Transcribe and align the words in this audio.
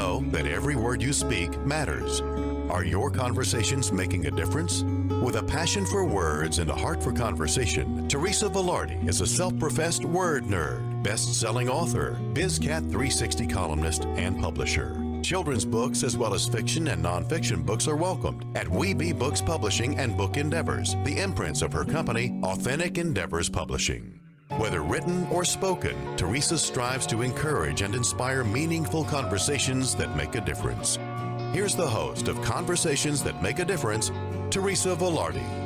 know 0.00 0.24
that 0.30 0.46
every 0.46 0.76
word 0.76 1.02
you 1.02 1.12
speak 1.12 1.50
matters? 1.58 2.22
Are 2.70 2.84
your 2.84 3.10
conversations 3.10 3.92
making 3.92 4.26
a 4.26 4.30
difference? 4.30 4.82
With 5.24 5.36
a 5.36 5.42
passion 5.42 5.84
for 5.84 6.04
words 6.04 6.58
and 6.58 6.70
a 6.70 6.74
heart 6.74 7.02
for 7.02 7.12
conversation, 7.12 8.08
Teresa 8.08 8.48
Velardi 8.48 9.06
is 9.06 9.20
a 9.20 9.26
self 9.26 9.58
professed 9.58 10.04
word 10.04 10.44
nerd, 10.44 11.02
best 11.02 11.38
selling 11.38 11.68
author, 11.68 12.16
BizCat 12.32 12.82
360 12.90 13.46
columnist, 13.46 14.06
and 14.24 14.40
publisher. 14.40 14.96
Children's 15.22 15.66
books 15.66 16.02
as 16.02 16.16
well 16.16 16.32
as 16.32 16.48
fiction 16.48 16.88
and 16.88 17.04
nonfiction 17.04 17.66
books 17.66 17.86
are 17.86 17.96
welcomed 17.96 18.56
at 18.56 18.66
WeBeBooks 18.66 19.44
Publishing 19.44 19.98
and 19.98 20.16
Book 20.16 20.38
Endeavors, 20.38 20.96
the 21.04 21.18
imprints 21.18 21.60
of 21.60 21.74
her 21.74 21.84
company, 21.84 22.40
Authentic 22.42 22.96
Endeavors 22.96 23.50
Publishing. 23.50 24.19
Whether 24.56 24.82
written 24.82 25.28
or 25.28 25.44
spoken, 25.44 26.16
Teresa 26.16 26.58
strives 26.58 27.06
to 27.06 27.22
encourage 27.22 27.82
and 27.82 27.94
inspire 27.94 28.42
meaningful 28.42 29.04
conversations 29.04 29.94
that 29.94 30.16
make 30.16 30.34
a 30.34 30.40
difference. 30.40 30.98
Here's 31.52 31.76
the 31.76 31.88
host 31.88 32.26
of 32.26 32.42
Conversations 32.42 33.22
That 33.22 33.40
Make 33.40 33.60
a 33.60 33.64
Difference, 33.64 34.10
Teresa 34.50 34.96
Velardi. 34.96 35.59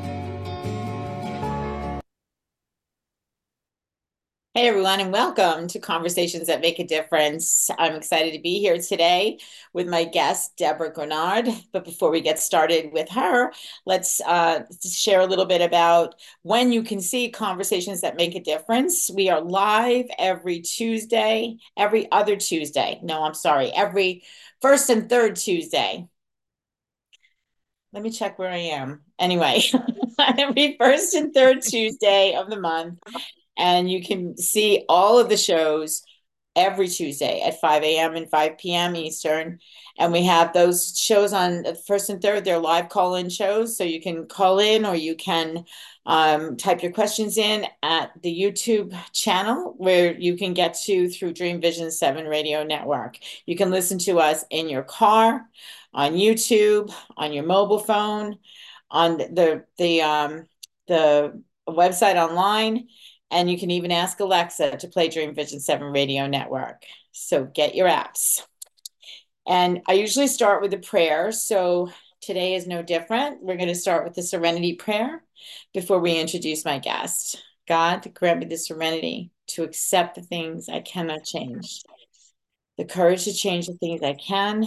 Hey 4.57 4.69
everyone, 4.69 5.01
and 5.01 5.11
welcome 5.11 5.67
to 5.67 5.81
Conversations 5.81 6.47
That 6.47 6.61
Make 6.61 6.79
a 6.79 6.87
Difference. 6.87 7.69
I'm 7.77 7.97
excited 7.97 8.35
to 8.35 8.41
be 8.41 8.61
here 8.61 8.79
today 8.79 9.41
with 9.73 9.89
my 9.89 10.05
guest, 10.05 10.57
Deborah 10.57 10.93
Graugnard. 10.93 11.53
But 11.73 11.85
before 11.85 12.13
we 12.13 12.21
get 12.21 12.39
started 12.39 12.93
with 12.93 13.09
her, 13.09 13.53
let's 13.85 14.21
uh, 14.21 14.61
share 14.89 15.23
a 15.23 15.27
little 15.27 15.45
bit 15.45 15.61
about 15.61 16.15
when 16.43 16.71
you 16.71 16.85
can 16.85 17.01
see 17.01 17.33
Conversations 17.33 18.03
That 18.03 18.15
Make 18.15 18.37
a 18.37 18.41
Difference. 18.41 19.11
We 19.13 19.29
are 19.29 19.41
live 19.41 20.07
every 20.21 20.61
Tuesday, 20.61 21.57
every 21.77 22.09
other 22.13 22.37
Tuesday. 22.37 23.01
No, 23.03 23.25
I'm 23.25 23.35
sorry, 23.35 23.73
every 23.73 24.23
first 24.63 24.89
and 24.89 25.11
third 25.11 25.35
Tuesday. 25.35 26.07
Let 27.93 28.05
me 28.05 28.13
check 28.13 28.39
where 28.39 28.51
I 28.51 28.59
am. 28.59 29.03
Anyway, 29.19 29.63
every 30.39 30.77
first 30.79 31.13
and 31.15 31.35
third 31.35 31.61
Tuesday 31.61 32.37
of 32.37 32.49
the 32.51 32.61
month 32.61 33.01
and 33.57 33.91
you 33.91 34.03
can 34.03 34.37
see 34.37 34.85
all 34.89 35.19
of 35.19 35.29
the 35.29 35.37
shows 35.37 36.03
every 36.57 36.89
Tuesday 36.89 37.43
at 37.45 37.61
5 37.61 37.83
a.m. 37.83 38.15
and 38.15 38.31
5 38.31 38.59
p.m. 38.59 38.95
Eastern. 38.95 39.59
And 39.99 40.13
we 40.13 40.25
have 40.25 40.53
those 40.53 40.97
shows 40.99 41.33
on 41.33 41.63
the 41.63 41.75
first 41.75 42.11
and 42.11 42.23
third, 42.23 42.45
they're 42.45 42.59
live 42.59 42.89
call 42.89 43.17
in 43.17 43.29
shows. 43.29 43.77
So 43.77 43.85
you 43.85 44.01
can 44.01 44.27
call 44.27 44.59
in 44.61 44.87
or 44.87 44.95
you 44.95 45.17
can 45.17 45.65
um, 46.07 46.57
type 46.57 46.83
your 46.83 46.93
questions 46.93 47.39
in 47.39 47.67
at 47.83 48.11
the 48.23 48.41
YouTube 48.41 48.97
channel 49.13 49.75
where 49.79 50.15
you 50.15 50.37
can 50.37 50.55
get 50.55 50.75
to 50.85 51.09
through 51.09 51.33
Dream 51.33 51.61
Vision 51.61 51.91
7 51.91 52.27
Radio 52.27 52.63
Network. 52.63 53.19
You 53.47 53.57
can 53.57 53.71
listen 53.71 53.99
to 54.01 54.19
us 54.19 54.45
in 54.51 54.69
your 54.69 54.83
car, 54.83 55.49
on 55.93 56.13
YouTube, 56.13 56.93
on 57.17 57.33
your 57.33 57.45
mobile 57.45 57.79
phone, 57.81 58.39
on 58.91 59.19
the, 59.19 59.65
the, 59.79 60.03
um, 60.03 60.45
the 60.87 61.43
website 61.69 62.17
online 62.17 62.89
and 63.35 63.51
you 63.51 63.59
can 63.59 63.73
even 63.73 63.91
ask 63.91 64.21
Alexa 64.21 64.77
to 64.77 64.89
play 64.89 65.09
Dream 65.09 65.35
Vision 65.35 65.59
7 65.59 65.93
Radio 65.93 66.29
Network. 66.29 66.85
So 67.11 67.45
get 67.45 67.75
your 67.75 67.89
apps. 67.89 68.43
And 69.47 69.83
I 69.89 69.95
usually 69.95 70.29
start 70.29 70.63
with 70.63 70.73
a 70.73 70.79
prayer. 70.79 71.33
So 71.33 71.91
today 72.23 72.55
is 72.55 72.69
no 72.69 72.81
different. 72.81 73.43
We're 73.43 73.57
going 73.57 73.69
to 73.69 73.75
start 73.75 74.05
with 74.05 74.15
the 74.15 74.23
serenity 74.23 74.75
prayer 74.75 75.25
before 75.75 75.99
we 75.99 76.19
introduce 76.19 76.65
my 76.65 76.79
guest. 76.79 77.43
God, 77.67 78.09
grant 78.15 78.39
me 78.39 78.47
the 78.47 78.57
serenity 78.57 79.33
to 79.49 79.65
accept 79.65 80.15
the 80.15 80.23
things 80.23 80.69
I 80.69 80.81
cannot 80.81 81.25
change, 81.25 81.83
the 82.79 82.85
courage 82.85 83.25
to 83.25 83.35
change 83.35 83.67
the 83.67 83.75
things 83.75 84.01
I 84.03 84.15
can, 84.15 84.65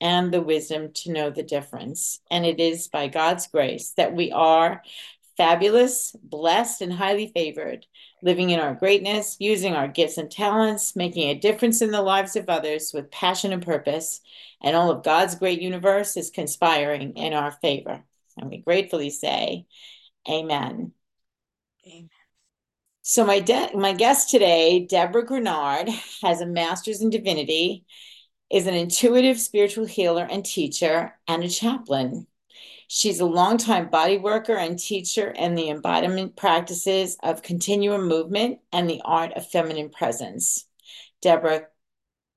and 0.00 0.32
the 0.32 0.42
wisdom 0.42 0.90
to 0.94 1.12
know 1.12 1.30
the 1.30 1.44
difference. 1.44 2.20
And 2.28 2.44
it 2.44 2.58
is 2.58 2.88
by 2.88 3.06
God's 3.06 3.46
grace 3.46 3.92
that 3.96 4.14
we 4.14 4.32
are 4.32 4.82
fabulous, 5.40 6.14
blessed, 6.22 6.82
and 6.82 6.92
highly 6.92 7.28
favored, 7.28 7.86
living 8.22 8.50
in 8.50 8.60
our 8.60 8.74
greatness, 8.74 9.38
using 9.40 9.72
our 9.72 9.88
gifts 9.88 10.18
and 10.18 10.30
talents, 10.30 10.94
making 10.94 11.30
a 11.30 11.40
difference 11.40 11.80
in 11.80 11.90
the 11.90 12.02
lives 12.02 12.36
of 12.36 12.46
others 12.50 12.90
with 12.92 13.10
passion 13.10 13.50
and 13.50 13.64
purpose, 13.64 14.20
and 14.62 14.76
all 14.76 14.90
of 14.90 15.02
God's 15.02 15.36
great 15.36 15.62
universe 15.62 16.18
is 16.18 16.28
conspiring 16.28 17.16
in 17.16 17.32
our 17.32 17.52
favor. 17.52 18.04
And 18.36 18.50
we 18.50 18.58
gratefully 18.58 19.08
say, 19.08 19.64
Amen. 20.28 20.92
Amen. 21.86 22.10
So 23.00 23.24
my 23.24 23.40
de- 23.40 23.74
my 23.74 23.94
guest 23.94 24.28
today, 24.28 24.84
Deborah 24.84 25.24
Graugnard, 25.24 25.88
has 26.20 26.42
a 26.42 26.46
master's 26.46 27.00
in 27.00 27.08
divinity, 27.08 27.86
is 28.50 28.66
an 28.66 28.74
intuitive 28.74 29.40
spiritual 29.40 29.86
healer 29.86 30.28
and 30.30 30.44
teacher, 30.44 31.18
and 31.26 31.42
a 31.42 31.48
chaplain. 31.48 32.26
She's 32.92 33.20
a 33.20 33.24
longtime 33.24 33.88
body 33.88 34.18
worker 34.18 34.56
and 34.56 34.76
teacher 34.76 35.30
in 35.30 35.54
the 35.54 35.70
embodiment 35.70 36.34
practices 36.34 37.16
of 37.22 37.40
continuum 37.40 38.08
movement 38.08 38.58
and 38.72 38.90
the 38.90 39.00
art 39.04 39.32
of 39.34 39.48
feminine 39.48 39.90
presence. 39.90 40.66
Deborah 41.22 41.68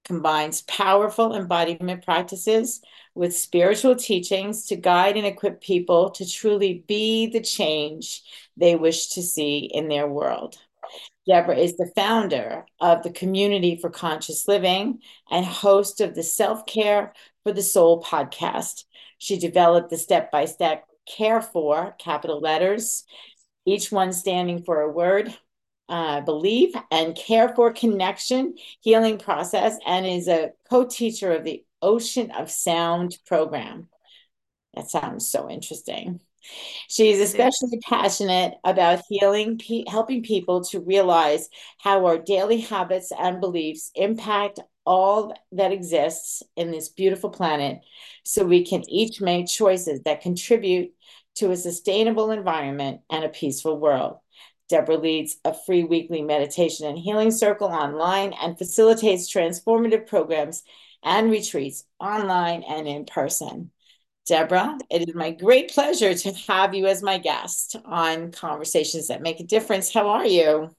combines 0.06 0.62
powerful 0.62 1.34
embodiment 1.34 2.06
practices 2.06 2.84
with 3.16 3.36
spiritual 3.36 3.96
teachings 3.96 4.68
to 4.68 4.75
guide 4.75 5.18
and 5.18 5.25
equip 5.25 5.59
people 5.59 6.12
to 6.12 6.30
truly 6.30 6.84
be 6.88 7.25
the 7.25 7.41
change 7.41 8.22
they 8.56 8.75
wish 8.75 9.08
to 9.08 9.24
see 9.24 9.72
in 9.74 9.88
their 9.88 10.08
world. 10.08 10.59
Deborah 11.28 11.58
is 11.58 11.78
the 11.78 11.91
founder 11.96 12.68
of 12.80 13.02
the 13.02 13.12
Community 13.12 13.75
for 13.81 13.90
Conscious 13.90 14.47
Living 14.47 15.00
and 15.31 15.47
host 15.47 16.00
of 16.00 16.14
the 16.14 16.22
Self 16.22 16.68
Care 16.68 17.14
for 17.41 17.52
the 17.52 17.64
Soul 17.64 18.03
podcast, 18.03 18.84
she 19.23 19.39
developed 19.39 19.89
the 19.89 19.97
step 19.97 20.31
by 20.31 20.44
step 20.44 20.84
care 21.07 21.41
for 21.41 21.95
capital 21.97 22.41
letters, 22.41 23.06
each 23.66 23.89
one 23.89 24.11
standing 24.11 24.63
for 24.63 24.81
a 24.81 24.91
word, 24.91 25.34
uh, 25.88 26.19
believe, 26.19 26.75
and 26.91 27.16
care 27.16 27.56
for 27.56 27.72
connection, 27.72 28.56
healing 28.81 29.17
process, 29.17 29.78
and 29.85 30.06
is 30.06 30.28
a 30.28 30.51
co 30.69 30.85
teacher 30.85 31.31
of 31.31 31.45
the 31.45 31.63
Ocean 31.81 32.31
of 32.31 32.51
Sound 32.51 33.17
program. 33.25 33.88
That 34.73 34.89
sounds 34.89 35.31
so 35.31 35.50
interesting. 35.50 36.19
She's 36.90 37.22
especially 37.22 37.79
passionate 37.88 38.55
about 38.66 39.03
healing, 39.07 39.57
pe- 39.57 39.85
helping 39.88 40.22
people 40.23 40.66
to 40.66 40.81
realize 40.81 41.47
how 41.78 42.05
our 42.05 42.17
daily 42.17 42.59
habits 42.59 43.13
and 43.17 43.40
beliefs 43.40 43.90
impact 43.95 44.59
all 44.86 45.34
that 45.52 45.72
exists 45.72 46.44
in 46.56 46.72
this 46.72 46.90
beautiful 46.90 47.30
planet 47.30 47.82
so 48.24 48.44
we 48.44 48.66
can 48.66 48.88
each 48.90 49.22
make 49.22 49.48
choices 49.48 50.02
that 50.04 50.22
contribute 50.22 50.94
to 51.36 51.52
a 51.52 51.58
sustainable 51.58 52.32
environment 52.32 53.02
and 53.10 53.24
a 53.24 53.30
peaceful 53.30 53.80
world. 53.80 54.18
Deborah 54.70 54.98
leads 54.98 55.38
a 55.46 55.54
free 55.54 55.84
weekly 55.84 56.22
meditation 56.22 56.88
and 56.88 56.98
healing 56.98 57.32
circle 57.32 57.68
online 57.68 58.34
and 58.34 58.58
facilitates 58.58 59.32
transformative 59.32 60.08
programs 60.08 60.64
and 61.04 61.30
retreats 61.30 61.84
online 62.00 62.64
and 62.64 62.88
in 62.88 63.06
person. 63.06 63.72
Deborah, 64.26 64.78
it 64.90 65.10
is 65.10 65.16
my 65.16 65.32
great 65.32 65.70
pleasure 65.72 66.14
to 66.14 66.32
have 66.48 66.74
you 66.74 66.86
as 66.88 67.04
my 67.04 67.18
guest 67.18 67.76
on 67.84 68.32
Conversations 68.32 69.10
That 69.10 69.22
Make 69.22 69.42
a 69.42 69.44
Difference. 69.44 69.94
How 69.94 70.08
are 70.08 70.26
you? 70.26 70.74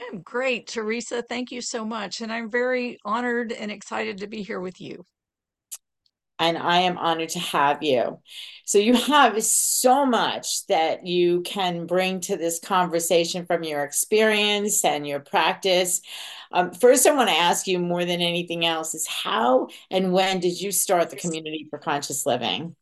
I'm 0.00 0.20
great, 0.20 0.66
Teresa. 0.66 1.22
Thank 1.22 1.50
you 1.50 1.60
so 1.60 1.84
much. 1.84 2.20
And 2.20 2.32
I'm 2.32 2.50
very 2.50 2.98
honored 3.04 3.52
and 3.52 3.70
excited 3.70 4.18
to 4.18 4.26
be 4.26 4.42
here 4.42 4.60
with 4.60 4.80
you. 4.80 5.06
And 6.38 6.58
I 6.58 6.80
am 6.80 6.98
honored 6.98 7.30
to 7.30 7.38
have 7.38 7.82
you. 7.82 8.18
So, 8.66 8.76
you 8.76 8.92
have 8.92 9.42
so 9.42 10.04
much 10.04 10.66
that 10.66 11.06
you 11.06 11.40
can 11.42 11.86
bring 11.86 12.20
to 12.22 12.36
this 12.36 12.60
conversation 12.60 13.46
from 13.46 13.62
your 13.62 13.84
experience 13.84 14.84
and 14.84 15.06
your 15.06 15.20
practice. 15.20 16.02
Um, 16.52 16.72
first, 16.72 17.06
I 17.06 17.14
want 17.14 17.30
to 17.30 17.34
ask 17.34 17.66
you 17.66 17.78
more 17.78 18.04
than 18.04 18.20
anything 18.20 18.66
else 18.66 18.94
is 18.94 19.06
how 19.06 19.68
and 19.90 20.12
when 20.12 20.40
did 20.40 20.60
you 20.60 20.72
start 20.72 21.08
the 21.08 21.16
Community 21.16 21.68
for 21.70 21.78
Conscious 21.78 22.26
Living? 22.26 22.76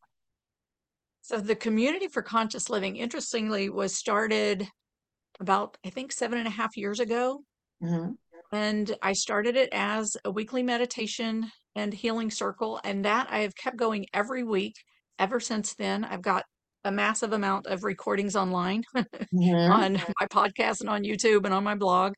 So, 1.23 1.39
the 1.39 1.55
Community 1.55 2.09
for 2.09 2.23
Conscious 2.23 2.69
Living, 2.69 2.97
interestingly, 2.97 3.71
was 3.71 3.97
started 3.97 4.69
about, 5.41 5.77
I 5.85 5.91
think, 5.91 6.13
seven 6.13 6.39
and 6.39 6.47
a 6.47 6.51
half 6.51 6.77
years 6.77 7.01
ago. 7.01 7.43
Mm-hmm. 7.83 8.13
And 8.53 8.97
I 9.03 9.13
started 9.15 9.57
it 9.57 9.69
as 9.73 10.17
a 10.25 10.31
weekly 10.31 10.63
meditation 10.63 11.51
and 11.75 11.93
healing 11.93 12.31
circle. 12.31 12.81
And 12.85 13.05
that 13.05 13.29
I 13.31 13.41
have 13.41 13.57
kept 13.57 13.77
going 13.77 14.07
every 14.15 14.45
week 14.45 14.75
ever 15.19 15.41
since 15.41 15.75
then. 15.75 16.05
I've 16.05 16.23
got 16.23 16.45
a 16.85 16.93
massive 16.93 17.33
amount 17.33 17.67
of 17.67 17.83
recordings 17.83 18.37
online 18.37 18.85
mm-hmm. 18.97 19.73
on 19.73 19.95
my 20.21 20.27
podcast 20.31 20.81
and 20.81 20.91
on 20.91 21.03
YouTube 21.03 21.45
and 21.45 21.55
on 21.55 21.65
my 21.65 21.75
blog 21.75 22.13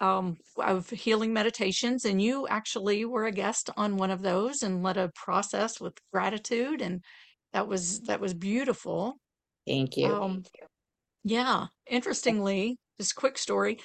um, 0.00 0.36
of 0.58 0.88
healing 0.90 1.32
meditations. 1.32 2.04
And 2.04 2.20
you 2.20 2.46
actually 2.48 3.04
were 3.04 3.24
a 3.24 3.32
guest 3.32 3.70
on 3.76 3.96
one 3.96 4.10
of 4.10 4.22
those 4.22 4.62
and 4.62 4.82
led 4.82 4.96
a 4.96 5.10
process 5.14 5.80
with 5.80 5.94
gratitude. 6.12 6.82
And 6.82 7.02
that 7.52 7.66
was 7.66 8.00
that 8.02 8.20
was 8.20 8.34
beautiful. 8.34 9.14
Thank 9.66 9.96
you. 9.96 10.14
Um, 10.14 10.42
yeah. 11.24 11.66
Interestingly, 11.88 12.78
just 13.00 13.16
quick 13.16 13.38
story. 13.38 13.80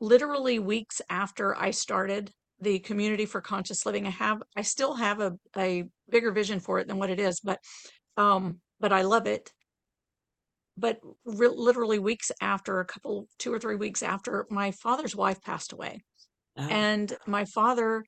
Literally 0.00 0.58
weeks 0.58 1.02
after 1.10 1.56
I 1.56 1.72
started 1.72 2.30
the 2.60 2.78
community 2.78 3.26
for 3.26 3.40
conscious 3.40 3.84
living. 3.84 4.06
I 4.06 4.10
have, 4.10 4.42
I 4.56 4.62
still 4.62 4.94
have 4.94 5.20
a, 5.20 5.32
a 5.56 5.84
bigger 6.08 6.30
vision 6.30 6.60
for 6.60 6.78
it 6.78 6.86
than 6.86 6.98
what 6.98 7.10
it 7.10 7.18
is, 7.20 7.40
but, 7.40 7.58
um, 8.16 8.60
but 8.80 8.92
I 8.92 9.02
love 9.02 9.26
it. 9.26 9.52
But 10.76 10.98
re- 11.24 11.48
literally 11.48 11.98
weeks 11.98 12.30
after, 12.40 12.80
a 12.80 12.84
couple, 12.84 13.28
two 13.38 13.52
or 13.52 13.58
three 13.58 13.76
weeks 13.76 14.02
after, 14.02 14.46
my 14.50 14.70
father's 14.70 15.14
wife 15.14 15.42
passed 15.42 15.72
away. 15.72 16.02
Oh. 16.56 16.68
And 16.68 17.12
my 17.26 17.44
father 17.44 18.04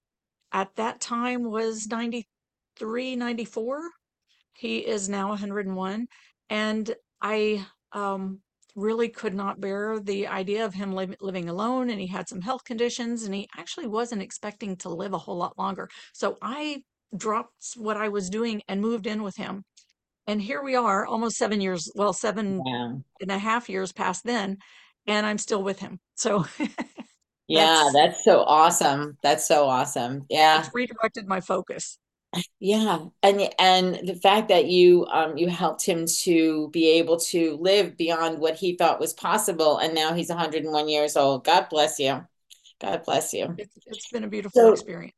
at 0.53 0.75
that 0.77 1.01
time 1.01 1.45
was 1.45 1.87
93, 1.89 3.17
94. 3.17 3.81
He 4.55 4.79
is 4.79 5.09
now 5.09 5.29
101. 5.29 6.07
And 6.49 6.95
I 7.21 7.67
um, 7.93 8.41
really 8.75 9.09
could 9.09 9.35
not 9.35 9.61
bear 9.61 9.99
the 9.99 10.27
idea 10.27 10.65
of 10.65 10.75
him 10.75 10.95
li- 10.95 11.17
living 11.21 11.49
alone. 11.49 11.91
And 11.91 12.01
he 12.01 12.07
had 12.07 12.29
some 12.29 12.41
health 12.41 12.65
conditions 12.65 13.23
and 13.25 13.35
he 13.35 13.49
actually 13.57 13.87
wasn't 13.87 14.23
expecting 14.23 14.77
to 14.77 14.89
live 14.89 15.15
a 15.15 15.19
whole 15.19 15.37
lot 15.37 15.59
longer. 15.59 15.89
So 16.13 16.37
I 16.43 16.83
dropped 17.17 17.75
what 17.77 17.97
I 17.97 18.09
was 18.09 18.29
doing 18.29 18.63
and 18.69 18.81
moved 18.81 19.07
in 19.07 19.23
with 19.23 19.37
him. 19.37 19.65
And 20.27 20.43
here 20.43 20.63
we 20.63 20.75
are, 20.75 21.07
almost 21.07 21.37
seven 21.37 21.61
years, 21.61 21.91
well, 21.95 22.13
seven 22.13 22.61
yeah. 22.67 22.93
and 23.21 23.31
a 23.31 23.39
half 23.39 23.69
years 23.69 23.93
past 23.93 24.25
then, 24.25 24.59
and 25.07 25.25
I'm 25.25 25.39
still 25.39 25.63
with 25.63 25.79
him. 25.79 26.01
So 26.17 26.45
Yeah, 27.49 27.91
that's 27.93 28.25
so 28.25 28.41
awesome. 28.43 29.17
That's 29.23 29.47
so 29.47 29.67
awesome. 29.67 30.27
Yeah. 30.29 30.61
It's 30.61 30.71
redirected 30.75 31.29
my 31.29 31.41
focus. 31.41 31.99
Yeah. 32.59 33.07
And 33.23 33.49
and 33.59 34.09
the 34.09 34.15
fact 34.15 34.49
that 34.49 34.67
you 34.67 35.07
um 35.07 35.37
you 35.37 35.49
helped 35.49 35.85
him 35.85 36.07
to 36.25 36.69
be 36.71 36.91
able 36.99 37.19
to 37.21 37.57
live 37.61 37.97
beyond 37.97 38.39
what 38.39 38.57
he 38.57 38.77
thought 38.77 39.01
was 39.01 39.13
possible 39.13 39.79
and 39.79 39.95
now 39.95 40.15
he's 40.15 40.29
101 40.29 40.89
years 40.89 41.17
old. 41.17 41.45
God 41.45 41.69
bless 41.71 41.99
you. 41.99 42.25
God 42.81 43.03
bless 43.05 43.33
you. 43.33 43.55
It's, 43.59 43.75
it's 43.87 44.11
been 44.11 44.25
a 44.25 44.29
beautiful 44.29 44.61
so, 44.61 44.73
experience. 44.73 45.15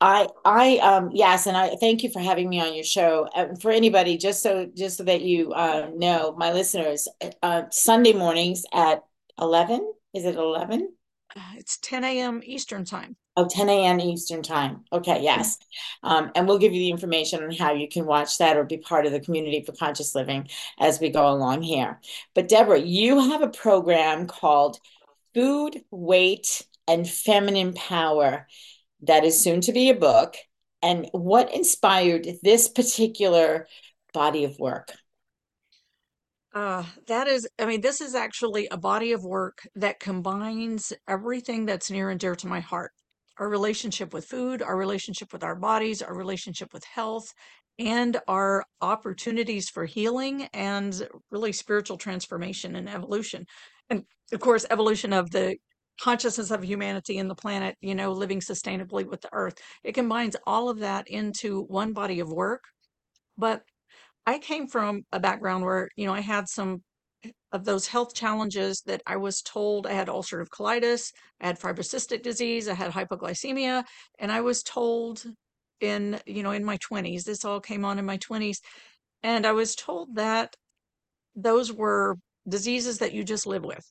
I 0.00 0.26
I 0.44 0.78
um 0.78 1.10
yes, 1.12 1.46
and 1.46 1.56
I 1.56 1.76
thank 1.76 2.02
you 2.02 2.10
for 2.10 2.18
having 2.18 2.48
me 2.48 2.60
on 2.60 2.74
your 2.74 2.84
show. 2.84 3.28
Uh, 3.34 3.54
for 3.60 3.70
anybody, 3.70 4.16
just 4.18 4.42
so 4.42 4.66
just 4.76 4.96
so 4.96 5.04
that 5.04 5.22
you 5.22 5.52
uh, 5.52 5.90
know, 5.94 6.34
my 6.36 6.52
listeners, 6.52 7.06
uh, 7.42 7.64
Sunday 7.70 8.12
mornings 8.12 8.64
at 8.72 9.04
eleven. 9.38 9.92
Is 10.12 10.24
it 10.24 10.34
eleven? 10.34 10.92
Uh, 11.34 11.40
it's 11.56 11.78
10 11.78 12.04
a.m. 12.04 12.42
Eastern 12.44 12.84
time. 12.84 13.16
Oh, 13.34 13.46
10 13.48 13.70
a.m. 13.70 13.98
Eastern 13.98 14.42
time. 14.42 14.84
Okay, 14.92 15.22
yes. 15.22 15.56
Um, 16.02 16.30
and 16.34 16.46
we'll 16.46 16.58
give 16.58 16.74
you 16.74 16.80
the 16.80 16.90
information 16.90 17.42
on 17.42 17.50
how 17.50 17.72
you 17.72 17.88
can 17.88 18.04
watch 18.04 18.36
that 18.36 18.58
or 18.58 18.64
be 18.64 18.76
part 18.76 19.06
of 19.06 19.12
the 19.12 19.20
community 19.20 19.62
for 19.64 19.72
conscious 19.72 20.14
living 20.14 20.48
as 20.78 21.00
we 21.00 21.08
go 21.08 21.30
along 21.30 21.62
here. 21.62 21.98
But 22.34 22.48
Deborah, 22.48 22.78
you 22.78 23.30
have 23.30 23.40
a 23.40 23.48
program 23.48 24.26
called 24.26 24.78
Food, 25.32 25.80
Weight, 25.90 26.66
and 26.86 27.08
Feminine 27.08 27.72
Power 27.72 28.46
that 29.02 29.24
is 29.24 29.42
soon 29.42 29.62
to 29.62 29.72
be 29.72 29.88
a 29.88 29.94
book. 29.94 30.36
And 30.82 31.08
what 31.12 31.54
inspired 31.54 32.26
this 32.42 32.68
particular 32.68 33.66
body 34.12 34.44
of 34.44 34.58
work? 34.58 34.92
Uh, 36.54 36.84
that 37.06 37.28
is, 37.28 37.48
I 37.58 37.64
mean, 37.64 37.80
this 37.80 38.02
is 38.02 38.14
actually 38.14 38.68
a 38.70 38.76
body 38.76 39.12
of 39.12 39.24
work 39.24 39.66
that 39.76 40.00
combines 40.00 40.92
everything 41.08 41.64
that's 41.64 41.90
near 41.90 42.10
and 42.10 42.20
dear 42.20 42.36
to 42.36 42.46
my 42.46 42.60
heart 42.60 42.92
our 43.38 43.48
relationship 43.48 44.12
with 44.12 44.26
food, 44.26 44.62
our 44.62 44.76
relationship 44.76 45.32
with 45.32 45.42
our 45.42 45.56
bodies, 45.56 46.02
our 46.02 46.14
relationship 46.14 46.72
with 46.72 46.84
health, 46.84 47.32
and 47.78 48.18
our 48.28 48.64
opportunities 48.80 49.68
for 49.68 49.84
healing 49.84 50.48
and 50.52 51.08
really 51.30 51.52
spiritual 51.52 51.96
transformation 51.96 52.76
and 52.76 52.88
evolution. 52.88 53.46
And 53.90 54.04
of 54.32 54.40
course, 54.40 54.66
evolution 54.70 55.12
of 55.12 55.30
the 55.30 55.56
consciousness 56.00 56.50
of 56.50 56.64
humanity 56.64 57.18
and 57.18 57.30
the 57.30 57.34
planet, 57.34 57.76
you 57.80 57.94
know, 57.94 58.12
living 58.12 58.40
sustainably 58.40 59.06
with 59.06 59.20
the 59.20 59.28
earth. 59.32 59.54
It 59.84 59.92
combines 59.92 60.36
all 60.46 60.68
of 60.68 60.78
that 60.80 61.08
into 61.08 61.62
one 61.62 61.92
body 61.92 62.20
of 62.20 62.30
work. 62.30 62.64
But 63.38 63.62
I 64.26 64.38
came 64.38 64.66
from 64.68 65.02
a 65.12 65.20
background 65.20 65.64
where, 65.64 65.88
you 65.96 66.06
know, 66.06 66.14
I 66.14 66.20
had 66.20 66.48
some 66.48 66.82
of 67.52 67.64
those 67.64 67.86
health 67.86 68.14
challenges 68.14 68.82
that 68.86 69.02
I 69.06 69.16
was 69.16 69.42
told 69.42 69.86
I 69.86 69.92
had 69.92 70.08
ulcerative 70.08 70.48
colitis, 70.48 71.12
I 71.40 71.46
had 71.46 71.60
fibrocystic 71.60 72.22
disease, 72.22 72.68
I 72.68 72.74
had 72.74 72.92
hypoglycemia, 72.92 73.84
and 74.18 74.32
I 74.32 74.40
was 74.40 74.62
told 74.62 75.24
in, 75.80 76.20
you 76.26 76.42
know, 76.42 76.52
in 76.52 76.64
my 76.64 76.78
20s, 76.78 77.24
this 77.24 77.44
all 77.44 77.60
came 77.60 77.84
on 77.84 77.98
in 77.98 78.06
my 78.06 78.18
20s, 78.18 78.58
and 79.22 79.46
I 79.46 79.52
was 79.52 79.74
told 79.74 80.14
that 80.16 80.54
those 81.34 81.72
were 81.72 82.16
diseases 82.48 82.98
that 82.98 83.12
you 83.12 83.24
just 83.24 83.46
live 83.46 83.64
with. 83.64 83.84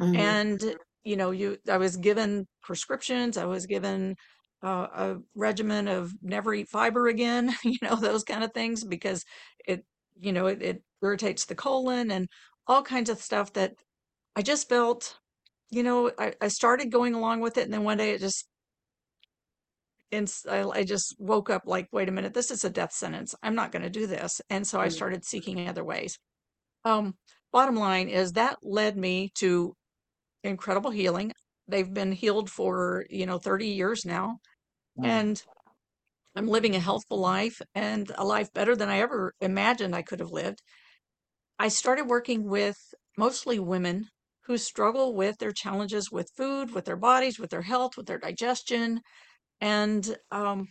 Mm-hmm. 0.00 0.16
And 0.16 0.76
you 1.04 1.16
know, 1.16 1.30
you 1.30 1.58
I 1.70 1.76
was 1.76 1.96
given 1.96 2.46
prescriptions, 2.62 3.36
I 3.36 3.44
was 3.44 3.66
given 3.66 4.16
uh, 4.62 4.86
a 4.94 5.16
regimen 5.34 5.88
of 5.88 6.12
never 6.22 6.54
eat 6.54 6.68
fiber 6.68 7.06
again, 7.06 7.54
you 7.64 7.78
know, 7.82 7.96
those 7.96 8.24
kind 8.24 8.42
of 8.42 8.52
things 8.52 8.82
because 8.82 9.24
it, 9.66 9.84
you 10.18 10.32
know, 10.32 10.46
it, 10.46 10.62
it 10.62 10.82
irritates 11.02 11.44
the 11.44 11.54
colon 11.54 12.10
and 12.10 12.28
all 12.66 12.82
kinds 12.82 13.10
of 13.10 13.20
stuff 13.20 13.52
that 13.54 13.74
I 14.36 14.42
just 14.42 14.68
felt, 14.68 15.18
you 15.70 15.82
know, 15.82 16.10
I, 16.18 16.34
I 16.40 16.48
started 16.48 16.90
going 16.90 17.14
along 17.14 17.40
with 17.40 17.58
it. 17.58 17.64
And 17.64 17.72
then 17.72 17.84
one 17.84 17.98
day 17.98 18.12
it 18.12 18.20
just, 18.20 18.46
and 20.12 20.32
I, 20.48 20.62
I 20.62 20.84
just 20.84 21.16
woke 21.18 21.50
up 21.50 21.62
like, 21.66 21.88
wait 21.92 22.08
a 22.08 22.12
minute, 22.12 22.34
this 22.34 22.50
is 22.50 22.64
a 22.64 22.70
death 22.70 22.92
sentence. 22.92 23.34
I'm 23.42 23.54
not 23.54 23.72
going 23.72 23.82
to 23.82 23.90
do 23.90 24.06
this. 24.06 24.40
And 24.50 24.66
so 24.66 24.80
I 24.80 24.88
mm. 24.88 24.92
started 24.92 25.24
seeking 25.24 25.68
other 25.68 25.84
ways. 25.84 26.18
Um, 26.84 27.14
bottom 27.52 27.76
line 27.76 28.08
is 28.08 28.32
that 28.32 28.58
led 28.62 28.96
me 28.96 29.30
to 29.36 29.74
incredible 30.42 30.90
healing. 30.90 31.32
They've 31.66 31.92
been 31.92 32.12
healed 32.12 32.50
for, 32.50 33.06
you 33.08 33.26
know, 33.26 33.38
30 33.38 33.68
years 33.68 34.04
now. 34.04 34.38
And 35.02 35.42
I'm 36.36 36.46
living 36.46 36.76
a 36.76 36.80
healthful 36.80 37.18
life 37.18 37.60
and 37.74 38.10
a 38.16 38.24
life 38.24 38.52
better 38.52 38.76
than 38.76 38.88
I 38.88 38.98
ever 39.00 39.34
imagined 39.40 39.94
I 39.94 40.02
could 40.02 40.20
have 40.20 40.30
lived. 40.30 40.60
I 41.58 41.68
started 41.68 42.06
working 42.06 42.44
with 42.48 42.76
mostly 43.16 43.58
women 43.58 44.08
who 44.46 44.58
struggle 44.58 45.14
with 45.14 45.38
their 45.38 45.52
challenges 45.52 46.10
with 46.10 46.30
food, 46.36 46.72
with 46.72 46.84
their 46.84 46.96
bodies, 46.96 47.38
with 47.38 47.50
their 47.50 47.62
health, 47.62 47.96
with 47.96 48.06
their 48.06 48.18
digestion, 48.18 49.00
and 49.60 50.16
um, 50.30 50.68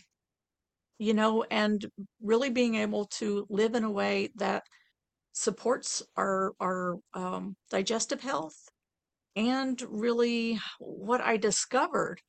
you 0.98 1.14
know, 1.14 1.44
and 1.50 1.84
really 2.22 2.50
being 2.50 2.76
able 2.76 3.06
to 3.06 3.46
live 3.50 3.74
in 3.74 3.84
a 3.84 3.90
way 3.90 4.30
that 4.36 4.62
supports 5.32 6.02
our 6.16 6.52
our 6.60 6.96
um, 7.14 7.56
digestive 7.70 8.20
health. 8.20 8.56
And 9.36 9.82
really, 9.88 10.60
what 10.78 11.20
I 11.20 11.36
discovered 11.36 12.20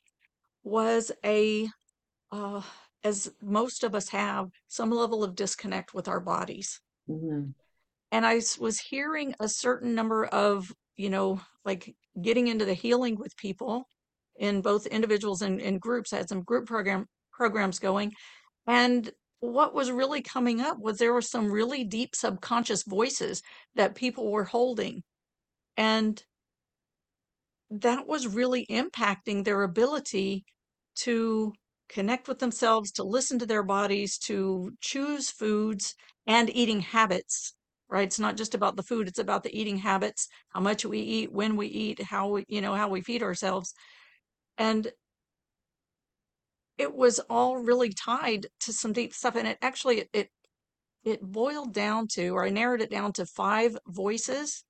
was 0.64 1.12
a 1.24 1.70
uh, 2.32 2.62
as 3.04 3.32
most 3.42 3.84
of 3.84 3.94
us 3.94 4.10
have, 4.10 4.50
some 4.68 4.90
level 4.90 5.24
of 5.24 5.36
disconnect 5.36 5.94
with 5.94 6.08
our 6.08 6.20
bodies. 6.20 6.82
Mm-hmm. 7.08 7.52
And 8.16 8.26
I 8.26 8.36
was 8.62 8.80
hearing 8.80 9.36
a 9.42 9.50
certain 9.50 9.94
number 9.94 10.24
of, 10.28 10.72
you 10.96 11.10
know, 11.10 11.42
like 11.66 11.94
getting 12.22 12.48
into 12.48 12.64
the 12.64 12.74
healing 12.74 13.18
with 13.18 13.36
people 13.36 13.90
in 14.38 14.62
both 14.62 14.86
individuals 14.86 15.42
and, 15.42 15.60
in 15.60 15.80
groups. 15.80 16.14
I 16.14 16.18
had 16.20 16.30
some 16.30 16.42
group 16.42 16.66
program 16.66 17.08
programs 17.34 17.78
going. 17.78 18.14
And 18.68 19.12
what 19.42 19.76
was 19.76 19.92
really 19.92 20.22
coming 20.22 20.62
up 20.62 20.78
was 20.80 20.98
there 20.98 21.12
were 21.12 21.22
some 21.22 21.52
really 21.52 21.84
deep 21.84 22.16
subconscious 22.16 22.84
voices 22.84 23.42
that 23.76 23.96
people 23.96 24.32
were 24.32 24.46
holding. 24.46 25.04
And 25.76 26.24
that 27.70 28.08
was 28.08 28.28
really 28.28 28.66
impacting 28.68 29.44
their 29.44 29.62
ability 29.64 30.46
to 31.00 31.52
connect 31.90 32.30
with 32.30 32.40
themselves, 32.40 32.94
to 32.94 33.04
listen 33.04 33.40
to 33.40 33.46
their 33.46 33.64
bodies, 33.64 34.18
to 34.20 34.72
choose 34.80 35.30
foods 35.30 35.96
and 36.26 36.50
eating 36.56 36.80
habits, 36.80 37.54
right? 37.89 38.08
It's 38.08 38.20
not 38.20 38.38
just 38.38 38.56
about 38.56 38.75
the 38.75 38.84
food, 38.84 39.08
it's 39.08 39.20
about 39.20 39.44
the 39.44 39.58
eating 39.58 39.77
habits, 39.77 40.27
how 40.50 40.60
much 40.60 40.86
we 40.86 41.00
eat, 41.00 41.32
when 41.32 41.56
we 41.56 41.68
eat, 41.68 42.01
how 42.01 42.30
we, 42.30 42.46
you 42.48 42.62
know, 42.62 42.74
how 42.75 42.89
we 42.89 43.01
feed 43.01 43.24
ourselves. 43.24 43.74
And 44.58 44.88
it 46.77 46.94
was 46.94 47.20
all 47.30 47.58
really 47.58 47.89
tied 47.94 48.48
to 48.62 48.74
some 48.74 48.94
deep 48.94 49.13
stuff. 49.13 49.36
And 49.36 49.48
it 49.48 49.58
actually 49.62 50.06
it 50.13 50.30
it 51.04 51.22
boiled 51.22 51.74
down 51.74 52.08
to, 52.13 52.30
or 52.30 52.46
I 52.46 52.50
narrowed 52.50 52.82
it 52.82 52.89
down 52.92 53.13
to 53.13 53.25
five 53.25 53.77
voices 53.88 54.63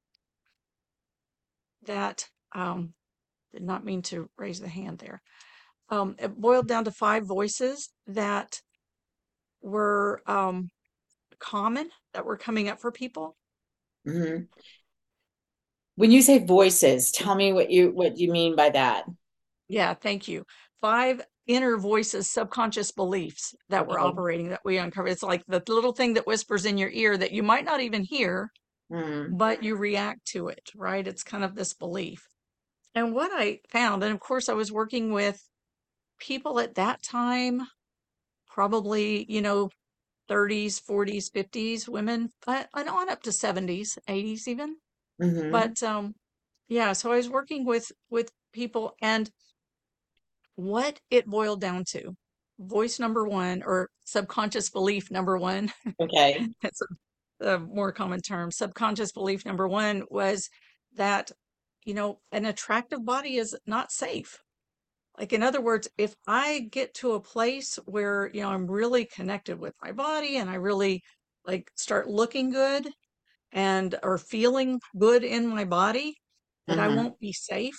that 1.86 2.26
um 2.54 2.94
did 3.54 3.64
not 3.64 3.86
mean 3.86 4.02
to 4.02 4.30
raise 4.38 4.60
the 4.60 4.68
hand 4.68 5.00
there 5.00 5.22
um, 5.90 6.16
it 6.18 6.36
boiled 6.36 6.68
down 6.68 6.86
to 6.86 6.92
five 6.92 7.26
voices 7.26 7.90
that 8.08 8.60
were 9.62 10.22
um, 10.26 10.70
common 11.40 11.90
that 12.14 12.26
were 12.26 12.38
coming 12.38 12.70
up 12.70 12.80
for 12.80 12.92
people. 12.92 13.36
Mm-hmm. 14.08 14.44
When 15.96 16.12
you 16.12 16.22
say 16.22 16.40
voices, 16.40 17.12
tell 17.12 17.36
me 17.36 17.54
what 17.54 17.72
you 17.72 17.92
what 17.92 18.18
you 18.18 18.32
mean 18.32 18.56
by 18.56 18.70
that. 18.70 19.06
Yeah, 19.68 19.94
thank 19.94 20.28
you. 20.28 20.46
Five 20.82 21.22
inner 21.48 21.78
voices, 21.78 22.30
subconscious 22.30 22.92
beliefs 22.92 23.56
that 23.70 23.88
were 23.88 24.00
operating 24.00 24.50
that 24.50 24.62
we 24.66 24.78
uncover. 24.78 25.08
It's 25.08 25.24
like 25.24 25.44
the 25.48 25.62
little 25.68 25.94
thing 25.94 26.16
that 26.16 26.28
whispers 26.28 26.66
in 26.66 26.78
your 26.78 26.90
ear 26.90 27.16
that 27.16 27.32
you 27.32 27.44
might 27.44 27.66
not 27.66 27.82
even 27.82 28.04
hear, 28.04 28.52
mm. 28.92 29.38
but 29.38 29.64
you 29.64 29.76
react 29.76 30.26
to 30.30 30.48
it, 30.48 30.72
right? 30.76 31.08
It's 31.08 31.24
kind 31.24 31.44
of 31.44 31.56
this 31.56 31.74
belief. 31.74 32.28
And 32.96 33.14
what 33.14 33.32
I 33.34 33.60
found, 33.70 34.04
and 34.04 34.14
of 34.14 34.20
course, 34.20 34.50
I 34.50 34.54
was 34.54 34.72
working 34.72 35.12
with 35.12 35.40
people 36.20 36.60
at 36.60 36.76
that 36.76 37.04
time, 37.04 37.62
probably, 38.48 39.26
you 39.30 39.42
know, 39.42 39.70
30s, 40.30 40.82
40s, 40.82 41.32
50s 41.32 41.88
women, 41.88 42.30
and 42.48 42.90
on 42.90 43.10
up 43.10 43.24
to 43.24 43.30
70s, 43.30 43.98
80s 44.08 44.48
even. 44.48 44.78
Mm-hmm. 45.22 45.52
But 45.52 45.82
um, 45.84 46.14
yeah, 46.68 46.94
so 46.94 47.12
I 47.12 47.18
was 47.18 47.30
working 47.30 47.66
with 47.66 47.92
with 48.10 48.32
people, 48.54 48.96
and 49.02 49.30
what 50.56 51.00
it 51.10 51.26
boiled 51.26 51.62
down 51.62 51.84
to, 51.90 52.16
voice 52.60 53.00
number 53.00 53.26
one 53.26 53.64
or 53.66 53.90
subconscious 54.04 54.70
belief 54.70 55.12
number 55.12 55.38
one. 55.38 55.72
Okay, 56.00 56.48
it's 56.64 56.82
a, 57.42 57.54
a 57.54 57.60
more 57.60 57.92
common 57.92 58.22
term. 58.22 58.52
Subconscious 58.52 59.12
belief 59.12 59.46
number 59.46 59.68
one 59.68 60.04
was 60.10 60.50
that 60.96 61.32
you 61.86 61.94
know 61.94 62.20
an 62.32 62.46
attractive 62.46 63.06
body 63.06 63.38
is 63.38 63.56
not 63.66 63.92
safe 63.92 64.40
like, 65.18 65.34
in 65.34 65.44
other 65.44 65.62
words, 65.62 65.88
if 65.98 66.16
I 66.28 66.68
get 66.72 66.94
to 66.96 67.14
a 67.14 67.20
place 67.20 67.80
where, 67.86 68.30
you 68.34 68.42
know, 68.42 68.50
I'm 68.50 68.70
really 68.70 69.06
connected 69.06 69.60
with 69.60 69.74
my 69.82 69.92
body 69.92 70.38
and 70.38 70.50
I 70.50 70.56
really 70.56 71.04
like 71.46 71.70
start 71.76 72.10
looking 72.10 72.52
good 72.52 72.90
and 73.52 73.96
or 74.04 74.18
feeling 74.18 74.80
good 74.98 75.24
in 75.24 75.48
my 75.48 75.64
body, 75.64 76.16
that 76.68 76.80
I 76.80 76.88
mm-hmm. 76.88 76.96
won't 76.96 77.20
be 77.20 77.32
safe, 77.32 77.78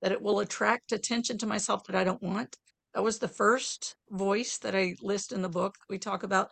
that 0.00 0.12
it 0.12 0.22
will 0.22 0.40
attract 0.40 0.92
attention 0.92 1.38
to 1.38 1.46
myself 1.46 1.84
that 1.84 1.96
I 1.96 2.04
don't 2.04 2.22
want. 2.22 2.56
That 2.94 3.02
was 3.02 3.18
the 3.18 3.28
first 3.28 3.96
voice 4.10 4.58
that 4.58 4.74
I 4.74 4.94
list 5.02 5.32
in 5.32 5.42
the 5.42 5.48
book 5.48 5.74
we 5.88 5.98
talk 5.98 6.22
about. 6.22 6.50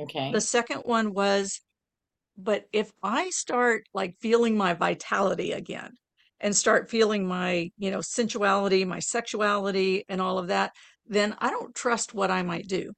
Okay. 0.00 0.32
The 0.32 0.40
second 0.40 0.82
one 0.84 1.12
was, 1.12 1.60
but 2.36 2.64
if 2.72 2.90
I 3.02 3.30
start 3.30 3.84
like 3.94 4.16
feeling 4.20 4.56
my 4.56 4.74
vitality 4.74 5.52
again, 5.52 5.92
and 6.40 6.54
start 6.54 6.90
feeling 6.90 7.26
my, 7.26 7.70
you 7.78 7.90
know, 7.90 8.00
sensuality, 8.00 8.84
my 8.84 9.00
sexuality, 9.00 10.04
and 10.08 10.20
all 10.20 10.38
of 10.38 10.48
that, 10.48 10.72
then 11.06 11.34
I 11.38 11.50
don't 11.50 11.74
trust 11.74 12.14
what 12.14 12.30
I 12.30 12.42
might 12.42 12.68
do 12.68 12.92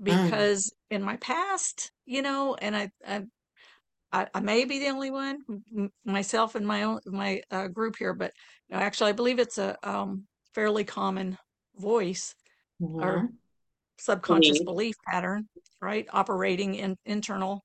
mm. 0.00 0.04
because 0.04 0.66
mm. 0.66 0.96
in 0.96 1.02
my 1.02 1.16
past, 1.18 1.92
you 2.04 2.22
know, 2.22 2.54
and 2.54 2.76
I, 2.76 2.90
I, 3.06 4.26
I, 4.32 4.40
may 4.40 4.64
be 4.64 4.78
the 4.78 4.88
only 4.88 5.10
one, 5.10 5.38
myself 6.04 6.54
and 6.54 6.66
my 6.66 6.84
own 6.84 7.00
my 7.06 7.42
uh, 7.50 7.68
group 7.68 7.96
here, 7.98 8.14
but 8.14 8.32
you 8.68 8.76
know, 8.76 8.82
actually, 8.82 9.10
I 9.10 9.14
believe 9.14 9.38
it's 9.38 9.58
a 9.58 9.76
um, 9.82 10.24
fairly 10.54 10.84
common 10.84 11.36
voice 11.76 12.34
mm-hmm. 12.80 13.02
or 13.02 13.28
subconscious 13.98 14.58
mm-hmm. 14.58 14.66
belief 14.66 14.94
pattern, 15.06 15.48
right? 15.80 16.06
Operating 16.12 16.76
in 16.76 16.96
internal 17.04 17.64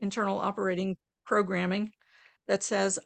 internal 0.00 0.38
operating 0.38 0.96
programming 1.26 1.90
that 2.46 2.62
says 2.62 2.98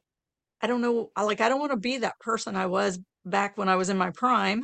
I 0.62 0.66
don't 0.68 0.80
know, 0.80 1.10
like 1.16 1.40
I 1.40 1.48
don't 1.48 1.60
want 1.60 1.72
to 1.72 1.78
be 1.78 1.98
that 1.98 2.18
person 2.20 2.56
I 2.56 2.66
was 2.66 2.98
back 3.24 3.58
when 3.58 3.68
I 3.68 3.76
was 3.76 3.88
in 3.90 3.98
my 3.98 4.10
prime, 4.10 4.62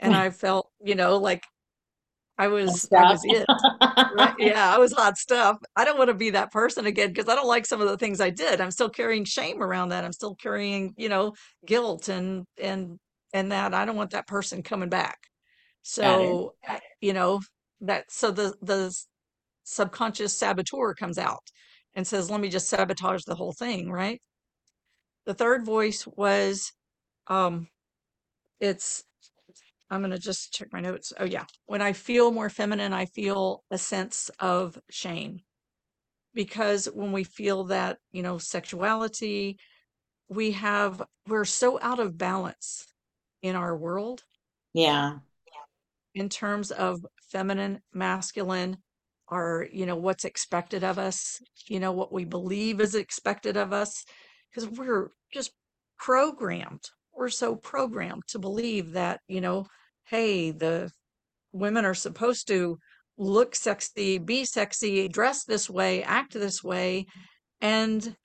and 0.00 0.16
I 0.16 0.30
felt, 0.30 0.70
you 0.84 0.94
know, 0.96 1.18
like 1.18 1.44
I 2.38 2.48
was 2.48 2.88
I 2.96 3.04
was 3.04 3.24
it. 3.24 3.50
Right? 4.10 4.34
Yeah, 4.38 4.70
I 4.74 4.78
was 4.78 4.92
hot 4.92 5.18
stuff. 5.18 5.58
I 5.76 5.84
don't 5.84 5.98
want 5.98 6.08
to 6.10 6.14
be 6.14 6.30
that 6.30 6.52
person 6.52 6.86
again 6.86 7.08
because 7.10 7.28
I 7.28 7.34
don't 7.34 7.48
like 7.48 7.66
some 7.66 7.80
of 7.80 7.88
the 7.88 7.96
things 7.98 8.20
I 8.20 8.30
did. 8.30 8.60
I'm 8.60 8.70
still 8.70 8.90
carrying 8.90 9.24
shame 9.24 9.62
around 9.62 9.90
that. 9.90 10.04
I'm 10.04 10.12
still 10.12 10.34
carrying, 10.36 10.94
you 10.96 11.08
know, 11.08 11.34
guilt 11.66 12.08
and 12.08 12.46
and 12.60 12.98
and 13.34 13.52
that 13.52 13.74
I 13.74 13.84
don't 13.84 13.96
want 13.96 14.10
that 14.12 14.26
person 14.28 14.62
coming 14.62 14.88
back. 14.90 15.18
So, 15.82 16.54
you 17.00 17.12
know, 17.14 17.40
that 17.82 18.06
so 18.10 18.30
the 18.30 18.54
the 18.62 18.94
subconscious 19.64 20.36
saboteur 20.38 20.94
comes 20.94 21.18
out 21.18 21.42
and 21.94 22.06
says, 22.06 22.30
"Let 22.30 22.40
me 22.40 22.48
just 22.50 22.68
sabotage 22.68 23.24
the 23.24 23.34
whole 23.36 23.52
thing," 23.54 23.90
right? 23.90 24.20
The 25.26 25.34
third 25.34 25.64
voice 25.64 26.06
was, 26.06 26.72
um, 27.26 27.68
it's, 28.60 29.04
I'm 29.90 30.00
going 30.00 30.12
to 30.12 30.18
just 30.18 30.52
check 30.52 30.72
my 30.72 30.80
notes. 30.80 31.12
Oh, 31.18 31.24
yeah. 31.24 31.44
When 31.66 31.82
I 31.82 31.92
feel 31.92 32.30
more 32.30 32.48
feminine, 32.48 32.92
I 32.92 33.06
feel 33.06 33.64
a 33.70 33.78
sense 33.78 34.30
of 34.40 34.78
shame. 34.88 35.40
Because 36.32 36.86
when 36.86 37.12
we 37.12 37.24
feel 37.24 37.64
that, 37.64 37.98
you 38.12 38.22
know, 38.22 38.38
sexuality, 38.38 39.58
we 40.28 40.52
have, 40.52 41.02
we're 41.26 41.44
so 41.44 41.78
out 41.80 41.98
of 41.98 42.18
balance 42.18 42.86
in 43.42 43.56
our 43.56 43.76
world. 43.76 44.22
Yeah. 44.74 45.18
In 46.14 46.28
terms 46.28 46.70
of 46.70 47.04
feminine, 47.30 47.80
masculine, 47.92 48.78
our, 49.28 49.66
you 49.72 49.86
know, 49.86 49.96
what's 49.96 50.24
expected 50.24 50.84
of 50.84 50.98
us, 50.98 51.40
you 51.66 51.80
know, 51.80 51.92
what 51.92 52.12
we 52.12 52.24
believe 52.24 52.80
is 52.80 52.94
expected 52.94 53.56
of 53.56 53.72
us 53.72 54.04
because 54.56 54.70
we're 54.70 55.08
just 55.32 55.52
programmed. 55.98 56.82
We're 57.14 57.28
so 57.28 57.56
programmed 57.56 58.22
to 58.28 58.38
believe 58.38 58.92
that, 58.92 59.20
you 59.28 59.40
know, 59.40 59.66
hey, 60.06 60.50
the 60.50 60.90
women 61.52 61.84
are 61.84 61.94
supposed 61.94 62.48
to 62.48 62.78
look 63.18 63.54
sexy, 63.54 64.18
be 64.18 64.44
sexy, 64.44 65.08
dress 65.08 65.44
this 65.44 65.68
way, 65.68 66.02
act 66.02 66.32
this 66.34 66.62
way. 66.62 67.06
And 67.60 68.16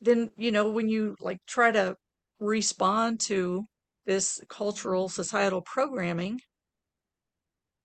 then, 0.00 0.30
you 0.36 0.50
know, 0.52 0.70
when 0.70 0.88
you 0.88 1.16
like 1.20 1.38
try 1.46 1.70
to 1.70 1.96
respond 2.40 3.20
to 3.20 3.64
this 4.04 4.40
cultural 4.48 5.08
societal 5.08 5.62
programming, 5.62 6.40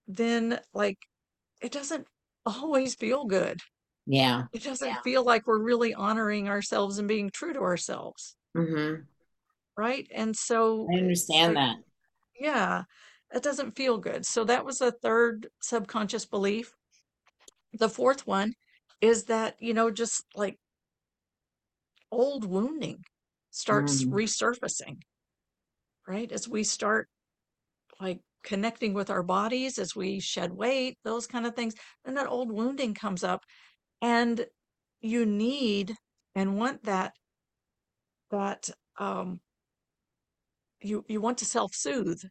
then 0.08 0.60
like 0.74 0.98
it 1.62 1.72
doesn't 1.72 2.08
always 2.46 2.96
feel 2.96 3.25
good. 3.25 3.60
Yeah. 4.05 4.43
It 4.53 4.63
doesn't 4.63 4.88
yeah. 4.88 5.01
feel 5.03 5.24
like 5.24 5.48
we're 5.48 5.62
really 5.62 5.93
honoring 5.93 6.50
ourselves 6.50 6.98
and 6.98 7.08
being 7.08 7.29
true 7.29 7.53
to 7.53 7.60
ourselves. 7.60 8.36
Mm-hmm. 8.55 9.01
Right. 9.77 10.08
And 10.13 10.36
so 10.36 10.88
I 10.93 10.98
understand 10.98 11.55
that. 11.58 11.77
Yeah. 12.39 12.84
It 13.34 13.43
doesn't 13.43 13.77
feel 13.77 13.98
good. 13.98 14.25
So 14.25 14.43
that 14.43 14.65
was 14.65 14.81
a 14.81 14.91
third 14.91 15.48
subconscious 15.62 16.25
belief. 16.25 16.74
The 17.74 17.89
fourth 17.89 18.27
one 18.27 18.53
is 19.00 19.25
that, 19.25 19.55
you 19.60 19.74
know, 19.74 19.89
just 19.89 20.24
like 20.36 20.58
old 22.12 22.43
wounding 22.43 23.05
starts 23.51 24.03
mm. 24.03 24.12
resurfacing, 24.12 24.98
right? 26.08 26.29
As 26.31 26.48
we 26.48 26.63
start 26.63 27.08
like 28.01 28.20
connecting 28.43 28.93
with 28.93 29.10
our 29.10 29.24
bodies, 29.24 29.77
as 29.77 29.96
we 29.96 30.20
shed 30.20 30.51
weight, 30.51 30.98
those 31.03 31.27
kind 31.27 31.46
of 31.46 31.55
things, 31.55 31.74
then 32.03 32.15
that 32.15 32.27
old 32.27 32.51
wounding 32.51 32.93
comes 32.93 33.24
up 33.24 33.43
and 34.01 34.46
you 35.01 35.25
need 35.25 35.96
and 36.36 36.58
want 36.58 36.84
that 36.84 37.13
that 38.29 38.70
um 38.98 39.39
you 40.81 41.03
you 41.08 41.22
want 41.22 41.38
to 41.38 41.46
self-soothe 41.46 42.22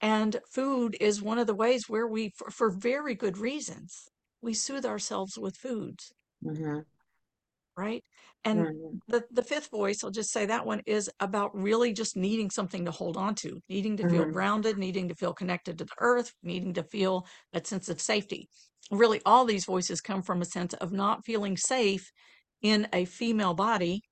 and 0.00 0.36
food 0.50 0.96
is 1.00 1.22
one 1.22 1.38
of 1.38 1.46
the 1.46 1.54
ways 1.54 1.88
where 1.88 2.06
we 2.06 2.32
for, 2.36 2.50
for 2.50 2.70
very 2.70 3.14
good 3.14 3.38
reasons 3.38 4.08
we 4.40 4.54
soothe 4.54 4.86
ourselves 4.86 5.38
with 5.38 5.56
foods 5.56 6.12
mm-hmm. 6.44 6.80
Right 7.76 8.02
and 8.44 8.60
mm-hmm. 8.60 8.96
the 9.08 9.24
the 9.30 9.42
fifth 9.42 9.70
voice 9.70 10.02
i'll 10.02 10.10
just 10.10 10.32
say 10.32 10.46
that 10.46 10.66
one 10.66 10.80
is 10.86 11.10
about 11.20 11.54
really 11.54 11.92
just 11.92 12.16
needing 12.16 12.50
something 12.50 12.84
to 12.84 12.90
hold 12.90 13.16
on 13.16 13.34
to 13.34 13.60
needing 13.68 13.96
to 13.96 14.02
mm-hmm. 14.02 14.16
feel 14.16 14.24
grounded 14.26 14.76
needing 14.76 15.08
to 15.08 15.14
feel 15.14 15.32
connected 15.32 15.78
to 15.78 15.84
the 15.84 15.90
earth 16.00 16.32
needing 16.42 16.74
to 16.74 16.82
feel 16.82 17.26
that 17.52 17.66
sense 17.66 17.88
of 17.88 18.00
safety 18.00 18.48
really 18.90 19.20
all 19.24 19.44
these 19.44 19.64
voices 19.64 20.00
come 20.00 20.22
from 20.22 20.42
a 20.42 20.46
sense 20.46 20.74
of 20.74 20.92
not 20.92 21.24
feeling 21.24 21.56
safe 21.56 22.10
in 22.62 22.88
a 22.92 23.04
female 23.04 23.54
body, 23.54 24.02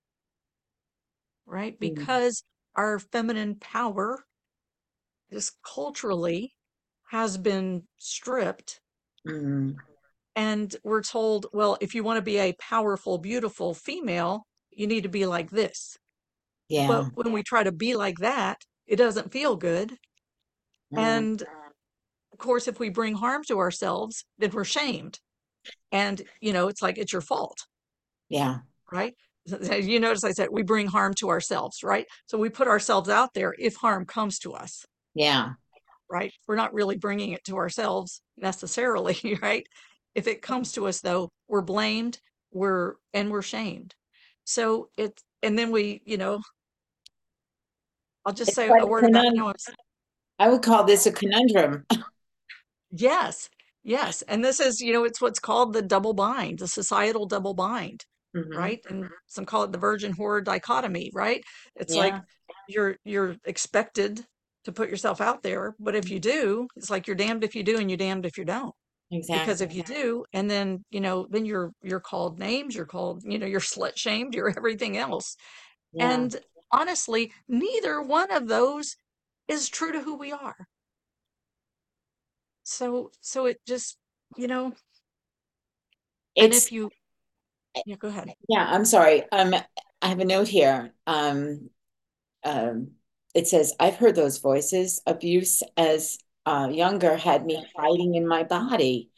right? 1.46 1.74
Mm. 1.74 1.94
Because 1.94 2.42
our 2.76 2.98
feminine 2.98 3.56
power, 3.56 4.24
just 5.32 5.56
culturally, 5.62 6.54
has 7.10 7.36
been 7.36 7.82
stripped. 7.98 8.80
And 10.38 10.72
we're 10.84 11.02
told, 11.02 11.46
well, 11.52 11.76
if 11.80 11.96
you 11.96 12.04
want 12.04 12.18
to 12.18 12.22
be 12.22 12.38
a 12.38 12.52
powerful, 12.60 13.18
beautiful 13.18 13.74
female, 13.74 14.46
you 14.70 14.86
need 14.86 15.02
to 15.02 15.08
be 15.08 15.26
like 15.26 15.50
this. 15.50 15.98
Yeah. 16.68 16.86
But 16.86 17.16
when 17.16 17.32
we 17.32 17.42
try 17.42 17.64
to 17.64 17.72
be 17.72 17.96
like 17.96 18.18
that, 18.18 18.58
it 18.86 18.96
doesn't 18.96 19.32
feel 19.32 19.56
good. 19.56 19.96
Mm. 20.94 20.98
And 20.98 21.42
of 21.42 22.38
course, 22.38 22.68
if 22.68 22.78
we 22.78 22.88
bring 22.88 23.14
harm 23.14 23.42
to 23.48 23.58
ourselves, 23.58 24.24
then 24.38 24.52
we're 24.52 24.62
shamed. 24.62 25.18
And, 25.90 26.22
you 26.40 26.52
know, 26.52 26.68
it's 26.68 26.82
like, 26.82 26.98
it's 26.98 27.12
your 27.12 27.20
fault. 27.20 27.58
Yeah. 28.28 28.58
Right. 28.92 29.14
You 29.50 29.98
notice 29.98 30.22
I 30.22 30.32
said 30.32 30.50
we 30.52 30.62
bring 30.62 30.86
harm 30.86 31.14
to 31.14 31.30
ourselves, 31.30 31.82
right? 31.82 32.06
So 32.26 32.38
we 32.38 32.48
put 32.48 32.68
ourselves 32.68 33.08
out 33.08 33.34
there 33.34 33.54
if 33.58 33.74
harm 33.74 34.04
comes 34.04 34.38
to 34.40 34.52
us. 34.52 34.84
Yeah. 35.14 35.54
Right. 36.08 36.32
We're 36.46 36.54
not 36.54 36.74
really 36.74 36.96
bringing 36.96 37.32
it 37.32 37.42
to 37.46 37.56
ourselves 37.56 38.20
necessarily, 38.36 39.38
right? 39.42 39.66
If 40.18 40.26
it 40.26 40.42
comes 40.42 40.72
to 40.72 40.88
us, 40.88 41.00
though, 41.00 41.30
we're 41.46 41.62
blamed, 41.62 42.18
we're, 42.50 42.96
and 43.14 43.30
we're 43.30 43.40
shamed. 43.40 43.94
So 44.42 44.88
it, 44.96 45.22
and 45.44 45.56
then 45.56 45.70
we, 45.70 46.02
you 46.04 46.16
know, 46.16 46.40
I'll 48.26 48.32
just 48.32 48.48
it's 48.48 48.56
say 48.56 48.66
a 48.66 48.84
word 48.84 49.04
about 49.04 49.60
I 50.40 50.48
would 50.48 50.62
call 50.62 50.82
this 50.82 51.06
a 51.06 51.12
conundrum. 51.12 51.86
Yes, 52.90 53.48
yes. 53.84 54.22
And 54.22 54.44
this 54.44 54.58
is, 54.58 54.80
you 54.80 54.92
know, 54.92 55.04
it's 55.04 55.20
what's 55.20 55.38
called 55.38 55.72
the 55.72 55.82
double 55.82 56.14
bind, 56.14 56.58
the 56.58 56.66
societal 56.66 57.26
double 57.26 57.54
bind, 57.54 58.04
hmm 58.34 58.56
right? 58.56 58.80
And 58.90 59.08
some 59.28 59.44
call 59.44 59.62
it 59.62 59.70
the 59.70 59.78
virgin 59.78 60.12
whore 60.12 60.42
dichotomy, 60.42 61.12
right? 61.14 61.44
It's 61.76 61.94
like 61.94 62.14
you're 62.68 62.96
you're 63.04 63.36
expected 63.44 64.26
to 64.64 64.72
put 64.72 64.90
yourself 64.90 65.20
out 65.20 65.44
there. 65.44 65.76
But 65.78 65.94
if 65.94 66.10
you 66.10 66.18
do, 66.18 66.66
it's 66.74 66.90
like 66.90 67.06
you're 67.06 67.14
damned 67.14 67.44
if 67.44 67.54
you 67.54 67.62
do 67.62 67.78
and 67.78 67.88
you're 67.88 67.96
damned 67.96 68.26
if 68.26 68.36
you 68.36 68.44
don't. 68.44 68.74
Exactly. 69.10 69.40
Because 69.40 69.60
if 69.60 69.74
you 69.74 69.82
do, 69.82 70.24
and 70.32 70.50
then 70.50 70.84
you 70.90 71.00
know, 71.00 71.26
then 71.30 71.46
you're 71.46 71.72
you're 71.82 72.00
called 72.00 72.38
names, 72.38 72.74
you're 72.74 72.86
called, 72.86 73.22
you 73.24 73.38
know, 73.38 73.46
you're 73.46 73.60
slut 73.74 73.96
shamed, 73.96 74.34
you're 74.34 74.50
everything 74.50 74.98
else. 74.98 75.36
Yeah. 75.92 76.12
And 76.12 76.36
honestly, 76.70 77.32
neither 77.48 78.02
one 78.02 78.30
of 78.30 78.48
those 78.48 78.96
is 79.48 79.68
true 79.68 79.92
to 79.92 80.00
who 80.00 80.16
we 80.16 80.32
are. 80.32 80.68
So 82.64 83.10
so 83.22 83.46
it 83.46 83.60
just, 83.66 83.96
you 84.36 84.46
know, 84.46 84.72
it's, 86.34 86.44
and 86.44 86.52
if 86.52 86.70
you 86.70 86.90
yeah, 87.86 87.96
go 87.96 88.08
ahead. 88.08 88.34
Yeah, 88.48 88.66
I'm 88.68 88.84
sorry. 88.84 89.24
Um 89.32 89.54
I 90.02 90.06
have 90.06 90.20
a 90.20 90.24
note 90.24 90.48
here. 90.48 90.92
Um 91.06 91.70
um 92.44 92.88
it 93.34 93.46
says, 93.46 93.74
I've 93.78 93.96
heard 93.96 94.14
those 94.14 94.38
voices. 94.38 95.00
Abuse 95.06 95.62
as 95.76 96.18
uh, 96.48 96.68
younger 96.68 97.14
had 97.14 97.44
me 97.44 97.62
hiding 97.76 98.14
in 98.14 98.26
my 98.26 98.42
body. 98.42 99.10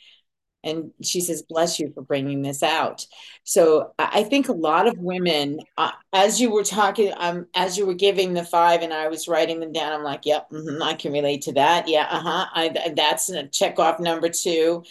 And 0.65 0.91
she 1.01 1.21
says, 1.21 1.45
bless 1.49 1.79
you 1.79 1.93
for 1.95 2.03
bringing 2.03 2.43
this 2.43 2.63
out. 2.63 3.07
So 3.45 3.93
I 3.99 4.25
think 4.25 4.49
a 4.49 4.53
lot 4.53 4.89
of 4.89 4.99
women, 4.99 5.61
uh, 5.79 5.93
as 6.13 6.41
you 6.41 6.51
were 6.51 6.65
talking, 6.65 7.13
um, 7.17 7.47
as 7.55 7.79
you 7.79 7.87
were 7.87 7.95
giving 7.95 8.35
the 8.35 8.45
five 8.45 8.83
and 8.83 8.93
I 8.93 9.07
was 9.09 9.29
writing 9.29 9.61
them 9.61 9.73
down, 9.73 9.93
I'm 9.93 10.03
like, 10.03 10.27
yep, 10.27 10.51
mm-hmm, 10.51 10.83
I 10.83 10.95
can 10.95 11.13
relate 11.13 11.43
to 11.43 11.53
that. 11.53 11.87
Yeah, 11.89 12.09
uh-huh. 12.11 12.47
I, 12.53 12.93
that's 12.95 13.31
a 13.31 13.47
check 13.47 13.79
off 13.79 14.01
number 14.01 14.29
two, 14.29 14.83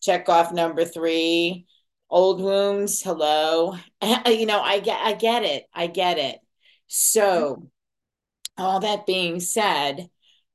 check 0.00 0.28
off 0.28 0.52
number 0.52 0.84
three, 0.84 1.66
old 2.08 2.40
wounds. 2.40 3.02
Hello. 3.02 3.76
You 4.26 4.46
know, 4.46 4.60
I 4.60 4.78
get, 4.78 5.00
I 5.00 5.14
get 5.14 5.42
it. 5.42 5.64
I 5.74 5.88
get 5.88 6.18
it. 6.18 6.38
So 6.86 7.68
all 8.56 8.80
that 8.80 9.04
being 9.04 9.40
said, 9.40 10.08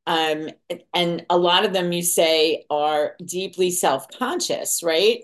um, 0.06 0.50
and 0.94 1.26
a 1.30 1.38
lot 1.38 1.66
of 1.66 1.74
them 1.74 1.92
you 1.92 2.02
say 2.02 2.66
are 2.70 3.16
deeply 3.26 3.72
self-conscious, 3.72 4.82
right? 4.84 5.22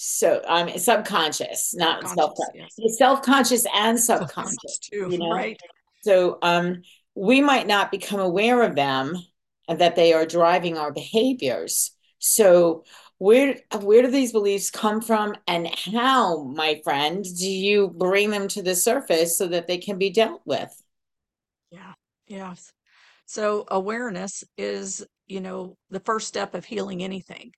So 0.00 0.40
um 0.46 0.70
subconscious, 0.78 1.74
not 1.74 2.08
self-conscious. 2.08 2.70
Yes. 2.78 2.98
Self-conscious 2.98 3.66
and 3.74 3.98
subconscious 3.98 4.78
too, 4.78 5.08
you 5.10 5.18
know? 5.18 5.32
right? 5.32 5.60
So 6.02 6.38
um 6.40 6.82
we 7.16 7.40
might 7.40 7.66
not 7.66 7.90
become 7.90 8.20
aware 8.20 8.62
of 8.62 8.76
them 8.76 9.16
and 9.66 9.80
that 9.80 9.96
they 9.96 10.12
are 10.12 10.24
driving 10.24 10.78
our 10.78 10.92
behaviors. 10.92 11.90
So 12.20 12.84
where 13.18 13.56
where 13.80 14.02
do 14.02 14.10
these 14.12 14.30
beliefs 14.30 14.70
come 14.70 15.00
from 15.00 15.34
and 15.48 15.66
how, 15.66 16.44
my 16.44 16.80
friend, 16.84 17.24
do 17.24 17.50
you 17.50 17.88
bring 17.88 18.30
them 18.30 18.46
to 18.48 18.62
the 18.62 18.76
surface 18.76 19.36
so 19.36 19.48
that 19.48 19.66
they 19.66 19.78
can 19.78 19.98
be 19.98 20.10
dealt 20.10 20.42
with? 20.44 20.70
Yeah. 21.72 21.94
Yes. 22.28 22.72
So 23.28 23.66
awareness 23.68 24.42
is, 24.56 25.04
you 25.26 25.42
know, 25.42 25.76
the 25.90 26.00
first 26.00 26.28
step 26.28 26.54
of 26.54 26.64
healing 26.64 27.02
anything. 27.02 27.52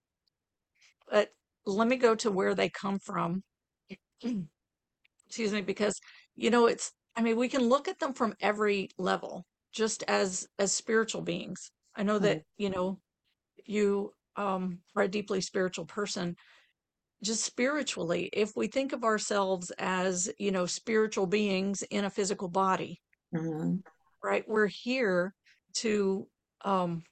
But 1.09 1.29
let 1.65 1.87
me 1.87 1.97
go 1.97 2.17
to 2.17 2.31
where 2.33 2.57
they 2.57 2.69
come 2.69 2.99
from. 2.99 3.45
Excuse 4.21 5.53
me, 5.53 5.61
because 5.61 6.01
you 6.35 6.51
know, 6.51 6.67
it's 6.67 6.91
I 7.15 7.23
mean, 7.23 7.37
we 7.37 7.49
can 7.49 7.69
look 7.69 7.87
at 7.87 8.01
them 8.01 8.15
from 8.15 8.35
every 8.41 8.89
level, 8.99 9.47
just 9.73 10.03
as 10.09 10.45
as 10.59 10.73
spiritual 10.73 11.23
beings. 11.23 11.71
I 11.95 12.03
know 12.03 12.19
that, 12.19 12.43
you 12.59 12.71
know, 12.71 12.99
you 13.65 14.11
um 14.35 14.81
are 14.97 15.05
a 15.05 15.09
deeply 15.09 15.41
spiritual 15.41 15.85
person 15.85 16.35
just 17.23 17.45
spiritually 17.45 18.29
if 18.33 18.57
we 18.57 18.67
think 18.67 18.93
of 18.93 19.05
ourselves 19.05 19.71
as 19.79 20.31
you 20.39 20.51
know 20.51 20.67
spiritual 20.67 21.27
beings 21.27 21.83
in 21.91 22.05
a 22.05 22.11
physical 22.11 22.49
body 22.49 23.01
mm-hmm 23.35 23.77
right? 24.23 24.45
We're 24.49 24.67
here 24.67 25.35
to 25.75 26.27
um 26.65 27.03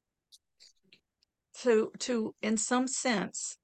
to 1.62 1.90
to 1.99 2.35
in 2.42 2.57
some 2.57 2.87
sense 2.87 3.59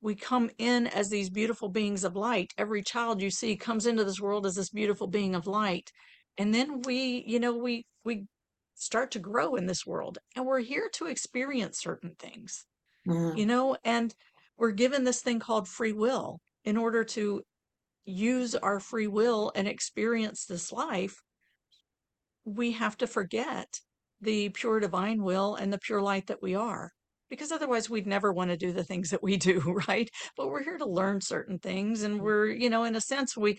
we 0.00 0.14
come 0.14 0.50
in 0.58 0.86
as 0.86 1.10
these 1.10 1.28
beautiful 1.28 1.68
beings 1.68 2.04
of 2.04 2.16
light. 2.16 2.54
Every 2.56 2.82
child 2.82 3.20
you 3.20 3.30
see 3.30 3.56
comes 3.56 3.86
into 3.86 4.04
this 4.04 4.20
world 4.20 4.46
as 4.46 4.54
this 4.54 4.70
beautiful 4.70 5.06
being 5.06 5.34
of 5.34 5.46
light. 5.46 5.92
And 6.38 6.54
then 6.54 6.80
we, 6.82 7.22
you 7.26 7.38
know, 7.38 7.54
we 7.56 7.84
we 8.04 8.24
start 8.74 9.10
to 9.10 9.18
grow 9.18 9.56
in 9.56 9.66
this 9.66 9.86
world 9.86 10.18
and 10.34 10.46
we're 10.46 10.60
here 10.60 10.88
to 10.94 11.06
experience 11.06 11.78
certain 11.78 12.14
things. 12.18 12.64
Mm. 13.06 13.36
You 13.36 13.46
know, 13.46 13.76
and 13.84 14.14
we're 14.56 14.70
given 14.70 15.04
this 15.04 15.20
thing 15.20 15.38
called 15.38 15.68
free 15.68 15.92
will 15.92 16.40
in 16.64 16.76
order 16.76 17.04
to 17.04 17.42
use 18.06 18.54
our 18.54 18.80
free 18.80 19.06
will 19.06 19.52
and 19.54 19.68
experience 19.68 20.46
this 20.46 20.72
life 20.72 21.22
we 22.56 22.72
have 22.72 22.96
to 22.98 23.06
forget 23.06 23.80
the 24.20 24.48
pure 24.50 24.80
divine 24.80 25.22
will 25.22 25.54
and 25.54 25.72
the 25.72 25.78
pure 25.78 26.02
light 26.02 26.26
that 26.26 26.42
we 26.42 26.54
are 26.54 26.92
because 27.28 27.52
otherwise 27.52 27.88
we'd 27.88 28.06
never 28.06 28.32
want 28.32 28.50
to 28.50 28.56
do 28.56 28.72
the 28.72 28.84
things 28.84 29.10
that 29.10 29.22
we 29.22 29.36
do 29.36 29.60
right 29.88 30.10
but 30.36 30.48
we're 30.48 30.62
here 30.62 30.78
to 30.78 30.88
learn 30.88 31.20
certain 31.20 31.58
things 31.58 32.02
and 32.02 32.20
mm. 32.20 32.22
we're 32.22 32.46
you 32.46 32.68
know 32.68 32.84
in 32.84 32.96
a 32.96 33.00
sense 33.00 33.36
we 33.36 33.58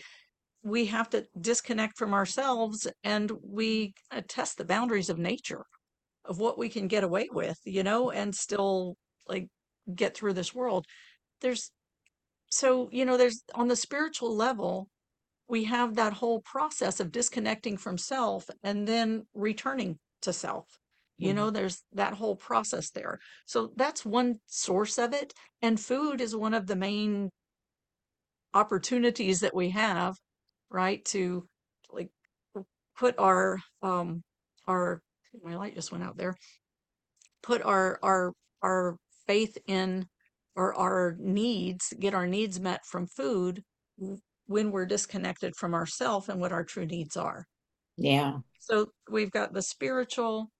we 0.62 0.86
have 0.86 1.10
to 1.10 1.24
disconnect 1.40 1.98
from 1.98 2.14
ourselves 2.14 2.86
and 3.02 3.32
we 3.42 3.92
test 4.28 4.58
the 4.58 4.64
boundaries 4.64 5.10
of 5.10 5.18
nature 5.18 5.64
of 6.24 6.38
what 6.38 6.56
we 6.56 6.68
can 6.68 6.86
get 6.86 7.02
away 7.02 7.28
with 7.32 7.58
you 7.64 7.82
know 7.82 8.10
and 8.10 8.34
still 8.34 8.96
like 9.26 9.48
get 9.94 10.16
through 10.16 10.32
this 10.32 10.54
world 10.54 10.86
there's 11.40 11.72
so 12.50 12.88
you 12.92 13.04
know 13.04 13.16
there's 13.16 13.42
on 13.54 13.68
the 13.68 13.76
spiritual 13.76 14.34
level 14.34 14.88
we 15.48 15.64
have 15.64 15.96
that 15.96 16.12
whole 16.12 16.40
process 16.40 17.00
of 17.00 17.12
disconnecting 17.12 17.76
from 17.76 17.98
self 17.98 18.48
and 18.62 18.86
then 18.86 19.26
returning 19.34 19.98
to 20.22 20.32
self. 20.32 20.66
You 21.18 21.28
mm-hmm. 21.28 21.36
know, 21.36 21.50
there's 21.50 21.82
that 21.92 22.14
whole 22.14 22.36
process 22.36 22.90
there. 22.90 23.18
So 23.46 23.72
that's 23.76 24.04
one 24.04 24.40
source 24.46 24.98
of 24.98 25.12
it. 25.12 25.34
And 25.60 25.78
food 25.78 26.20
is 26.20 26.34
one 26.34 26.54
of 26.54 26.66
the 26.66 26.76
main 26.76 27.30
opportunities 28.54 29.40
that 29.40 29.54
we 29.54 29.70
have, 29.70 30.16
right? 30.70 31.04
To 31.06 31.46
like 31.90 32.10
put 32.96 33.18
our, 33.18 33.58
um, 33.82 34.22
our, 34.66 35.00
my 35.42 35.56
light 35.56 35.74
just 35.74 35.92
went 35.92 36.04
out 36.04 36.16
there, 36.16 36.34
put 37.42 37.62
our, 37.62 37.98
our, 38.02 38.32
our 38.62 38.96
faith 39.26 39.58
in 39.66 40.06
or 40.54 40.74
our 40.74 41.16
needs, 41.18 41.92
get 41.98 42.14
our 42.14 42.26
needs 42.26 42.60
met 42.60 42.84
from 42.84 43.06
food 43.06 43.62
when 44.46 44.70
we're 44.70 44.86
disconnected 44.86 45.54
from 45.56 45.74
ourself 45.74 46.28
and 46.28 46.40
what 46.40 46.52
our 46.52 46.64
true 46.64 46.86
needs 46.86 47.16
are. 47.16 47.46
Yeah. 47.96 48.38
So 48.58 48.86
we've 49.10 49.30
got 49.30 49.52
the 49.52 49.62
spiritual, 49.62 50.50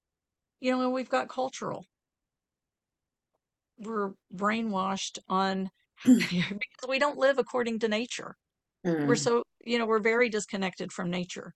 you 0.61 0.73
know, 0.73 0.83
and 0.83 0.93
we've 0.93 1.09
got 1.09 1.29
cultural. 1.29 1.87
We're 3.79 4.13
brainwashed 4.35 5.19
on 5.29 5.71
because 6.05 6.89
we 6.89 6.99
don't 6.99 7.19
live 7.19 7.39
according 7.39 7.81
to 7.81 7.89
nature. 7.89 8.37
Mm. 8.87 9.07
We're 9.07 9.17
so, 9.17 9.43
you 9.65 9.79
know, 9.79 9.87
we're 9.87 10.01
very 10.01 10.29
disconnected 10.29 10.93
from 10.93 11.11
nature. 11.11 11.55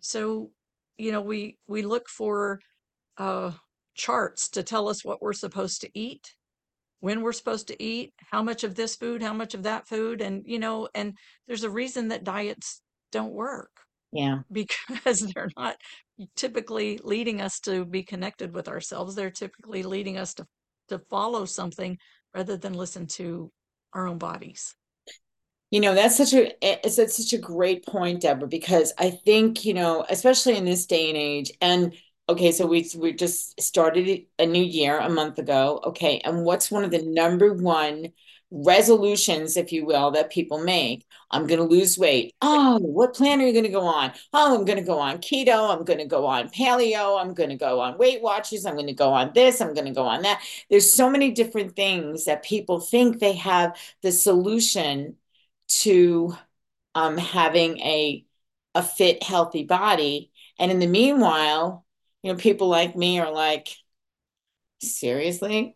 So, 0.00 0.50
you 0.96 1.12
know, 1.12 1.20
we 1.20 1.58
we 1.66 1.82
look 1.82 2.08
for 2.08 2.60
uh 3.18 3.52
charts 3.94 4.48
to 4.50 4.62
tell 4.62 4.88
us 4.88 5.04
what 5.04 5.22
we're 5.22 5.32
supposed 5.32 5.80
to 5.82 5.90
eat 5.94 6.34
when 7.04 7.20
we're 7.20 7.34
supposed 7.34 7.68
to 7.68 7.82
eat, 7.82 8.14
how 8.32 8.42
much 8.42 8.64
of 8.64 8.74
this 8.74 8.96
food, 8.96 9.22
how 9.22 9.34
much 9.34 9.52
of 9.52 9.64
that 9.64 9.86
food. 9.86 10.22
And, 10.22 10.42
you 10.46 10.58
know, 10.58 10.88
and 10.94 11.12
there's 11.46 11.62
a 11.62 11.68
reason 11.68 12.08
that 12.08 12.24
diets 12.24 12.80
don't 13.12 13.34
work. 13.34 13.68
Yeah. 14.10 14.38
Because 14.50 15.20
they're 15.20 15.50
not 15.54 15.76
typically 16.34 16.98
leading 17.04 17.42
us 17.42 17.60
to 17.60 17.84
be 17.84 18.04
connected 18.04 18.54
with 18.54 18.68
ourselves. 18.68 19.14
They're 19.14 19.30
typically 19.30 19.82
leading 19.82 20.16
us 20.16 20.32
to, 20.34 20.46
to 20.88 20.98
follow 21.10 21.44
something 21.44 21.98
rather 22.34 22.56
than 22.56 22.72
listen 22.72 23.06
to 23.18 23.52
our 23.92 24.06
own 24.06 24.16
bodies. 24.16 24.74
You 25.70 25.80
know, 25.80 25.94
that's 25.94 26.16
such 26.16 26.32
a 26.32 26.46
eh, 26.64 26.78
it's, 26.84 26.98
it's 26.98 27.18
such 27.18 27.38
a 27.38 27.42
great 27.42 27.84
point, 27.84 28.22
Deborah, 28.22 28.48
because 28.48 28.94
I 28.96 29.10
think, 29.10 29.66
you 29.66 29.74
know, 29.74 30.06
especially 30.08 30.56
in 30.56 30.64
this 30.64 30.86
day 30.86 31.10
and 31.10 31.18
age, 31.18 31.52
and 31.60 31.92
okay, 32.28 32.52
so 32.52 32.66
we 32.66 32.88
we 32.96 33.12
just 33.12 33.60
started 33.60 34.26
a 34.38 34.46
new 34.46 34.62
year 34.62 34.98
a 34.98 35.10
month 35.10 35.38
ago. 35.38 35.80
Okay, 35.84 36.20
and 36.24 36.44
what's 36.44 36.70
one 36.70 36.84
of 36.84 36.90
the 36.90 37.02
number 37.02 37.52
one 37.52 38.12
resolutions, 38.50 39.56
if 39.56 39.72
you 39.72 39.84
will, 39.84 40.12
that 40.12 40.30
people 40.30 40.62
make? 40.62 41.04
I'm 41.30 41.46
going 41.46 41.58
to 41.58 41.66
lose 41.66 41.98
weight. 41.98 42.34
Oh, 42.40 42.78
what 42.78 43.14
plan 43.14 43.40
are 43.40 43.46
you 43.46 43.52
going 43.52 43.64
to 43.64 43.70
go 43.70 43.86
on? 43.86 44.12
Oh, 44.32 44.56
I'm 44.56 44.64
going 44.64 44.78
to 44.78 44.84
go 44.84 44.98
on 44.98 45.18
keto. 45.18 45.74
I'm 45.76 45.84
going 45.84 45.98
to 45.98 46.04
go 46.06 46.26
on 46.26 46.48
paleo. 46.50 47.20
I'm 47.20 47.34
going 47.34 47.50
to 47.50 47.56
go 47.56 47.80
on 47.80 47.98
Weight 47.98 48.22
Watchers. 48.22 48.64
I'm 48.64 48.74
going 48.74 48.86
to 48.86 48.92
go 48.94 49.12
on 49.12 49.32
this. 49.34 49.60
I'm 49.60 49.74
going 49.74 49.86
to 49.86 49.92
go 49.92 50.04
on 50.04 50.22
that. 50.22 50.42
There's 50.70 50.92
so 50.92 51.10
many 51.10 51.32
different 51.32 51.74
things 51.74 52.26
that 52.26 52.44
people 52.44 52.80
think 52.80 53.18
they 53.18 53.32
have 53.34 53.76
the 54.02 54.12
solution 54.12 55.16
to 55.66 56.36
um, 56.94 57.16
having 57.18 57.78
a 57.80 58.24
a 58.74 58.82
fit, 58.82 59.22
healthy 59.22 59.64
body. 59.64 60.32
And 60.58 60.70
in 60.70 60.78
the 60.80 60.86
meanwhile, 60.86 61.83
you 62.24 62.32
know, 62.32 62.38
people 62.38 62.68
like 62.68 62.96
me 62.96 63.20
are 63.20 63.30
like, 63.30 63.68
seriously? 64.80 65.74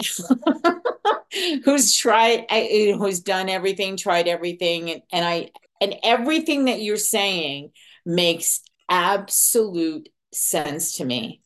who's 1.65 1.95
tried, 1.95 2.47
who's 2.51 3.21
done 3.21 3.51
everything, 3.51 3.99
tried 3.99 4.29
everything. 4.29 4.91
And, 4.91 5.03
and 5.13 5.25
I, 5.27 5.51
and 5.83 5.97
everything 6.03 6.65
that 6.65 6.81
you're 6.81 6.97
saying 6.97 7.73
makes 8.07 8.63
absolute 8.89 10.09
sense 10.33 10.97
to 10.97 11.05
me. 11.05 11.43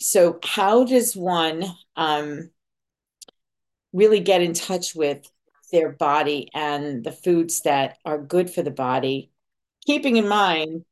So, 0.00 0.38
how 0.42 0.84
does 0.84 1.14
one 1.14 1.64
um, 1.94 2.48
really 3.92 4.20
get 4.20 4.40
in 4.40 4.54
touch 4.54 4.94
with 4.94 5.30
their 5.70 5.90
body 5.90 6.48
and 6.54 7.04
the 7.04 7.12
foods 7.12 7.60
that 7.62 7.98
are 8.06 8.18
good 8.18 8.48
for 8.48 8.62
the 8.62 8.70
body, 8.70 9.30
keeping 9.86 10.16
in 10.16 10.26
mind, 10.26 10.86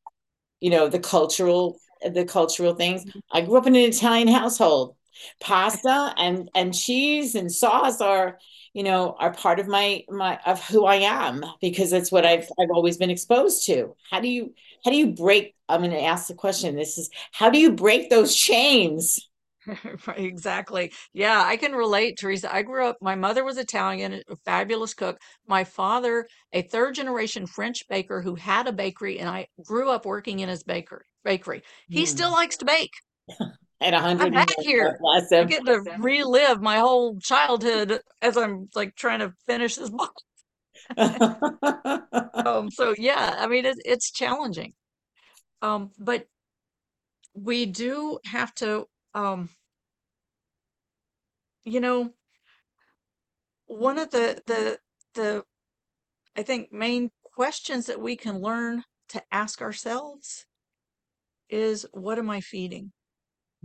you 0.61 0.69
know, 0.69 0.89
the 0.89 0.99
cultural 0.99 1.79
the 2.13 2.25
cultural 2.25 2.75
things. 2.75 3.05
I 3.33 3.41
grew 3.43 3.57
up 3.57 3.67
in 3.67 3.75
an 3.75 3.83
Italian 3.83 4.29
household. 4.29 4.97
Pasta 5.41 6.13
and 6.19 6.51
and 6.55 6.75
cheese 6.75 7.35
and 7.35 7.51
sauce 7.51 8.01
are, 8.01 8.39
you 8.73 8.83
know, 8.83 9.15
are 9.19 9.33
part 9.33 9.61
of 9.61 9.69
my 9.69 10.03
my 10.09 10.39
of 10.45 10.63
who 10.67 10.85
I 10.85 10.97
am 10.97 11.45
because 11.61 11.91
that's 11.91 12.11
what 12.11 12.27
I've 12.27 12.49
I've 12.59 12.71
always 12.71 12.97
been 12.97 13.11
exposed 13.11 13.65
to. 13.67 13.95
How 14.11 14.21
do 14.21 14.29
you 14.29 14.55
how 14.85 14.91
do 14.91 14.97
you 14.97 15.13
break? 15.13 15.55
I'm 15.69 15.81
going 15.81 15.93
to 15.93 16.03
ask 16.03 16.27
the 16.27 16.35
question. 16.35 16.77
This 16.77 16.99
is 16.99 17.11
how 17.33 17.49
do 17.49 17.59
you 17.59 17.73
break 17.73 18.11
those 18.11 18.35
chains? 18.35 19.29
exactly. 20.17 20.93
Yeah, 21.13 21.43
I 21.45 21.57
can 21.57 21.73
relate, 21.73 22.19
Teresa. 22.19 22.55
I 22.55 22.63
grew 22.63 22.87
up, 22.87 22.97
my 23.01 23.15
mother 23.15 23.45
was 23.45 23.59
Italian, 23.59 24.23
a 24.29 24.37
fabulous 24.45 24.95
cook. 24.95 25.19
My 25.47 25.65
father, 25.65 26.27
a 26.53 26.63
third 26.63 26.95
generation 26.95 27.47
French 27.47 27.87
baker 27.89 28.21
who 28.23 28.35
had 28.35 28.67
a 28.67 28.73
bakery, 28.73 29.19
and 29.19 29.29
I 29.29 29.47
grew 29.65 29.91
up 29.91 30.07
working 30.07 30.41
in 30.41 30.49
his 30.49 30.63
baker 30.63 31.05
bakery. 31.25 31.63
He 31.89 32.07
still 32.07 32.29
hmm. 32.29 32.35
likes 32.35 32.57
to 32.59 32.65
bake. 32.65 32.93
At 33.81 33.93
a 33.93 33.99
hundred, 33.99 34.27
I'm 34.27 34.33
back 34.33 34.49
here. 34.61 34.99
I 35.05 35.45
get 35.45 35.67
to 35.67 35.83
relive 35.99 36.63
my 36.63 36.79
whole 36.79 37.19
childhood 37.21 38.01
as 38.23 38.37
I'm 38.37 38.69
like 38.75 38.95
trying 38.95 39.19
to 39.19 39.35
finish 39.47 39.77
this 39.77 39.91
book. 39.91 40.15
um, 40.97 42.71
so 42.71 42.95
yeah, 42.97 43.35
I 43.39 43.47
mean 43.47 43.67
it, 43.67 43.77
it's 43.85 44.11
challenging, 44.11 44.75
um, 45.61 45.91
but 45.99 46.27
we 47.35 47.67
do 47.67 48.19
have 48.25 48.55
to 48.57 48.87
um, 49.15 49.49
you 51.65 51.81
know, 51.81 52.13
one 53.67 53.99
of 53.99 54.11
the 54.11 54.43
the 54.47 54.79
the 55.15 55.45
I 56.37 56.43
think 56.43 56.73
main 56.73 57.11
questions 57.23 57.87
that 57.87 58.01
we 58.01 58.17
can 58.17 58.41
learn 58.41 58.85
to 59.11 59.23
ask 59.33 59.63
ourselves 59.63 60.47
is 61.49 61.87
what 61.93 62.19
am 62.19 62.31
I 62.31 62.41
feeding? 62.41 62.93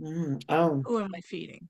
Mm, 0.00 0.42
oh. 0.48 0.82
Who 0.84 1.00
am 1.00 1.10
I 1.14 1.20
feeding? 1.20 1.68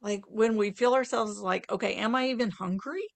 Like 0.00 0.22
when 0.26 0.56
we 0.56 0.70
feel 0.70 0.94
ourselves 0.94 1.40
like, 1.40 1.70
okay, 1.70 1.94
am 1.94 2.14
I 2.14 2.28
even 2.28 2.50
hungry? 2.50 3.06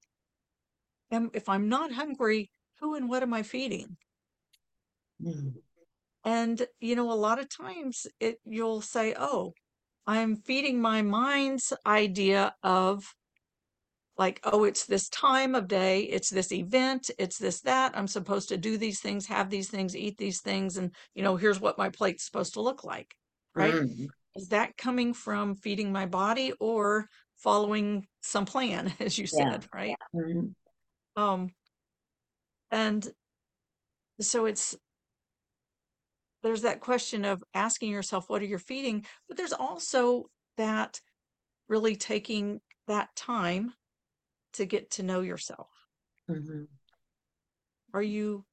And 1.10 1.30
if 1.34 1.48
I'm 1.48 1.68
not 1.68 1.92
hungry, 1.92 2.50
who 2.80 2.94
and 2.94 3.08
what 3.08 3.22
am 3.22 3.34
I 3.34 3.42
feeding? 3.42 3.96
Mm. 5.22 5.54
And 6.24 6.66
you 6.80 6.96
know, 6.96 7.10
a 7.12 7.14
lot 7.14 7.38
of 7.38 7.48
times 7.48 8.06
it 8.20 8.38
you'll 8.44 8.80
say, 8.80 9.14
"Oh, 9.18 9.52
I'm 10.06 10.36
feeding 10.36 10.80
my 10.80 11.02
mind's 11.02 11.72
idea 11.86 12.54
of 12.62 13.04
like, 14.16 14.40
oh, 14.42 14.64
it's 14.64 14.84
this 14.84 15.08
time 15.10 15.54
of 15.54 15.68
day, 15.68 16.00
it's 16.00 16.28
this 16.28 16.50
event, 16.50 17.08
it's 17.18 17.38
this 17.38 17.60
that. 17.60 17.96
I'm 17.96 18.08
supposed 18.08 18.48
to 18.48 18.56
do 18.56 18.76
these 18.76 19.00
things, 19.00 19.26
have 19.26 19.48
these 19.48 19.70
things, 19.70 19.94
eat 19.96 20.18
these 20.18 20.40
things, 20.40 20.76
and 20.76 20.92
you 21.14 21.22
know, 21.22 21.36
here's 21.36 21.60
what 21.60 21.78
my 21.78 21.88
plate's 21.88 22.24
supposed 22.24 22.54
to 22.54 22.62
look 22.62 22.84
like." 22.84 23.14
Right? 23.54 23.74
Mm. 23.74 24.06
Is 24.36 24.48
that 24.48 24.76
coming 24.76 25.14
from 25.14 25.56
feeding 25.56 25.92
my 25.92 26.06
body 26.06 26.52
or 26.60 27.08
following 27.38 28.06
some 28.22 28.44
plan, 28.44 28.92
as 29.00 29.18
you 29.18 29.26
yeah. 29.32 29.50
said, 29.50 29.66
right? 29.72 29.96
Mm. 30.14 30.54
Um, 31.16 31.50
and 32.70 33.08
so 34.20 34.46
it's 34.46 34.76
there's 36.42 36.62
that 36.62 36.80
question 36.80 37.24
of 37.24 37.42
asking 37.54 37.90
yourself, 37.90 38.28
what 38.28 38.42
are 38.42 38.46
you 38.46 38.58
feeding? 38.58 39.04
But 39.26 39.36
there's 39.36 39.52
also 39.52 40.30
that 40.56 41.00
really 41.68 41.96
taking 41.96 42.60
that 42.86 43.14
time 43.16 43.74
to 44.54 44.64
get 44.64 44.90
to 44.92 45.02
know 45.02 45.20
yourself. 45.20 45.68
Mm-hmm. 46.30 46.64
Are 47.94 48.02
you, 48.02 48.44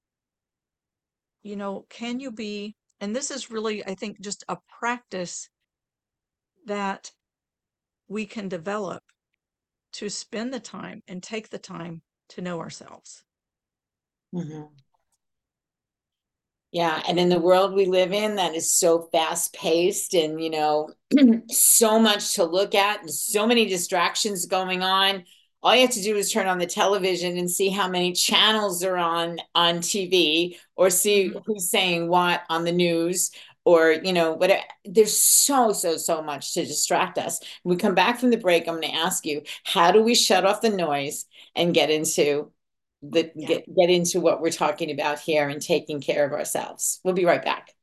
you 1.43 1.55
know, 1.55 1.85
can 1.89 2.19
you 2.19 2.31
be, 2.31 2.75
and 2.99 3.15
this 3.15 3.31
is 3.31 3.51
really, 3.51 3.85
I 3.85 3.95
think, 3.95 4.19
just 4.19 4.43
a 4.47 4.57
practice 4.79 5.49
that 6.65 7.11
we 8.07 8.25
can 8.25 8.47
develop 8.49 9.03
to 9.93 10.09
spend 10.09 10.53
the 10.53 10.59
time 10.59 11.01
and 11.07 11.23
take 11.23 11.49
the 11.49 11.57
time 11.57 12.01
to 12.29 12.41
know 12.41 12.59
ourselves. 12.59 13.23
Mm-hmm. 14.33 14.63
Yeah, 16.71 17.01
and 17.07 17.17
in 17.19 17.29
the 17.29 17.39
world 17.39 17.73
we 17.73 17.85
live 17.85 18.11
in 18.11 18.35
that 18.35 18.53
is 18.53 18.69
so 18.69 19.07
fast 19.11 19.53
paced 19.53 20.13
and 20.13 20.43
you 20.43 20.49
know 20.49 20.89
so 21.49 21.99
much 21.99 22.35
to 22.35 22.43
look 22.43 22.75
at 22.75 23.01
and 23.01 23.11
so 23.11 23.47
many 23.47 23.65
distractions 23.65 24.45
going 24.45 24.81
on. 24.81 25.23
All 25.63 25.73
you 25.73 25.81
have 25.81 25.91
to 25.91 26.03
do 26.03 26.15
is 26.15 26.31
turn 26.31 26.47
on 26.47 26.59
the 26.59 26.67
television 26.67 27.37
and 27.37 27.49
see 27.49 27.69
how 27.69 27.87
many 27.87 28.11
channels 28.11 28.83
are 28.83 28.97
on 28.97 29.37
on 29.55 29.77
TV 29.77 30.57
or 30.75 30.89
see 30.89 31.29
mm-hmm. 31.29 31.39
who's 31.45 31.69
saying 31.69 32.07
what 32.09 32.43
on 32.49 32.65
the 32.65 32.71
news 32.71 33.31
or 33.65 33.91
you 33.91 34.13
know 34.13 34.33
whatever 34.33 34.61
there's 34.85 35.19
so 35.19 35.73
so 35.73 35.97
so 35.97 36.21
much 36.21 36.53
to 36.53 36.65
distract 36.65 37.17
us 37.17 37.39
when 37.63 37.75
we 37.75 37.79
come 37.79 37.95
back 37.95 38.19
from 38.19 38.29
the 38.29 38.37
break 38.37 38.67
i'm 38.67 38.75
going 38.75 38.87
to 38.87 38.97
ask 38.97 39.25
you 39.25 39.41
how 39.63 39.91
do 39.91 40.01
we 40.01 40.15
shut 40.15 40.45
off 40.45 40.61
the 40.61 40.69
noise 40.69 41.25
and 41.55 41.73
get 41.73 41.89
into 41.89 42.51
the 43.11 43.31
yeah. 43.35 43.47
get, 43.47 43.75
get 43.75 43.89
into 43.89 44.19
what 44.19 44.41
we're 44.41 44.51
talking 44.51 44.91
about 44.91 45.19
here 45.19 45.49
and 45.49 45.61
taking 45.61 46.01
care 46.01 46.25
of 46.25 46.33
ourselves. 46.33 46.99
We'll 47.03 47.13
be 47.13 47.25
right 47.25 47.43
back. 47.43 47.73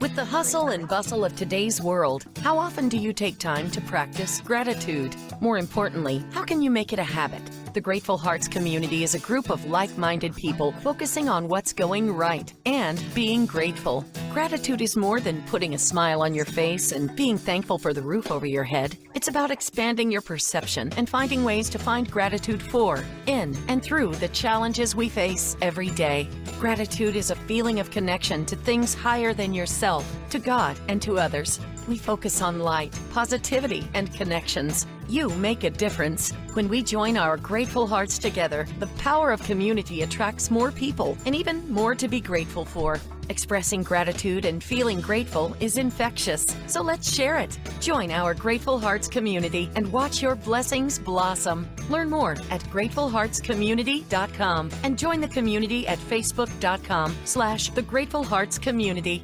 With 0.00 0.16
the 0.16 0.24
hustle 0.24 0.68
and 0.68 0.88
bustle 0.88 1.26
of 1.26 1.36
today's 1.36 1.82
world, 1.82 2.24
how 2.42 2.56
often 2.56 2.88
do 2.88 2.96
you 2.96 3.12
take 3.12 3.38
time 3.38 3.70
to 3.70 3.82
practice 3.82 4.40
gratitude? 4.40 5.14
More 5.42 5.58
importantly, 5.58 6.24
how 6.32 6.42
can 6.42 6.62
you 6.62 6.70
make 6.70 6.94
it 6.94 6.98
a 6.98 7.04
habit? 7.04 7.42
The 7.74 7.82
Grateful 7.82 8.16
Hearts 8.16 8.48
community 8.48 9.04
is 9.04 9.14
a 9.14 9.18
group 9.18 9.50
of 9.50 9.66
like 9.66 9.96
minded 9.98 10.34
people 10.34 10.72
focusing 10.82 11.28
on 11.28 11.48
what's 11.48 11.74
going 11.74 12.10
right 12.10 12.50
and 12.64 13.04
being 13.14 13.44
grateful. 13.44 14.06
Gratitude 14.32 14.80
is 14.80 14.96
more 14.96 15.20
than 15.20 15.42
putting 15.42 15.74
a 15.74 15.78
smile 15.78 16.22
on 16.22 16.34
your 16.34 16.46
face 16.46 16.92
and 16.92 17.14
being 17.14 17.36
thankful 17.36 17.78
for 17.78 17.92
the 17.92 18.02
roof 18.02 18.30
over 18.30 18.46
your 18.46 18.64
head. 18.64 18.96
It's 19.14 19.28
about 19.28 19.50
expanding 19.50 20.10
your 20.10 20.22
perception 20.22 20.92
and 20.96 21.08
finding 21.08 21.44
ways 21.44 21.68
to 21.70 21.78
find 21.78 22.10
gratitude 22.10 22.62
for, 22.62 23.04
in, 23.26 23.56
and 23.68 23.82
through 23.82 24.14
the 24.14 24.28
challenges 24.28 24.96
we 24.96 25.08
face 25.08 25.56
every 25.60 25.90
day. 25.90 26.28
Gratitude 26.58 27.16
is 27.16 27.30
a 27.30 27.36
feeling 27.36 27.80
of 27.80 27.90
connection 27.90 28.46
to 28.46 28.56
things 28.56 28.94
higher 28.94 29.34
than 29.34 29.52
yourself, 29.52 29.89
to 30.30 30.38
God, 30.38 30.78
and 30.88 31.02
to 31.02 31.18
others. 31.18 31.58
We 31.88 31.98
focus 31.98 32.40
on 32.40 32.60
light, 32.60 32.96
positivity, 33.12 33.88
and 33.94 34.12
connections. 34.14 34.86
You 35.08 35.28
make 35.30 35.64
a 35.64 35.70
difference. 35.70 36.32
When 36.54 36.68
we 36.68 36.82
join 36.82 37.16
our 37.16 37.36
grateful 37.36 37.86
hearts 37.88 38.18
together, 38.18 38.66
the 38.78 38.86
power 38.98 39.32
of 39.32 39.42
community 39.42 40.02
attracts 40.02 40.50
more 40.50 40.70
people 40.70 41.18
and 41.26 41.34
even 41.34 41.68
more 41.68 41.96
to 41.96 42.06
be 42.06 42.20
grateful 42.20 42.64
for. 42.64 43.00
Expressing 43.28 43.82
gratitude 43.84 44.44
and 44.44 44.62
feeling 44.62 45.00
grateful 45.00 45.56
is 45.60 45.78
infectious, 45.78 46.56
so 46.66 46.82
let's 46.82 47.12
share 47.12 47.38
it. 47.38 47.58
Join 47.80 48.10
our 48.10 48.34
Grateful 48.34 48.78
Hearts 48.78 49.06
community 49.08 49.70
and 49.76 49.92
watch 49.92 50.20
your 50.20 50.34
blessings 50.34 50.98
blossom. 50.98 51.68
Learn 51.88 52.10
more 52.10 52.32
at 52.50 52.62
gratefulheartscommunity.com 52.72 54.70
and 54.82 54.98
join 54.98 55.20
the 55.20 55.28
community 55.28 55.86
at 55.86 55.98
facebook.com 55.98 57.16
slash 57.24 57.70
the 57.70 57.82
Grateful 57.82 58.24
Hearts 58.24 58.58
Community. 58.58 59.22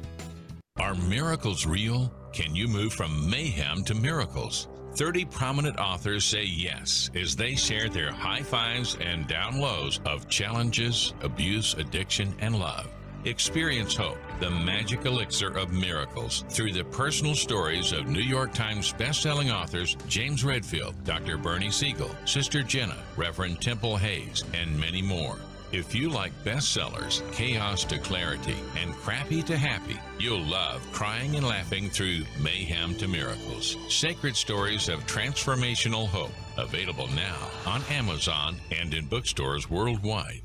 Are 0.79 0.93
miracles 0.93 1.65
real? 1.65 2.11
Can 2.33 2.55
you 2.55 2.67
move 2.67 2.93
from 2.93 3.27
mayhem 3.27 3.83
to 3.85 3.95
miracles? 3.95 4.67
30 4.93 5.25
prominent 5.25 5.79
authors 5.79 6.23
say 6.23 6.43
yes 6.43 7.09
as 7.15 7.35
they 7.35 7.55
share 7.55 7.89
their 7.89 8.11
high 8.11 8.43
fives 8.43 8.95
and 9.01 9.27
down 9.27 9.59
lows 9.59 9.99
of 10.05 10.29
challenges, 10.29 11.15
abuse, 11.21 11.73
addiction, 11.73 12.33
and 12.39 12.59
love. 12.59 12.87
Experience 13.25 13.95
hope, 13.95 14.19
the 14.39 14.51
magic 14.51 15.03
elixir 15.05 15.49
of 15.57 15.73
miracles, 15.73 16.45
through 16.49 16.71
the 16.71 16.83
personal 16.85 17.33
stories 17.33 17.91
of 17.91 18.07
New 18.07 18.21
York 18.21 18.53
Times 18.53 18.93
bestselling 18.93 19.51
authors 19.51 19.97
James 20.07 20.43
Redfield, 20.43 21.03
Dr. 21.03 21.37
Bernie 21.37 21.71
Siegel, 21.71 22.11
Sister 22.25 22.61
Jenna, 22.61 22.97
Reverend 23.15 23.61
Temple 23.61 23.97
Hayes, 23.97 24.43
and 24.53 24.79
many 24.79 25.01
more. 25.01 25.37
If 25.73 25.93
you 25.93 26.09
like 26.09 26.31
bestsellers, 26.45 27.21
chaos 27.33 27.83
to 27.85 27.99
clarity, 27.99 28.55
and 28.77 28.93
crappy 28.93 29.43
to 29.43 29.57
happy, 29.57 29.99
you'll 30.17 30.45
love 30.45 30.81
crying 30.93 31.35
and 31.35 31.45
laughing 31.45 31.89
through 31.89 32.23
mayhem 32.39 32.95
to 32.95 33.07
miracles. 33.07 33.75
Sacred 33.89 34.37
stories 34.37 34.87
of 34.87 35.05
transformational 35.05 36.07
hope. 36.07 36.31
Available 36.57 37.07
now 37.07 37.35
on 37.65 37.83
Amazon 37.91 38.55
and 38.71 38.93
in 38.93 39.07
bookstores 39.07 39.69
worldwide. 39.69 40.41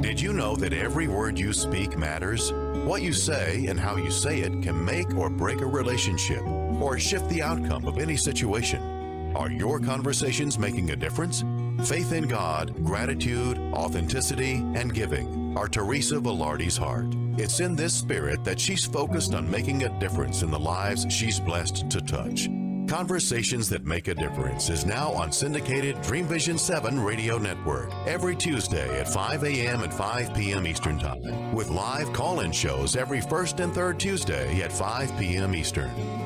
Did 0.00 0.18
you 0.18 0.32
know 0.32 0.56
that 0.56 0.72
every 0.72 1.06
word 1.06 1.38
you 1.38 1.52
speak 1.52 1.98
matters? 1.98 2.50
What 2.86 3.02
you 3.02 3.12
say 3.12 3.66
and 3.66 3.78
how 3.78 3.96
you 3.96 4.10
say 4.10 4.40
it 4.40 4.62
can 4.62 4.82
make 4.82 5.14
or 5.16 5.28
break 5.28 5.60
a 5.60 5.66
relationship 5.66 6.42
or 6.80 6.98
shift 6.98 7.28
the 7.28 7.42
outcome 7.42 7.86
of 7.86 7.98
any 7.98 8.16
situation. 8.16 8.80
Are 9.36 9.50
your 9.50 9.80
conversations 9.80 10.58
making 10.58 10.90
a 10.90 10.96
difference? 10.96 11.44
Faith 11.84 12.12
in 12.12 12.26
God, 12.26 12.74
gratitude, 12.84 13.58
authenticity, 13.72 14.54
and 14.74 14.92
giving 14.92 15.56
are 15.56 15.68
Teresa 15.68 16.16
Velardi's 16.16 16.76
heart. 16.76 17.06
It's 17.38 17.60
in 17.60 17.76
this 17.76 17.94
spirit 17.94 18.42
that 18.44 18.58
she's 18.58 18.84
focused 18.84 19.34
on 19.34 19.50
making 19.50 19.84
a 19.84 20.00
difference 20.00 20.42
in 20.42 20.50
the 20.50 20.58
lives 20.58 21.06
she's 21.10 21.38
blessed 21.38 21.88
to 21.90 22.00
touch. 22.00 22.48
Conversations 22.88 23.68
That 23.68 23.84
Make 23.84 24.08
a 24.08 24.14
Difference 24.14 24.70
is 24.70 24.86
now 24.86 25.12
on 25.12 25.30
syndicated 25.30 26.00
Dream 26.02 26.26
Vision 26.26 26.56
7 26.56 26.98
radio 27.00 27.36
network 27.36 27.90
every 28.06 28.34
Tuesday 28.34 29.00
at 29.00 29.08
5 29.08 29.44
a.m. 29.44 29.82
and 29.82 29.92
5 29.92 30.34
p.m. 30.34 30.66
Eastern 30.66 30.98
Time, 30.98 31.52
with 31.52 31.68
live 31.68 32.12
call 32.12 32.40
in 32.40 32.52
shows 32.52 32.96
every 32.96 33.20
first 33.20 33.60
and 33.60 33.74
third 33.74 34.00
Tuesday 34.00 34.62
at 34.62 34.72
5 34.72 35.18
p.m. 35.18 35.54
Eastern. 35.54 36.25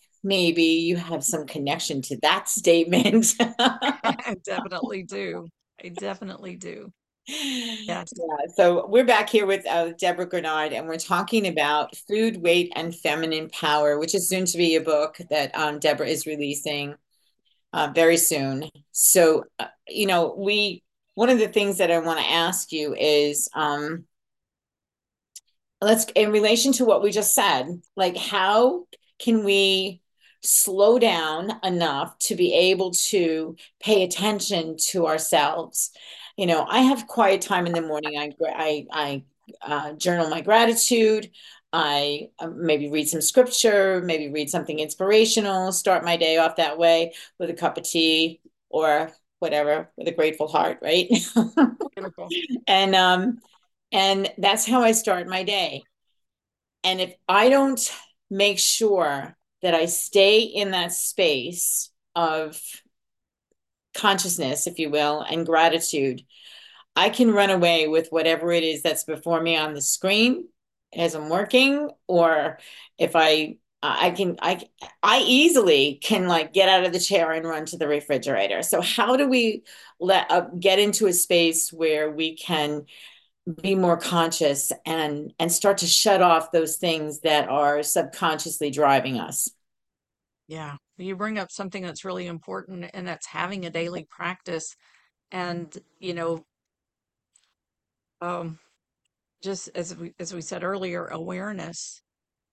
maybe 0.23 0.63
you 0.63 0.97
have 0.97 1.23
some 1.23 1.45
connection 1.45 2.01
to 2.03 2.17
that 2.21 2.47
statement. 2.49 3.33
I 3.39 4.35
definitely 4.45 5.03
do. 5.03 5.47
I 5.83 5.89
definitely 5.89 6.55
do. 6.55 6.91
Yes. 7.27 8.11
Yeah. 8.15 8.47
So 8.55 8.87
we're 8.87 9.05
back 9.05 9.29
here 9.29 9.45
with 9.45 9.65
uh, 9.67 9.91
Deborah 9.97 10.27
Graugnard, 10.27 10.73
and 10.73 10.87
we're 10.87 10.97
talking 10.97 11.47
about 11.47 11.95
food, 12.07 12.41
weight, 12.41 12.71
and 12.75 12.95
feminine 12.95 13.49
power, 13.49 13.99
which 13.99 14.15
is 14.15 14.27
soon 14.27 14.45
to 14.45 14.57
be 14.57 14.75
a 14.75 14.81
book 14.81 15.17
that 15.29 15.55
um, 15.55 15.79
Deborah 15.79 16.07
is 16.07 16.25
releasing 16.25 16.95
uh, 17.73 17.91
very 17.93 18.17
soon. 18.17 18.69
So, 18.91 19.45
uh, 19.59 19.67
you 19.87 20.07
know, 20.07 20.35
we 20.37 20.83
one 21.15 21.29
of 21.29 21.39
the 21.39 21.47
things 21.47 21.77
that 21.77 21.91
I 21.91 21.99
want 21.99 22.19
to 22.19 22.31
ask 22.31 22.71
you 22.71 22.95
is, 22.95 23.49
um, 23.53 24.05
let's 25.81 26.05
in 26.15 26.31
relation 26.31 26.73
to 26.73 26.85
what 26.85 27.03
we 27.03 27.11
just 27.11 27.35
said, 27.35 27.67
like 27.95 28.17
how 28.17 28.85
can 29.19 29.43
we 29.43 30.01
slow 30.43 30.99
down 30.99 31.59
enough 31.63 32.17
to 32.19 32.35
be 32.35 32.53
able 32.53 32.91
to 32.91 33.55
pay 33.79 34.03
attention 34.03 34.75
to 34.89 35.07
ourselves. 35.07 35.91
You 36.37 36.45
know 36.47 36.65
i 36.67 36.79
have 36.79 37.07
quiet 37.07 37.41
time 37.41 37.67
in 37.67 37.73
the 37.73 37.81
morning. 37.81 38.17
I 38.17 38.31
i, 38.47 38.85
I 38.91 39.23
uh, 39.61 39.93
journal 39.93 40.29
my 40.29 40.41
gratitude. 40.41 41.29
I 41.73 42.29
uh, 42.39 42.47
maybe 42.47 42.89
read 42.89 43.07
some 43.09 43.21
scripture 43.21 44.01
maybe 44.01 44.29
read 44.31 44.49
something 44.49 44.79
inspirational 44.79 45.71
start 45.71 46.03
my 46.03 46.17
day 46.17 46.37
off 46.37 46.57
that 46.57 46.77
way 46.77 47.13
with 47.39 47.49
a 47.49 47.53
cup 47.53 47.77
of 47.77 47.83
tea 47.83 48.41
or 48.69 49.11
whatever 49.39 49.89
with 49.97 50.07
a 50.07 50.11
grateful 50.11 50.47
heart 50.47 50.79
right? 50.81 51.07
And 52.67 52.95
um 52.95 53.39
and 53.91 54.31
that's 54.37 54.65
how 54.65 54.81
i 54.81 54.91
start 54.93 55.27
my 55.27 55.43
day. 55.43 55.83
And 56.83 56.99
if 57.01 57.13
i 57.27 57.49
don't 57.49 57.81
make 58.29 58.59
sure 58.59 59.35
that 59.61 59.75
i 59.75 59.85
stay 59.85 60.39
in 60.41 60.71
that 60.71 60.91
space 60.91 61.89
of 62.15 62.59
consciousness, 63.93 64.67
if 64.67 64.79
you 64.79 64.89
will, 64.89 65.21
and 65.21 65.45
gratitude, 65.45 66.23
I 66.95 67.09
can 67.09 67.31
run 67.31 67.49
away 67.49 67.87
with 67.87 68.09
whatever 68.09 68.51
it 68.51 68.63
is 68.63 68.81
that's 68.81 69.03
before 69.03 69.41
me 69.41 69.55
on 69.55 69.73
the 69.73 69.81
screen 69.81 70.47
as 70.93 71.15
I'm 71.15 71.29
working, 71.29 71.89
or 72.07 72.59
if 72.97 73.15
I 73.15 73.57
I 73.81 74.11
can 74.11 74.37
I 74.41 74.61
I 75.01 75.23
easily 75.25 75.99
can 76.03 76.27
like 76.27 76.53
get 76.53 76.69
out 76.69 76.83
of 76.83 76.93
the 76.93 76.99
chair 76.99 77.31
and 77.31 77.47
run 77.47 77.65
to 77.67 77.77
the 77.77 77.87
refrigerator. 77.87 78.61
So 78.61 78.81
how 78.81 79.15
do 79.15 79.27
we 79.27 79.63
let 79.99 80.29
uh, 80.29 80.41
get 80.59 80.79
into 80.79 81.07
a 81.07 81.13
space 81.13 81.71
where 81.71 82.11
we 82.11 82.35
can 82.35 82.85
be 83.61 83.75
more 83.75 83.97
conscious 83.97 84.71
and 84.85 85.33
and 85.39 85.51
start 85.51 85.79
to 85.79 85.87
shut 85.87 86.21
off 86.21 86.51
those 86.51 86.77
things 86.77 87.21
that 87.21 87.49
are 87.49 87.81
subconsciously 87.83 88.69
driving 88.69 89.19
us? 89.19 89.49
Yeah, 90.47 90.75
you 90.97 91.15
bring 91.15 91.39
up 91.39 91.51
something 91.51 91.81
that's 91.81 92.05
really 92.05 92.27
important, 92.27 92.91
and 92.93 93.07
that's 93.07 93.25
having 93.25 93.65
a 93.65 93.69
daily 93.69 94.05
practice. 94.09 94.75
And, 95.31 95.75
you 95.99 96.13
know, 96.13 96.45
um, 98.19 98.59
just 99.41 99.69
as 99.75 99.95
we 99.95 100.13
as 100.19 100.33
we 100.33 100.41
said 100.41 100.63
earlier, 100.63 101.07
awareness 101.07 102.01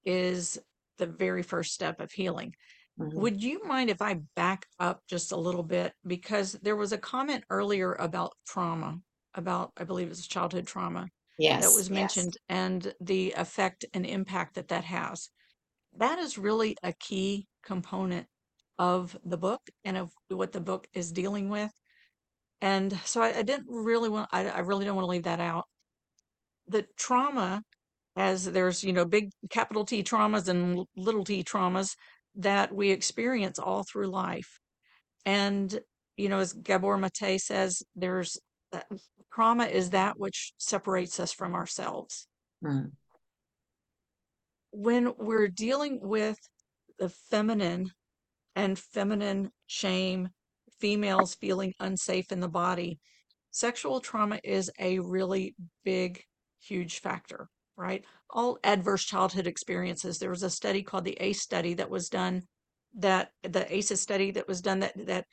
is 0.04 0.58
the 0.98 1.06
very 1.06 1.42
first 1.42 1.74
step 1.74 2.00
of 2.00 2.12
healing. 2.12 2.54
Mm-hmm. 3.00 3.18
Would 3.18 3.42
you 3.42 3.64
mind 3.64 3.90
if 3.90 4.00
I 4.00 4.20
back 4.36 4.66
up 4.80 5.02
just 5.08 5.32
a 5.32 5.36
little 5.36 5.62
bit? 5.62 5.92
Because 6.06 6.52
there 6.62 6.76
was 6.76 6.92
a 6.92 6.98
comment 6.98 7.44
earlier 7.50 7.94
about 7.94 8.32
trauma, 8.46 8.98
about 9.38 9.72
I 9.76 9.84
believe 9.84 10.10
it's 10.10 10.26
childhood 10.26 10.66
trauma 10.66 11.08
yes, 11.38 11.64
that 11.64 11.74
was 11.74 11.90
mentioned, 11.90 12.36
yes. 12.36 12.44
and 12.48 12.94
the 13.00 13.32
effect 13.36 13.84
and 13.94 14.04
impact 14.04 14.56
that 14.56 14.68
that 14.68 14.84
has. 14.84 15.30
That 15.96 16.18
is 16.18 16.36
really 16.36 16.76
a 16.82 16.92
key 16.92 17.46
component 17.64 18.26
of 18.78 19.16
the 19.24 19.38
book 19.38 19.60
and 19.84 19.96
of 19.96 20.10
what 20.28 20.52
the 20.52 20.60
book 20.60 20.86
is 20.92 21.12
dealing 21.12 21.48
with. 21.48 21.72
And 22.60 22.98
so 23.04 23.22
I, 23.22 23.38
I 23.38 23.42
didn't 23.42 23.66
really 23.68 24.08
want, 24.08 24.28
I, 24.32 24.48
I 24.48 24.58
really 24.60 24.84
don't 24.84 24.96
want 24.96 25.06
to 25.06 25.10
leave 25.10 25.24
that 25.24 25.40
out. 25.40 25.64
The 26.68 26.86
trauma, 26.96 27.62
as 28.16 28.44
there's, 28.44 28.84
you 28.84 28.92
know, 28.92 29.04
big 29.04 29.30
capital 29.50 29.84
T 29.84 30.02
traumas 30.02 30.48
and 30.48 30.84
little 30.96 31.24
t 31.24 31.42
traumas 31.42 31.94
that 32.36 32.74
we 32.74 32.90
experience 32.90 33.58
all 33.58 33.84
through 33.84 34.08
life. 34.08 34.58
And, 35.24 35.78
you 36.16 36.28
know, 36.28 36.38
as 36.38 36.52
Gabor 36.52 36.98
Maté 36.98 37.38
says, 37.38 37.82
there's 37.96 38.38
that 38.72 38.86
trauma 39.38 39.66
is 39.66 39.90
that 39.90 40.18
which 40.18 40.52
separates 40.58 41.20
us 41.20 41.32
from 41.32 41.54
ourselves. 41.54 42.26
Mm. 42.64 42.90
When 44.72 45.14
we're 45.16 45.46
dealing 45.46 46.00
with 46.02 46.38
the 46.98 47.08
feminine 47.08 47.92
and 48.56 48.76
feminine 48.76 49.52
shame, 49.68 50.30
females 50.80 51.36
feeling 51.36 51.72
unsafe 51.78 52.32
in 52.32 52.40
the 52.40 52.48
body. 52.48 52.98
Sexual 53.52 54.00
trauma 54.00 54.40
is 54.42 54.72
a 54.80 54.98
really 54.98 55.54
big, 55.84 56.20
huge 56.60 56.98
factor, 56.98 57.48
right? 57.76 58.04
All 58.30 58.58
adverse 58.64 59.04
childhood 59.04 59.46
experiences. 59.46 60.18
There 60.18 60.30
was 60.30 60.42
a 60.42 60.50
study 60.50 60.82
called 60.82 61.04
the 61.04 61.16
ACE 61.20 61.40
study 61.40 61.74
that 61.74 61.88
was 61.88 62.08
done, 62.08 62.42
that 62.98 63.30
the 63.44 63.72
ACEs 63.72 64.00
study 64.00 64.32
that 64.32 64.48
was 64.48 64.60
done 64.60 64.80
that, 64.80 64.94
that, 65.06 65.26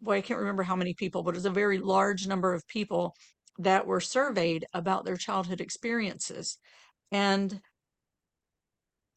boy, 0.00 0.16
I 0.16 0.20
can't 0.20 0.40
remember 0.40 0.62
how 0.62 0.76
many 0.76 0.94
people, 0.94 1.22
but 1.22 1.34
it 1.34 1.36
was 1.36 1.46
a 1.46 1.50
very 1.50 1.78
large 1.78 2.26
number 2.26 2.54
of 2.54 2.66
people 2.68 3.14
that 3.58 3.86
were 3.86 4.00
surveyed 4.00 4.66
about 4.72 5.04
their 5.04 5.16
childhood 5.16 5.60
experiences. 5.60 6.58
And 7.12 7.60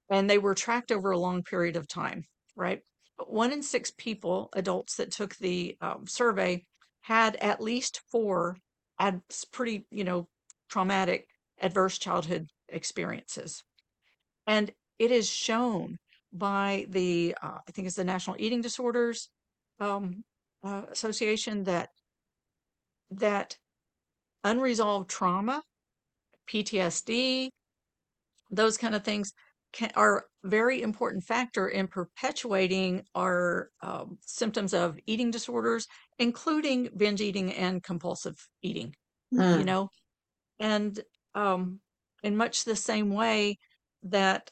and 0.10 0.30
they 0.30 0.38
were 0.38 0.56
tracked 0.56 0.91
over 0.91 1.12
a 1.12 1.17
long 1.17 1.43
period 1.43 1.76
of 1.76 1.88
time, 1.88 2.23
right? 2.56 2.80
One 3.26 3.52
in 3.52 3.62
six 3.62 3.91
people, 3.91 4.50
adults 4.54 4.95
that 4.95 5.12
took 5.12 5.36
the 5.36 5.76
um, 5.82 6.06
survey, 6.08 6.63
had 7.02 7.36
at 7.38 7.62
least 7.62 8.02
four 8.12 8.58
had 9.00 9.21
pretty, 9.52 9.86
you 9.91 10.04
know, 10.04 10.28
traumatic, 10.69 11.26
adverse 11.62 11.97
childhood 11.97 12.47
experiences. 12.69 13.63
And 14.45 14.71
it 15.00 15.12
is 15.12 15.30
shown 15.30 15.97
by 16.32 16.86
the, 16.89 17.36
uh, 17.41 17.58
I 17.67 17.71
think 17.71 17.88
it's 17.88 17.97
the 17.97 18.04
National 18.04 18.38
Eating 18.39 18.62
Disorders 18.62 19.30
um, 19.79 20.23
uh, 20.63 20.83
Association 20.91 21.63
that 21.65 21.89
that 23.11 23.57
unresolved 24.43 25.09
trauma, 25.09 25.61
PTSD, 26.49 27.49
those 28.51 28.77
kind 28.77 28.95
of 28.95 29.03
things 29.03 29.33
can, 29.73 29.91
are 29.95 30.25
very 30.43 30.81
important 30.81 31.23
factor 31.23 31.67
in 31.67 31.87
perpetuating 31.87 33.03
our 33.15 33.69
um, 33.81 34.17
symptoms 34.21 34.73
of 34.73 34.97
eating 35.05 35.31
disorders, 35.31 35.87
including 36.19 36.89
binge 36.95 37.21
eating 37.21 37.53
and 37.53 37.83
compulsive 37.83 38.35
eating. 38.61 38.93
Mm. 39.33 39.59
You 39.59 39.65
know, 39.65 39.89
and 40.59 40.99
um, 41.35 41.79
in 42.23 42.35
much 42.37 42.63
the 42.63 42.75
same 42.75 43.09
way 43.11 43.57
that 44.03 44.49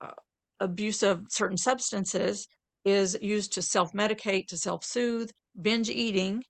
uh, 0.00 0.12
abuse 0.60 1.02
of 1.02 1.26
certain 1.28 1.56
substances 1.56 2.46
is 2.84 3.16
used 3.20 3.52
to 3.54 3.62
self-medicate, 3.62 4.46
to 4.48 4.56
self-soothe, 4.56 5.30
binge 5.60 5.90
eating, 5.90 6.42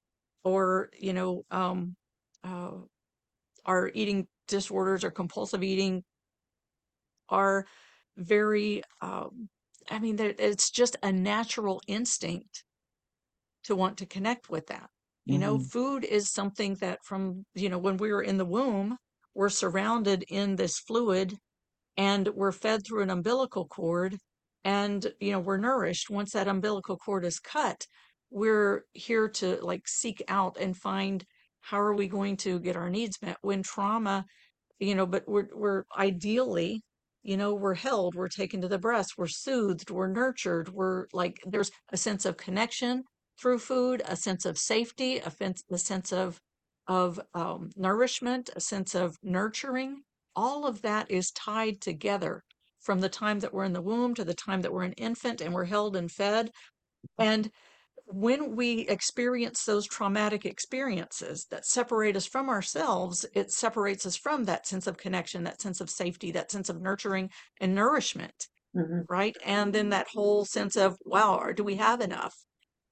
or 0.45 0.91
you 0.99 1.13
know, 1.13 1.43
um, 1.51 1.97
uh, 2.45 2.73
our 3.67 3.91
eating 3.95 4.27
disorders 4.49 5.05
or 5.05 5.11
compulsive 5.11 5.63
eating 5.63 6.03
are 7.29 7.65
very 8.17 8.83
um, 9.01 9.49
i 9.91 9.99
mean 9.99 10.19
it's 10.19 10.71
just 10.71 10.97
a 11.03 11.13
natural 11.13 11.81
instinct 11.87 12.65
to 13.65 13.77
want 13.77 13.97
to 13.97 14.07
connect 14.07 14.51
with 14.51 14.67
that 14.67 14.89
you 15.25 15.35
mm-hmm. 15.35 15.43
know 15.43 15.59
food 15.59 16.05
is 16.05 16.31
something 16.31 16.75
that 16.77 16.99
from 17.05 17.45
you 17.55 17.69
know 17.69 17.79
when 17.79 17.97
we 17.97 18.13
were 18.13 18.23
in 18.23 18.37
the 18.37 18.45
womb 18.45 18.97
we're 19.35 19.49
surrounded 19.49 20.25
in 20.29 20.57
this 20.57 20.79
fluid 20.81 21.37
and 21.97 22.29
we're 22.35 22.53
fed 22.53 22.85
through 22.85 23.03
an 23.03 23.11
umbilical 23.11 23.67
cord 23.67 24.17
and 24.65 25.13
you 25.21 25.33
know 25.33 25.41
we're 25.41 25.57
nourished 25.57 26.11
once 26.11 26.33
that 26.33 26.49
umbilical 26.49 26.97
cord 26.97 27.25
is 27.25 27.39
cut 27.39 27.87
we're 28.31 28.85
here 28.93 29.29
to 29.29 29.59
like 29.63 29.87
seek 29.87 30.23
out 30.29 30.57
and 30.61 30.77
find 30.77 31.25
how 31.61 31.81
are 31.81 31.95
we 31.95 32.07
going 32.07 32.37
to 32.37 32.59
get 32.61 32.77
our 32.77 32.91
needs 32.91 33.19
met 33.23 33.37
when 33.43 33.63
trauma 33.63 34.25
you 34.79 34.95
know 34.95 35.07
but 35.07 35.25
we're 35.27 35.49
we're 35.55 35.85
ideally 35.99 36.83
you 37.23 37.37
know 37.37 37.55
we're 37.55 37.75
held 37.75 38.15
we're 38.15 38.29
taken 38.29 38.61
to 38.61 38.69
the 38.69 38.79
breast 38.79 39.15
we're 39.19 39.27
soothed 39.27 39.91
we're 39.91 40.09
nurtured 40.09 40.69
we're 40.71 41.07
like 41.13 41.41
there's 41.47 41.71
a 41.93 41.97
sense 41.97 42.25
of 42.25 42.37
connection 42.37 43.03
through 43.41 43.59
food 43.59 44.03
a 44.07 44.17
sense 44.17 44.45
of 44.45 44.59
safety 44.59 45.19
a, 45.19 45.31
sense, 45.31 45.63
a 45.71 45.79
sense 45.79 46.13
of 46.13 46.41
of 46.91 47.21
um, 47.35 47.71
nourishment 47.77 48.51
a 48.57 48.61
sense 48.61 48.95
of 48.97 49.17
nurturing. 49.23 50.03
All 50.35 50.67
of 50.67 50.83
that 50.83 51.09
is 51.11 51.31
tied 51.31 51.81
together 51.81 52.43
from 52.81 53.01
the 53.01 53.09
time 53.09 53.41
that 53.41 53.53
we're 53.53 53.65
in 53.65 53.73
the 53.73 53.83
womb 53.83 54.15
to 54.15 54.25
the 54.25 54.35
time 54.35 54.63
that 54.63 54.73
we're 54.73 54.83
an 54.83 54.93
infant 54.93 55.41
and 55.41 55.53
we're 55.53 55.65
held 55.65 55.97
and 55.97 56.11
fed 56.11 56.51
and 57.19 57.51
when 58.07 58.57
we 58.57 58.81
experience 58.89 59.65
those 59.65 59.87
traumatic 59.87 60.45
experiences 60.45 61.47
that 61.51 61.65
separate 61.65 62.17
us 62.17 62.27
from 62.27 62.49
ourselves, 62.49 63.25
it 63.35 63.53
separates 63.53 64.05
us 64.05 64.17
from 64.17 64.45
that 64.45 64.67
sense 64.67 64.87
of 64.87 64.97
connection, 64.97 65.45
that 65.45 65.61
sense 65.61 65.81
of 65.81 65.89
safety, 65.89 66.33
that 66.33 66.51
sense 66.51 66.69
of 66.69 66.81
nurturing 66.81 67.31
and 67.61 67.75
nourishment, 67.75 68.49
mm-hmm. 68.77 69.01
right? 69.09 69.37
And 69.45 69.73
then 69.73 69.91
that 69.91 70.09
whole 70.09 70.45
sense 70.45 70.77
of, 70.77 70.97
wow, 71.05 71.53
do 71.55 71.63
we 71.63 71.77
have 71.77 72.01
enough? 72.01 72.35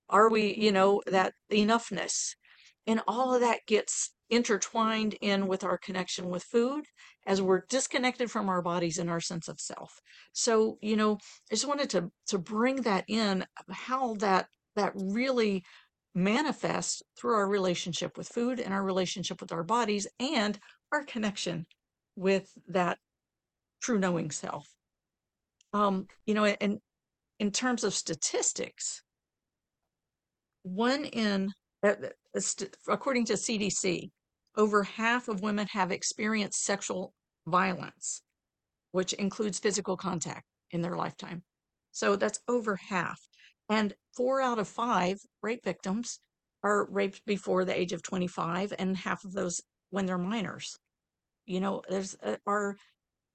Are 0.08 0.30
we, 0.30 0.54
you 0.54 0.72
know, 0.72 1.02
that 1.06 1.32
enoughness? 1.52 2.34
And 2.86 3.00
all 3.08 3.34
of 3.34 3.40
that 3.40 3.60
gets 3.66 4.12
intertwined 4.30 5.14
in 5.20 5.46
with 5.46 5.64
our 5.64 5.78
connection 5.78 6.28
with 6.28 6.42
food 6.42 6.84
as 7.26 7.40
we're 7.40 7.64
disconnected 7.68 8.30
from 8.30 8.48
our 8.48 8.62
bodies 8.62 8.98
and 8.98 9.08
our 9.08 9.20
sense 9.20 9.48
of 9.48 9.60
self. 9.60 10.00
So, 10.32 10.78
you 10.80 10.96
know, 10.96 11.18
I 11.50 11.54
just 11.54 11.68
wanted 11.68 11.90
to 11.90 12.10
to 12.28 12.38
bring 12.38 12.82
that 12.82 13.04
in 13.08 13.46
how 13.70 14.14
that 14.14 14.48
that 14.76 14.92
really 14.94 15.64
manifests 16.14 17.02
through 17.16 17.34
our 17.34 17.48
relationship 17.48 18.16
with 18.16 18.28
food 18.28 18.60
and 18.60 18.74
our 18.74 18.82
relationship 18.82 19.40
with 19.40 19.52
our 19.52 19.62
bodies 19.62 20.06
and 20.18 20.58
our 20.92 21.04
connection 21.04 21.66
with 22.16 22.50
that 22.68 22.98
true 23.80 23.98
knowing 23.98 24.30
self. 24.30 24.66
Um, 25.72 26.06
you 26.26 26.34
know, 26.34 26.44
and 26.44 26.78
in 27.38 27.52
terms 27.52 27.84
of 27.84 27.94
statistics, 27.94 29.02
one 30.62 31.04
in, 31.04 31.52
uh, 31.82 31.94
uh 32.36 32.40
according 32.88 33.26
to 33.26 33.34
CDC, 33.34 34.10
over 34.58 34.82
half 34.82 35.28
of 35.28 35.40
women 35.40 35.68
have 35.68 35.92
experienced 35.92 36.64
sexual 36.64 37.14
violence, 37.46 38.22
which 38.92 39.12
includes 39.14 39.58
physical 39.58 39.96
contact 39.96 40.44
in 40.72 40.82
their 40.82 40.96
lifetime. 40.96 41.42
So 41.92 42.16
that's 42.16 42.40
over 42.48 42.76
half. 42.76 43.20
And 43.70 43.94
four 44.16 44.42
out 44.42 44.58
of 44.58 44.68
five 44.68 45.18
rape 45.42 45.64
victims 45.64 46.18
are 46.62 46.86
raped 46.90 47.24
before 47.24 47.64
the 47.64 47.78
age 47.78 47.92
of 47.92 48.02
25, 48.02 48.74
and 48.78 48.96
half 48.96 49.24
of 49.24 49.32
those 49.32 49.60
when 49.90 50.06
they're 50.06 50.18
minors. 50.18 50.76
You 51.46 51.60
know, 51.60 51.82
there's 51.88 52.16
uh, 52.22 52.36
our 52.46 52.76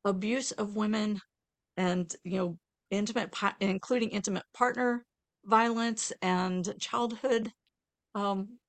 abuse 0.03 0.51
of 0.51 0.75
women 0.75 1.21
and, 1.77 2.13
you 2.23 2.38
know, 2.38 2.57
intimate, 2.91 3.33
including 3.62 4.09
intimate 4.09 4.43
partner 4.53 5.05
violence 5.45 6.13
and 6.21 6.73
childhood 6.79 7.51
um, 8.15 8.59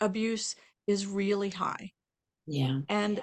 abuse 0.00 0.54
is 0.86 1.06
really 1.06 1.50
high. 1.50 1.90
Yeah. 2.46 2.80
And, 2.88 3.20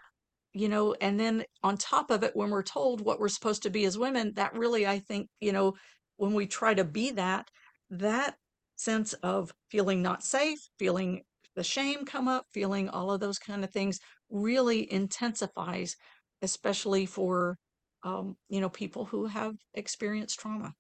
you 0.53 0.69
know, 0.69 0.95
and 1.01 1.19
then 1.19 1.43
on 1.63 1.77
top 1.77 2.11
of 2.11 2.23
it, 2.23 2.35
when 2.35 2.49
we're 2.49 2.63
told 2.63 3.01
what 3.01 3.19
we're 3.19 3.29
supposed 3.29 3.63
to 3.63 3.69
be 3.69 3.85
as 3.85 3.97
women, 3.97 4.33
that 4.35 4.55
really, 4.55 4.87
I 4.87 4.99
think, 4.99 5.29
you 5.39 5.51
know, 5.51 5.75
when 6.17 6.33
we 6.33 6.47
try 6.47 6.73
to 6.73 6.83
be 6.83 7.11
that, 7.11 7.49
that 7.91 8.35
sense 8.75 9.13
of 9.13 9.51
feeling 9.69 10.01
not 10.01 10.23
safe, 10.23 10.59
feeling 10.77 11.23
the 11.55 11.63
shame 11.63 12.05
come 12.05 12.27
up, 12.27 12.45
feeling 12.51 12.89
all 12.89 13.11
of 13.11 13.19
those 13.19 13.39
kind 13.39 13.63
of 13.63 13.71
things 13.71 13.99
really 14.29 14.91
intensifies, 14.91 15.95
especially 16.41 17.05
for 17.05 17.57
um, 18.03 18.37
you 18.47 18.61
know 18.61 18.69
people 18.69 19.05
who 19.05 19.25
have 19.25 19.55
experienced 19.73 20.39
trauma. 20.39 20.73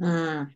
Mm. 0.00 0.50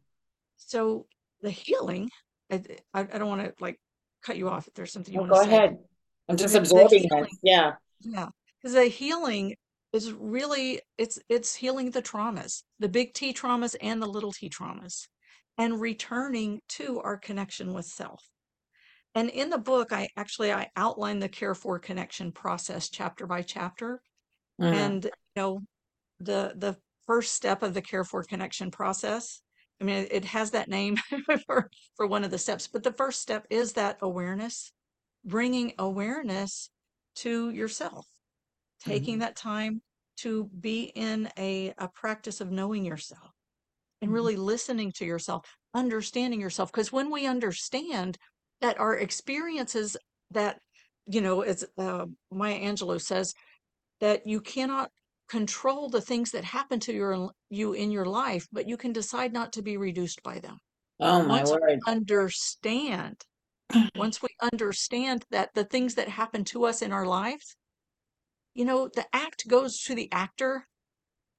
So 0.57 1.07
the 1.43 1.51
healing, 1.51 2.11
I, 2.51 2.63
I, 2.93 3.05
don't 3.05 3.29
want 3.29 3.43
to 3.43 3.53
like 3.61 3.79
cut 4.25 4.37
you 4.37 4.49
off 4.49 4.67
if 4.67 4.75
there's 4.75 4.93
something 4.93 5.15
you 5.15 5.21
well, 5.21 5.31
want 5.31 5.45
to 5.45 5.51
say. 5.51 5.57
Go 5.57 5.65
ahead. 5.65 5.79
I'm 6.29 6.37
just 6.37 6.55
absorbing 6.55 7.05
it. 7.11 7.29
Yeah. 7.43 7.75
Yeah. 8.01 8.29
Because 8.61 8.75
the 8.75 8.87
healing 8.87 9.55
is 9.93 10.13
really 10.13 10.81
it's 10.99 11.19
it's 11.29 11.55
healing 11.55 11.91
the 11.91 12.03
traumas, 12.03 12.63
the 12.79 12.89
big 12.89 13.15
T 13.15 13.33
traumas 13.33 13.75
and 13.81 14.03
the 14.03 14.07
little 14.07 14.33
T 14.33 14.51
traumas 14.51 15.07
and 15.57 15.81
returning 15.81 16.61
to 16.69 17.01
our 17.01 17.17
connection 17.17 17.73
with 17.75 17.87
self. 17.87 18.23
And 19.15 19.31
in 19.31 19.51
the 19.51 19.59
book, 19.59 19.93
I 19.93 20.09
actually 20.17 20.53
I 20.53 20.71
outline 20.77 21.19
the 21.19 21.29
CAREFOR 21.29 21.81
connection 21.83 22.31
process 22.31 22.89
chapter 22.89 23.27
by 23.27 23.43
chapter. 23.43 24.01
Mm-hmm. 24.61 24.75
And 24.75 25.05
you 25.05 25.11
know, 25.37 25.61
the 26.21 26.53
the 26.57 26.77
first 27.07 27.35
step 27.35 27.63
of 27.63 27.75
the 27.75 27.83
CAREFOR 27.83 28.25
connection 28.29 28.71
process. 28.71 29.41
I 29.81 29.85
mean, 29.85 30.09
it 30.11 30.25
has 30.27 30.51
that 30.51 30.69
name 30.69 30.97
for, 31.47 31.71
for 31.97 32.07
one 32.07 32.25
of 32.25 32.31
the 32.31 32.39
steps, 32.39 32.67
but 32.67 32.83
the 32.83 32.93
first 32.93 33.23
step 33.23 33.47
is 33.49 33.75
that 33.75 33.99
awareness, 34.03 34.73
bringing 35.25 35.73
awareness 35.79 36.71
to 37.17 37.51
yourself, 37.51 38.07
taking 38.85 39.15
mm-hmm. 39.15 39.21
that 39.21 39.37
time 39.37 39.83
to 40.19 40.51
be 40.61 40.85
in 40.95 41.29
a, 41.39 41.73
a 41.79 41.89
practice 41.89 42.41
of 42.41 42.51
knowing 42.51 42.85
yourself 42.85 43.31
and 44.01 44.09
mm-hmm. 44.09 44.15
really 44.15 44.37
listening 44.37 44.93
to 44.93 45.05
yourself, 45.05 45.45
understanding 45.75 46.41
yourself. 46.41 46.73
Because 46.73 46.93
when 46.93 47.11
we 47.11 47.27
understand 47.27 48.19
that 48.61 48.79
our 48.81 48.97
experiences 48.97 49.97
that, 50.31 50.59
you 51.07 51.21
know, 51.21 51.43
as 51.43 51.65
uh, 51.79 52.07
Maya 52.31 52.61
Angelou 52.61 53.01
says, 53.01 53.35
that 54.01 54.27
you 54.27 54.41
cannot 54.41 54.91
control 55.29 55.89
the 55.89 56.01
things 56.01 56.31
that 56.31 56.45
happen 56.45 56.81
to 56.81 56.93
your 56.93 57.31
you 57.51 57.75
in 57.75 57.91
your 57.91 58.07
life, 58.07 58.47
but 58.51 58.69
you 58.69 58.77
can 58.77 58.93
decide 58.93 59.33
not 59.33 59.53
to 59.53 59.63
be 59.63 59.77
reduced 59.77 60.23
by 60.23 60.39
them. 60.39 60.59
Oh 61.01 61.23
my 61.23 61.39
once 61.39 61.51
word. 61.51 61.81
understand, 61.87 63.17
once 63.95 64.23
we 64.23 64.29
understand 64.41 65.25
that 65.31 65.55
the 65.55 65.65
things 65.65 65.95
that 65.95 66.09
happen 66.09 66.45
to 66.45 66.65
us 66.65 66.83
in 66.83 66.93
our 66.93 67.07
lives, 67.07 67.57
you 68.55 68.65
know, 68.65 68.89
the 68.95 69.07
act 69.13 69.47
goes 69.49 69.81
to 69.83 69.95
the 69.95 70.11
actor. 70.13 70.67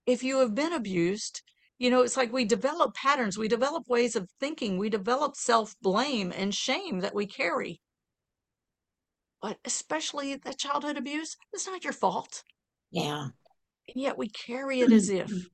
If 0.06 0.24
you 0.24 0.40
have 0.40 0.56
been 0.56 0.74
abused, 0.74 1.42
you 1.78 1.90
know, 1.90 2.02
it's 2.02 2.18
like 2.18 2.32
we 2.32 2.46
develop 2.46 2.94
patterns, 2.94 3.38
we 3.38 3.48
develop 3.48 3.88
ways 3.88 4.16
of 4.16 4.30
thinking, 4.40 4.78
we 4.78 4.90
develop 4.90 5.36
self 5.36 5.76
blame 5.82 6.34
and 6.36 6.54
shame 6.54 7.00
that 7.00 7.16
we 7.16 7.26
carry. 7.26 7.82
But 9.42 9.58
especially 9.64 10.36
the 10.36 10.54
childhood 10.54 10.98
abuse, 10.98 11.38
it's 11.54 11.66
not 11.66 11.84
your 11.84 11.94
fault. 11.94 12.44
Yeah. 12.92 13.28
And 13.88 13.96
yet 13.96 14.18
we 14.18 14.30
carry 14.30 14.82
it 14.82 14.92
as 14.92 15.10
if. 15.10 15.28
Mm-hmm. 15.28 15.48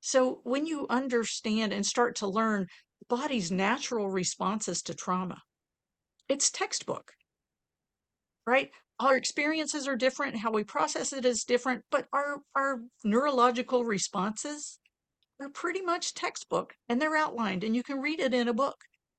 So 0.00 0.40
when 0.44 0.66
you 0.66 0.86
understand 0.88 1.72
and 1.72 1.84
start 1.84 2.16
to 2.16 2.26
learn 2.26 2.66
the 3.00 3.16
body's 3.16 3.50
natural 3.50 4.08
responses 4.08 4.82
to 4.82 4.94
trauma, 4.94 5.42
it's 6.28 6.50
textbook, 6.50 7.12
right? 8.46 8.70
Our 9.00 9.16
experiences 9.16 9.86
are 9.86 9.96
different, 9.96 10.36
how 10.36 10.50
we 10.50 10.64
process 10.64 11.12
it 11.12 11.24
is 11.24 11.44
different, 11.44 11.84
but 11.90 12.06
our, 12.12 12.38
our 12.56 12.80
neurological 13.04 13.84
responses 13.84 14.78
they're 15.38 15.48
pretty 15.48 15.80
much 15.80 16.14
textbook 16.14 16.74
and 16.88 17.00
they're 17.00 17.16
outlined 17.16 17.64
and 17.64 17.76
you 17.76 17.82
can 17.82 18.00
read 18.00 18.20
it 18.20 18.34
in 18.34 18.48
a 18.48 18.54
book 18.54 18.76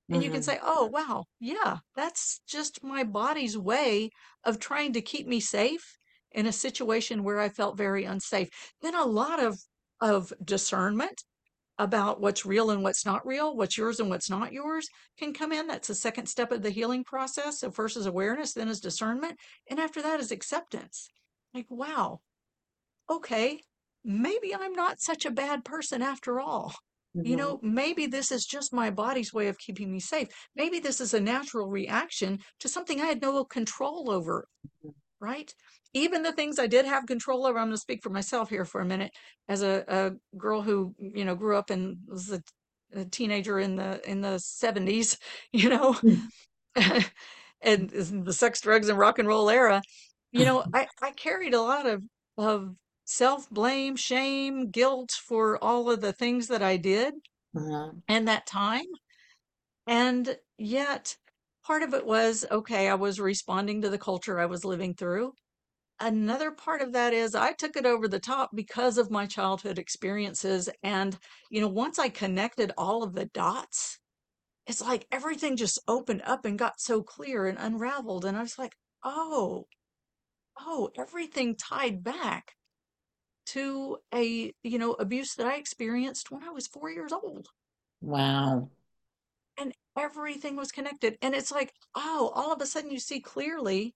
and 0.08 0.18
mm-hmm. 0.18 0.24
you 0.24 0.32
can 0.32 0.42
mm-hmm. 0.42 0.52
say 0.52 0.60
oh 0.62 0.86
wow 0.88 1.26
yeah 1.40 1.78
that's 1.96 2.42
just 2.48 2.84
my 2.84 3.04
body's 3.04 3.58
way 3.58 4.10
of 4.44 4.60
trying 4.60 4.94
to 4.94 5.02
keep 5.02 5.28
me 5.28 5.40
safe 5.40 5.98
in 6.32 6.46
a 6.46 6.52
situation 6.52 7.24
where 7.24 7.40
i 7.40 7.50
felt 7.50 7.78
very 7.78 8.04
unsafe 8.04 8.50
then 8.82 8.96
a 8.96 9.06
lot 9.06 9.42
of 9.42 9.60
of 10.02 10.34
discernment 10.44 11.24
about 11.80 12.22
what's 12.22 12.46
real 12.46 12.70
and 12.70 12.84
what's 12.84 13.06
not 13.06 13.26
real 13.26 13.56
what's 13.56 13.78
yours 13.78 14.00
and 14.00 14.10
what's 14.10 14.30
not 14.30 14.54
yours 14.54 14.88
can 15.18 15.34
come 15.34 15.52
in 15.52 15.66
that's 15.66 15.88
the 15.88 15.96
second 15.96 16.28
step 16.28 16.52
of 16.52 16.62
the 16.62 16.70
healing 16.70 17.04
process 17.04 17.62
so 17.62 17.72
first 17.72 17.98
is 17.98 18.06
awareness 18.06 18.54
then 18.54 18.68
is 18.68 18.80
discernment 18.80 19.36
and 19.70 19.80
after 19.80 20.02
that 20.02 20.20
is 20.20 20.32
acceptance 20.32 21.10
like 21.54 21.66
wow 21.70 22.20
okay 23.10 23.60
maybe 24.04 24.56
I'm 24.56 24.74
not 24.74 25.02
such 25.02 25.26
a 25.26 25.32
bad 25.32 25.66
person 25.66 26.02
after 26.02 26.40
all. 26.40 26.74
Mm-hmm. 27.16 27.28
You 27.28 27.38
know, 27.38 27.60
maybe 27.62 28.06
this 28.06 28.32
is 28.32 28.46
just 28.46 28.74
my 28.74 28.92
body's 28.92 29.34
way 29.34 29.48
of 29.48 29.58
keeping 29.58 29.92
me 29.92 30.00
safe. 30.00 30.28
Maybe 30.56 30.80
this 30.80 31.02
is 31.02 31.14
a 31.14 31.20
natural 31.20 31.68
reaction 31.68 32.40
to 32.60 32.68
something 32.68 33.02
I 33.02 33.06
had 33.06 33.22
no 33.22 33.44
control 33.44 34.12
over, 34.12 34.48
mm-hmm. 34.66 34.90
Right? 35.20 35.54
Even 35.94 36.24
the 36.24 36.32
things 36.32 36.60
I 36.60 36.68
did 36.68 36.86
have 36.86 37.08
control 37.08 37.46
over, 37.46 37.58
I'm 37.58 37.68
going 37.68 37.76
to 37.76 37.82
speak 37.82 38.04
for 38.04 38.10
myself 38.10 38.50
here 38.50 38.66
for 38.66 38.82
a 38.82 38.86
minute. 38.86 39.12
As 39.48 39.64
a, 39.64 39.84
a 39.88 40.38
girl 40.38 40.62
who, 40.62 40.94
you 41.00 41.26
know, 41.26 41.36
grew 41.36 41.58
up 41.58 41.70
and 41.70 41.98
was 42.08 42.32
a, 42.32 42.42
a 42.94 43.06
teenager 43.06 43.60
in 43.60 43.76
the 43.76 44.02
in 44.10 44.22
the 44.22 44.38
70s, 44.38 45.18
you 45.52 45.70
know, 45.70 45.94
mm. 45.94 46.22
and 47.62 47.90
the 47.90 48.34
sex, 48.34 48.62
drugs, 48.62 48.90
and 48.90 48.98
rock 48.98 49.20
and 49.20 49.28
roll 49.28 49.50
era, 49.50 49.82
you 50.32 50.46
know, 50.46 50.64
I, 50.74 50.88
I 51.02 51.12
carried 51.12 51.54
a 51.54 51.62
lot 51.62 51.86
of, 51.86 52.04
of 52.38 52.76
self 53.06 53.50
blame, 53.50 53.96
shame, 53.96 54.70
guilt 54.70 55.12
for 55.12 55.62
all 55.64 55.90
of 55.90 56.02
the 56.02 56.14
things 56.14 56.48
that 56.48 56.62
I 56.62 56.78
did 56.78 57.14
uh-huh. 57.56 57.92
and 58.08 58.28
that 58.28 58.46
time. 58.46 58.86
And 59.88 60.38
yet, 60.58 61.16
part 61.70 61.84
of 61.84 61.94
it 61.94 62.04
was 62.04 62.48
okay, 62.50 62.90
I 62.90 62.96
was 62.96 63.20
responding 63.20 63.84
to 63.84 63.92
the 63.92 64.00
culture 64.00 64.40
I 64.40 64.48
was 64.48 64.66
living 64.66 64.96
through. 64.96 65.34
Another 66.00 66.50
part 66.50 66.82
of 66.82 66.94
that 66.94 67.14
is 67.14 67.36
I 67.36 67.52
took 67.54 67.78
it 67.78 67.86
over 67.86 68.08
the 68.08 68.20
top 68.20 68.50
because 68.56 68.98
of 68.98 69.12
my 69.12 69.28
childhood 69.28 69.78
experiences. 69.78 70.68
And, 70.82 71.16
you 71.52 71.62
know, 71.62 71.68
once 71.68 72.00
I 72.00 72.10
connected 72.10 72.72
all 72.76 73.04
of 73.04 73.14
the 73.14 73.26
dots, 73.26 74.00
it's 74.66 74.82
like 74.82 75.06
everything 75.12 75.58
just 75.58 75.78
opened 75.88 76.24
up 76.26 76.44
and 76.44 76.58
got 76.58 76.82
so 76.82 77.04
clear 77.04 77.46
and 77.46 77.60
unraveled. 77.60 78.26
And 78.26 78.36
I 78.36 78.42
was 78.42 78.58
like, 78.58 78.74
oh, 79.04 79.68
oh, 80.60 80.90
everything 80.98 81.56
tied 81.56 82.04
back 82.04 82.54
to 83.48 83.98
a, 84.12 84.52
you 84.64 84.80
know, 84.80 84.94
abuse 84.94 85.36
that 85.36 85.46
I 85.46 85.58
experienced 85.58 86.32
when 86.32 86.44
I 86.44 86.50
was 86.50 86.66
four 86.66 86.90
years 86.90 87.14
old. 87.14 87.46
Wow. 88.02 88.72
And 89.60 89.74
everything 89.98 90.56
was 90.56 90.72
connected. 90.72 91.18
And 91.22 91.36
it's 91.36 91.52
like, 91.52 91.74
oh, 91.96 92.32
all 92.34 92.54
of 92.54 92.62
a 92.62 92.66
sudden 92.66 92.92
you 92.92 93.00
see 93.00 93.20
clearly. 93.20 93.94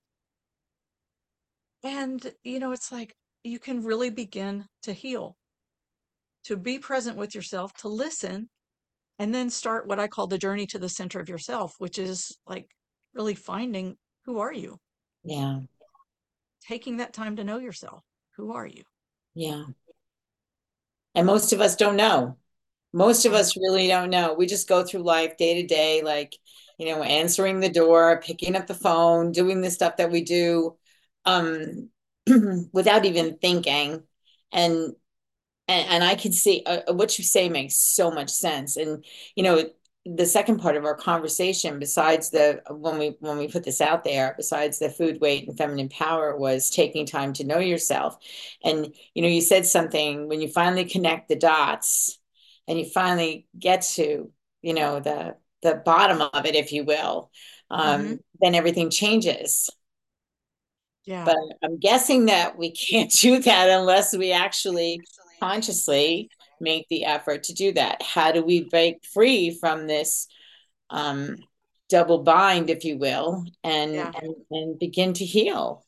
And, 1.84 2.34
you 2.44 2.60
know, 2.60 2.72
it's 2.72 2.92
like 2.92 3.16
you 3.44 3.60
can 3.60 3.84
really 3.84 4.10
begin 4.10 4.66
to 4.84 4.94
heal, 4.94 5.38
to 6.46 6.58
be 6.58 6.80
present 6.80 7.18
with 7.18 7.34
yourself, 7.36 7.74
to 7.76 7.88
listen, 7.88 8.50
and 9.20 9.34
then 9.34 9.50
start 9.50 9.88
what 9.88 10.00
I 10.00 10.08
call 10.08 10.28
the 10.28 10.38
journey 10.38 10.66
to 10.68 10.80
the 10.80 10.90
center 10.90 11.20
of 11.20 11.30
yourself, 11.30 11.76
which 11.78 11.98
is 11.98 12.38
like 12.48 12.68
really 13.14 13.36
finding 13.36 13.96
who 14.26 14.40
are 14.40 14.54
you? 14.54 14.80
Yeah. 15.24 15.60
Taking 16.68 16.98
that 16.98 17.14
time 17.14 17.36
to 17.36 17.44
know 17.44 17.60
yourself. 17.60 18.04
Who 18.38 18.54
are 18.54 18.66
you? 18.66 18.84
Yeah. 19.36 19.66
And 21.16 21.28
most 21.28 21.54
of 21.54 21.62
us 21.62 21.76
don't 21.76 21.96
know. 21.96 22.38
Most 22.94 23.26
of 23.26 23.34
us 23.34 23.58
really 23.58 23.88
don't 23.88 24.10
know. 24.10 24.34
We 24.34 24.46
just 24.46 24.70
go 24.70 24.84
through 24.84 25.04
life 25.04 25.38
day 25.38 25.62
to 25.62 25.68
day, 25.68 26.02
like, 26.04 26.38
you 26.78 26.88
know, 26.88 27.04
answering 27.04 27.60
the 27.60 27.70
door, 27.70 28.22
picking 28.24 28.56
up 28.56 28.68
the 28.68 28.76
phone, 28.76 29.32
doing 29.32 29.62
the 29.62 29.72
stuff 29.72 29.98
that 29.98 30.12
we 30.12 30.24
do 30.24 30.78
um, 31.26 31.90
without 32.74 33.06
even 33.06 33.38
thinking. 33.38 34.04
And 34.52 34.94
and, 35.68 35.90
and 35.90 36.04
I 36.04 36.16
can 36.16 36.32
see 36.32 36.64
uh, 36.66 36.94
what 36.94 37.18
you 37.18 37.24
say 37.24 37.50
makes 37.50 37.76
so 37.76 38.12
much 38.12 38.30
sense. 38.30 38.78
And 38.78 39.06
you 39.36 39.44
know, 39.44 39.64
the 40.06 40.26
second 40.26 40.60
part 40.60 40.76
of 40.76 40.84
our 40.84 40.96
conversation 40.96 41.80
besides 41.80 42.30
the 42.30 42.62
when 42.70 42.98
we 43.00 43.16
when 43.22 43.38
we 43.38 43.48
put 43.48 43.64
this 43.64 43.80
out 43.80 44.04
there 44.04 44.34
besides 44.36 44.78
the 44.78 44.90
food 44.90 45.22
weight 45.22 45.48
and 45.48 45.58
feminine 45.58 45.88
power 45.88 46.36
was 46.36 46.70
taking 46.70 47.06
time 47.06 47.32
to 47.32 47.46
know 47.46 47.60
yourself 47.60 48.18
and 48.66 48.94
you 49.14 49.22
know 49.22 49.30
you 49.30 49.40
said 49.40 49.66
something 49.66 50.28
when 50.28 50.42
you 50.42 50.50
finally 50.50 50.84
connect 50.84 51.30
the 51.30 51.38
dots 51.38 52.20
and 52.68 52.80
you 52.80 52.86
finally 52.86 53.48
get 53.58 53.82
to 53.82 54.32
you 54.62 54.74
know 54.74 55.00
the 55.00 55.36
the 55.62 55.82
bottom 55.86 56.22
of 56.22 56.46
it 56.46 56.56
if 56.56 56.72
you 56.72 56.84
will 56.84 57.32
um, 57.70 58.02
mm-hmm. 58.02 58.14
then 58.42 58.56
everything 58.56 58.90
changes 58.90 59.70
yeah 61.06 61.26
but 61.26 61.38
i'm 61.64 61.80
guessing 61.80 62.26
that 62.26 62.58
we 62.58 62.72
can't 62.90 63.12
do 63.12 63.40
that 63.40 63.70
unless 63.70 64.16
we 64.16 64.32
actually 64.32 65.00
consciously 65.40 66.30
make 66.64 66.88
the 66.90 67.06
effort 67.06 67.44
to 67.44 67.54
do 67.54 67.74
that? 67.74 68.02
How 68.02 68.32
do 68.32 68.44
we 68.44 68.64
break 68.64 69.06
free 69.06 69.52
from 69.52 69.86
this 69.86 70.28
um, 70.90 71.38
double 71.90 72.24
bind, 72.24 72.70
if 72.70 72.86
you 72.86 72.98
will, 72.98 73.46
and, 73.64 73.94
yeah. 73.94 74.12
and, 74.22 74.36
and 74.50 74.80
begin 74.80 75.14
to 75.14 75.26
heal? 75.26 75.86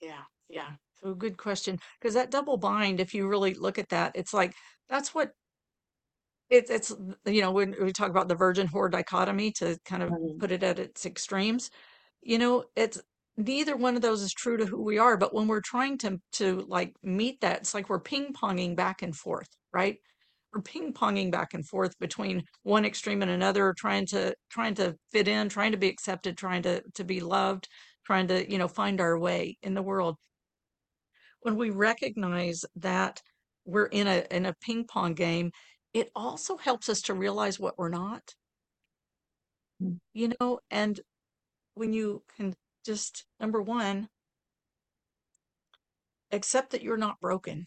Yeah, 0.00 0.22
yeah. 0.48 0.70
So 1.02 1.14
good 1.14 1.36
question. 1.36 1.78
Because 2.00 2.14
that 2.14 2.30
double 2.30 2.56
bind, 2.56 2.98
if 2.98 3.14
you 3.14 3.28
really 3.28 3.54
look 3.54 3.78
at 3.78 3.90
that, 3.90 4.12
it's 4.14 4.34
like 4.34 4.54
that's 4.88 5.14
what 5.14 5.32
it, 6.50 6.70
it's 6.70 6.94
you 7.26 7.40
know 7.40 7.50
when 7.50 7.74
we 7.80 7.92
talk 7.92 8.10
about 8.10 8.28
the 8.28 8.34
virgin 8.34 8.68
whore 8.68 8.90
dichotomy 8.90 9.52
to 9.52 9.78
kind 9.84 10.02
of 10.02 10.10
mm-hmm. 10.10 10.38
put 10.38 10.52
it 10.52 10.62
at 10.62 10.78
its 10.78 11.06
extremes 11.06 11.70
you 12.22 12.38
know 12.38 12.64
it's 12.76 13.00
neither 13.36 13.76
one 13.76 13.94
of 13.94 14.02
those 14.02 14.22
is 14.22 14.32
true 14.32 14.56
to 14.56 14.66
who 14.66 14.82
we 14.82 14.98
are 14.98 15.16
but 15.16 15.34
when 15.34 15.46
we're 15.46 15.60
trying 15.60 15.98
to 15.98 16.20
to 16.32 16.64
like 16.68 16.94
meet 17.02 17.40
that 17.40 17.58
it's 17.58 17.74
like 17.74 17.88
we're 17.88 18.00
ping-ponging 18.00 18.74
back 18.74 19.02
and 19.02 19.14
forth 19.14 19.48
right 19.72 19.98
we're 20.52 20.62
ping-ponging 20.62 21.30
back 21.30 21.52
and 21.54 21.66
forth 21.66 21.96
between 21.98 22.42
one 22.62 22.84
extreme 22.84 23.22
and 23.22 23.30
another 23.30 23.74
trying 23.76 24.06
to 24.06 24.34
trying 24.50 24.74
to 24.74 24.94
fit 25.12 25.28
in 25.28 25.48
trying 25.48 25.72
to 25.72 25.78
be 25.78 25.88
accepted 25.88 26.36
trying 26.36 26.62
to 26.62 26.82
to 26.94 27.04
be 27.04 27.20
loved 27.20 27.68
trying 28.06 28.26
to 28.26 28.50
you 28.50 28.58
know 28.58 28.68
find 28.68 29.00
our 29.00 29.18
way 29.18 29.56
in 29.62 29.74
the 29.74 29.82
world 29.82 30.16
when 31.42 31.56
we 31.56 31.70
recognize 31.70 32.64
that 32.74 33.20
we're 33.64 33.86
in 33.86 34.06
a 34.06 34.24
in 34.30 34.46
a 34.46 34.54
ping 34.62 34.84
pong 34.84 35.14
game 35.14 35.52
it 35.94 36.10
also 36.14 36.56
helps 36.56 36.88
us 36.88 37.00
to 37.02 37.14
realize 37.14 37.58
what 37.58 37.78
we're 37.78 37.88
not 37.88 38.34
hmm. 39.80 39.94
you 40.12 40.32
know 40.40 40.58
and 40.70 41.00
when 41.74 41.92
you 41.92 42.22
can 42.36 42.54
just 42.84 43.24
number 43.38 43.62
one, 43.62 44.08
accept 46.32 46.70
that 46.70 46.82
you're 46.82 46.96
not 46.96 47.20
broken. 47.20 47.66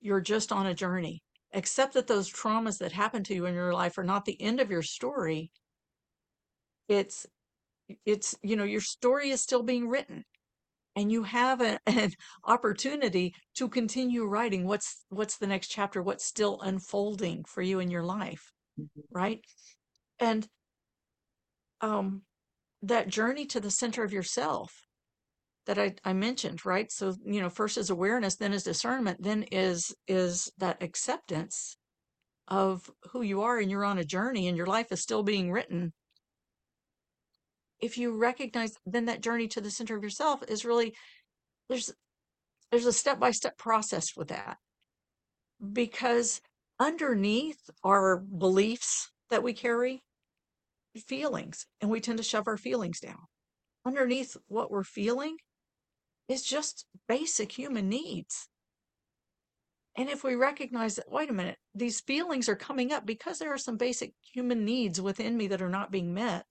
You're 0.00 0.20
just 0.20 0.50
on 0.50 0.66
a 0.66 0.74
journey. 0.74 1.22
Accept 1.54 1.94
that 1.94 2.06
those 2.06 2.32
traumas 2.32 2.78
that 2.78 2.92
happen 2.92 3.22
to 3.24 3.34
you 3.34 3.46
in 3.46 3.54
your 3.54 3.72
life 3.72 3.98
are 3.98 4.04
not 4.04 4.24
the 4.24 4.40
end 4.40 4.60
of 4.60 4.70
your 4.70 4.82
story. 4.82 5.50
It's, 6.88 7.26
it's, 8.06 8.34
you 8.42 8.56
know, 8.56 8.64
your 8.64 8.80
story 8.80 9.30
is 9.30 9.42
still 9.42 9.62
being 9.62 9.88
written 9.88 10.24
and 10.96 11.10
you 11.10 11.22
have 11.22 11.60
a, 11.60 11.78
an 11.86 12.12
opportunity 12.44 13.34
to 13.56 13.68
continue 13.68 14.24
writing 14.24 14.66
what's 14.66 15.04
what's 15.08 15.38
the 15.38 15.46
next 15.46 15.68
chapter 15.68 16.02
what's 16.02 16.24
still 16.24 16.60
unfolding 16.60 17.44
for 17.44 17.62
you 17.62 17.80
in 17.80 17.90
your 17.90 18.04
life 18.04 18.52
mm-hmm. 18.80 19.00
right 19.10 19.44
and 20.20 20.46
um 21.80 22.22
that 22.82 23.08
journey 23.08 23.46
to 23.46 23.60
the 23.60 23.70
center 23.70 24.02
of 24.02 24.12
yourself 24.12 24.82
that 25.66 25.78
I, 25.78 25.94
I 26.04 26.12
mentioned, 26.12 26.66
right? 26.66 26.90
So, 26.90 27.14
you 27.24 27.40
know, 27.40 27.48
first 27.48 27.78
is 27.78 27.90
awareness, 27.90 28.36
then 28.36 28.52
is 28.52 28.64
discernment, 28.64 29.22
then 29.22 29.44
is 29.44 29.94
is 30.08 30.50
that 30.58 30.82
acceptance 30.82 31.76
of 32.48 32.90
who 33.10 33.22
you 33.22 33.42
are 33.42 33.58
and 33.58 33.70
you're 33.70 33.84
on 33.84 33.98
a 33.98 34.04
journey 34.04 34.48
and 34.48 34.56
your 34.56 34.66
life 34.66 34.90
is 34.90 35.00
still 35.00 35.22
being 35.22 35.52
written. 35.52 35.92
If 37.82 37.98
you 37.98 38.16
recognize 38.16 38.74
then 38.86 39.06
that 39.06 39.20
journey 39.20 39.48
to 39.48 39.60
the 39.60 39.70
center 39.70 39.96
of 39.96 40.02
yourself 40.02 40.42
is 40.48 40.64
really 40.64 40.94
there's 41.68 41.92
there's 42.70 42.86
a 42.86 42.92
step-by-step 42.92 43.58
process 43.58 44.16
with 44.16 44.28
that. 44.28 44.56
Because 45.72 46.40
underneath 46.80 47.68
our 47.84 48.16
beliefs 48.16 49.10
that 49.28 49.42
we 49.42 49.52
carry, 49.52 50.02
feelings 51.00 51.66
and 51.80 51.90
we 51.90 52.00
tend 52.00 52.18
to 52.18 52.24
shove 52.24 52.46
our 52.46 52.56
feelings 52.56 53.00
down. 53.00 53.26
Underneath 53.84 54.36
what 54.46 54.70
we're 54.70 54.84
feeling 54.84 55.36
is 56.28 56.42
just 56.42 56.86
basic 57.08 57.52
human 57.52 57.88
needs. 57.88 58.48
And 59.96 60.08
if 60.08 60.24
we 60.24 60.34
recognize 60.34 60.96
that, 60.96 61.10
wait 61.10 61.28
a 61.28 61.34
minute, 61.34 61.58
these 61.74 62.00
feelings 62.00 62.48
are 62.48 62.56
coming 62.56 62.92
up 62.92 63.04
because 63.04 63.38
there 63.38 63.52
are 63.52 63.58
some 63.58 63.76
basic 63.76 64.14
human 64.32 64.64
needs 64.64 65.00
within 65.00 65.36
me 65.36 65.48
that 65.48 65.60
are 65.60 65.68
not 65.68 65.90
being 65.90 66.14
met. 66.14 66.46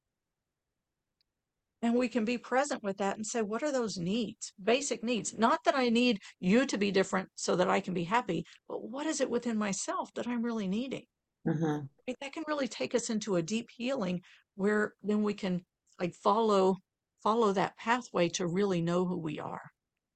And 1.84 1.96
we 1.96 2.08
can 2.08 2.26
be 2.26 2.38
present 2.38 2.84
with 2.84 2.98
that 2.98 3.16
and 3.16 3.26
say, 3.26 3.42
what 3.42 3.64
are 3.64 3.72
those 3.72 3.98
needs? 3.98 4.54
Basic 4.64 5.04
needs. 5.04 5.38
Not 5.38 5.64
that 5.66 5.76
I 5.76 5.90
need 5.90 6.20
you 6.40 6.66
to 6.68 6.78
be 6.78 6.92
different 6.92 7.30
so 7.36 7.56
that 7.56 7.70
I 7.70 7.80
can 7.80 7.96
be 7.96 8.04
happy, 8.04 8.46
but 8.70 8.88
what 8.88 9.08
is 9.08 9.20
it 9.20 9.30
within 9.30 9.58
myself 9.58 10.14
that 10.14 10.28
I'm 10.28 10.44
really 10.44 10.68
needing? 10.68 11.06
Mm-hmm. 11.48 11.86
That 12.22 12.34
can 12.34 12.44
really 12.48 12.68
take 12.68 12.94
us 12.94 13.10
into 13.10 13.38
a 13.38 13.42
deep 13.42 13.70
healing 13.76 14.22
where 14.56 14.94
then 15.02 15.24
we 15.24 15.34
can 15.34 15.66
like 16.00 16.14
follow 16.14 16.78
follow 17.24 17.52
that 17.54 17.78
pathway 17.78 18.30
to 18.30 18.48
really 18.48 18.82
know 18.82 19.06
who 19.06 19.18
we 19.18 19.40
are. 19.40 19.72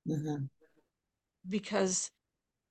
Mm-hmm. 0.07 0.45
Because 1.49 2.11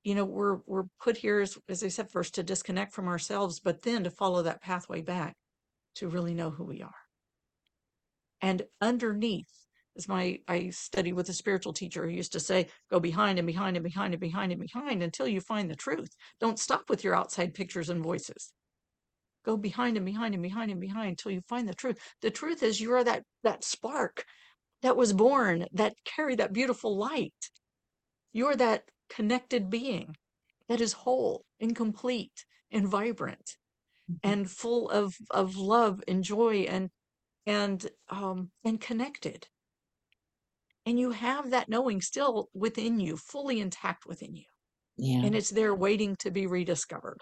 you 0.05 0.15
know 0.15 0.25
we're 0.25 0.59
we're 0.67 0.85
put 1.01 1.17
here 1.17 1.41
as, 1.41 1.59
as 1.69 1.83
I 1.83 1.89
said 1.89 2.11
first 2.11 2.35
to 2.37 2.45
disconnect 2.45 2.93
from 2.93 3.09
ourselves, 3.09 3.59
but 3.59 3.83
then 3.83 4.05
to 4.05 4.11
follow 4.11 4.43
that 4.43 4.63
pathway 4.63 5.03
back 5.03 5.35
to 5.97 6.09
really 6.09 6.35
know 6.35 6.51
who 6.51 6.65
we 6.65 6.83
are. 6.83 7.04
And 8.41 8.63
underneath 8.81 9.49
as 9.97 10.09
my 10.09 10.41
I 10.49 10.71
studied 10.71 11.13
with 11.13 11.29
a 11.29 11.33
spiritual 11.33 11.73
teacher 11.73 12.05
who 12.05 12.11
used 12.11 12.33
to 12.33 12.41
say, 12.41 12.69
go 12.91 12.99
behind 12.99 13.39
and 13.39 13.47
behind 13.47 13.77
and 13.77 13.85
behind 13.85 14.13
and 14.13 14.21
behind 14.21 14.53
and 14.53 14.61
behind 14.61 15.03
until 15.03 15.29
you 15.29 15.41
find 15.41 15.71
the 15.71 15.77
truth. 15.77 16.11
Don't 16.41 16.59
stop 16.59 16.91
with 16.91 17.05
your 17.05 17.15
outside 17.15 17.55
pictures 17.55 17.91
and 17.91 18.03
voices. 18.03 18.53
Go 19.45 19.57
behind 19.57 19.97
and 19.97 20.07
behind 20.07 20.35
and 20.35 20.43
behind 20.43 20.71
and 20.71 20.81
behind 20.81 21.11
until 21.11 21.33
you 21.33 21.43
find 21.49 21.69
the 21.69 21.75
truth. 21.75 21.99
The 22.23 22.31
truth 22.31 22.63
is 22.63 22.81
you 22.81 22.93
are 22.93 23.05
that 23.05 23.25
that 23.43 23.63
spark 23.63 24.25
that 24.83 24.97
was 24.97 25.13
born, 25.13 25.67
that 25.73 25.95
carried 26.05 26.39
that 26.39 26.53
beautiful 26.53 26.97
light. 26.97 27.33
You're 28.33 28.57
that 28.57 28.85
connected 29.09 29.71
being 29.71 30.17
that 30.69 30.81
is 30.81 30.93
whole 30.93 31.45
and 31.61 31.77
complete 31.77 32.45
and 32.71 32.89
vibrant 32.89 33.57
mm-hmm. 34.11 34.31
and 34.31 34.51
full 34.51 34.91
of, 34.91 35.15
of 35.31 35.57
love 35.57 36.03
and 36.09 36.25
joy 36.25 36.67
and 36.69 36.91
and 37.47 37.89
um 38.11 38.51
and 38.65 38.81
connected 38.81 39.47
and 40.87 41.01
you 41.01 41.13
have 41.13 41.51
that 41.51 41.69
knowing 41.69 42.01
still 42.01 42.51
within 42.53 43.01
you, 43.01 43.17
fully 43.17 43.61
intact 43.61 44.07
within 44.07 44.35
you. 44.35 44.45
Yeah. 44.97 45.25
And 45.25 45.35
it's 45.35 45.51
there 45.51 45.75
waiting 45.75 46.17
to 46.17 46.31
be 46.31 46.47
rediscovered. 46.47 47.21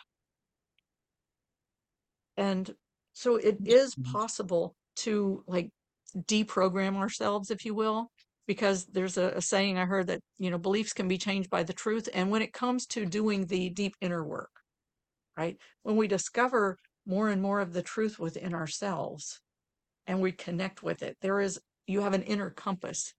And 2.36 2.74
so 3.12 3.36
it 3.36 3.58
is 3.64 3.94
possible 4.12 4.74
to 4.96 5.44
like 5.46 5.70
deprogram 6.16 6.96
ourselves, 6.96 7.50
if 7.50 7.64
you 7.64 7.74
will, 7.74 8.10
because 8.46 8.86
there's 8.86 9.16
a, 9.16 9.28
a, 9.36 9.42
saying 9.42 9.78
I 9.78 9.84
heard 9.84 10.08
that, 10.08 10.20
you 10.38 10.50
know, 10.50 10.58
beliefs 10.58 10.92
can 10.92 11.08
be 11.08 11.18
changed 11.18 11.48
by 11.48 11.62
the 11.62 11.72
truth. 11.72 12.08
And 12.12 12.30
when 12.30 12.42
it 12.42 12.52
comes 12.52 12.86
to 12.88 13.06
doing 13.06 13.46
the 13.46 13.70
deep 13.70 13.94
inner 14.00 14.24
work, 14.24 14.50
right, 15.36 15.56
when 15.82 15.96
we 15.96 16.08
discover 16.08 16.78
more 17.06 17.28
and 17.28 17.40
more 17.40 17.60
of 17.60 17.72
the 17.72 17.82
truth 17.82 18.18
within 18.18 18.54
ourselves 18.54 19.40
and 20.06 20.20
we 20.20 20.32
connect 20.32 20.82
with 20.82 21.02
it, 21.02 21.16
there 21.20 21.40
is, 21.40 21.60
you 21.86 22.00
have 22.00 22.14
an 22.14 22.22
inner 22.22 22.50
compass 22.50 23.14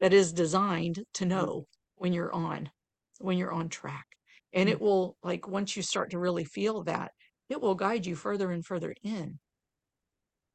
that 0.00 0.12
is 0.12 0.32
designed 0.32 1.04
to 1.14 1.24
mm-hmm. 1.24 1.34
know 1.34 1.66
when 1.96 2.12
you're 2.12 2.32
on, 2.32 2.70
when 3.18 3.38
you're 3.38 3.52
on 3.52 3.68
track. 3.68 4.06
And 4.52 4.68
it 4.68 4.76
mm-hmm. 4.76 4.84
will, 4.84 5.16
like, 5.22 5.48
once 5.48 5.76
you 5.76 5.82
start 5.82 6.10
to 6.10 6.18
really 6.18 6.44
feel 6.44 6.82
that, 6.84 7.12
it 7.48 7.60
will 7.60 7.74
guide 7.74 8.06
you 8.06 8.14
further 8.16 8.50
and 8.50 8.64
further 8.64 8.94
in 9.02 9.38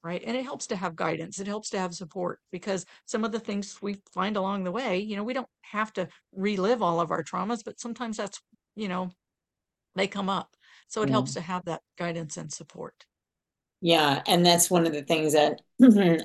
right? 0.08 0.24
And 0.26 0.38
it 0.38 0.46
helps 0.46 0.68
to 0.68 0.76
have 0.78 0.96
guidance. 0.96 1.38
It 1.38 1.48
helps 1.48 1.70
to 1.72 1.80
have 1.80 1.94
support 1.94 2.40
because 2.50 2.86
some 3.06 3.26
of 3.26 3.34
the 3.34 3.42
things 3.42 3.82
we 3.82 3.98
find 4.14 4.38
along 4.38 4.64
the 4.64 4.72
way, 4.72 5.00
you 5.00 5.18
know, 5.18 5.24
we 5.24 5.34
don't 5.34 5.50
have 5.64 5.92
to 5.94 6.08
relive 6.34 6.82
all 6.82 7.02
of 7.02 7.12
our 7.12 7.24
traumas, 7.24 7.62
but 7.64 7.78
sometimes 7.80 8.16
that's, 8.16 8.40
you 8.78 8.88
know, 8.88 9.12
they 9.96 10.08
come 10.08 10.30
up. 10.30 10.56
So 10.88 11.02
it 11.02 11.10
yeah. 11.10 11.14
helps 11.14 11.34
to 11.34 11.42
have 11.42 11.66
that 11.66 11.82
guidance 11.98 12.38
and 12.38 12.50
support. 12.52 13.06
Yeah, 13.80 14.24
and 14.26 14.44
that's 14.46 14.72
one 14.72 14.88
of 14.88 14.94
the 14.94 15.04
things 15.04 15.34
that 15.34 15.62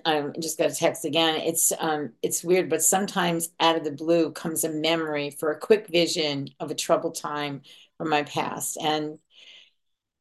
I 0.06 0.30
just 0.40 0.56
got 0.58 0.70
a 0.70 0.74
text 0.74 1.04
again. 1.04 1.36
It's 1.42 1.70
um 1.78 2.12
it's 2.22 2.42
weird, 2.42 2.70
but 2.70 2.82
sometimes 2.82 3.50
out 3.60 3.76
of 3.76 3.84
the 3.84 3.90
blue 3.92 4.32
comes 4.32 4.64
a 4.64 4.70
memory 4.70 5.30
for 5.30 5.50
a 5.52 5.58
quick 5.60 5.88
vision 5.88 6.48
of 6.60 6.70
a 6.70 6.74
troubled 6.74 7.14
time 7.16 7.60
from 7.98 8.08
my 8.08 8.22
past. 8.22 8.78
And 8.82 9.18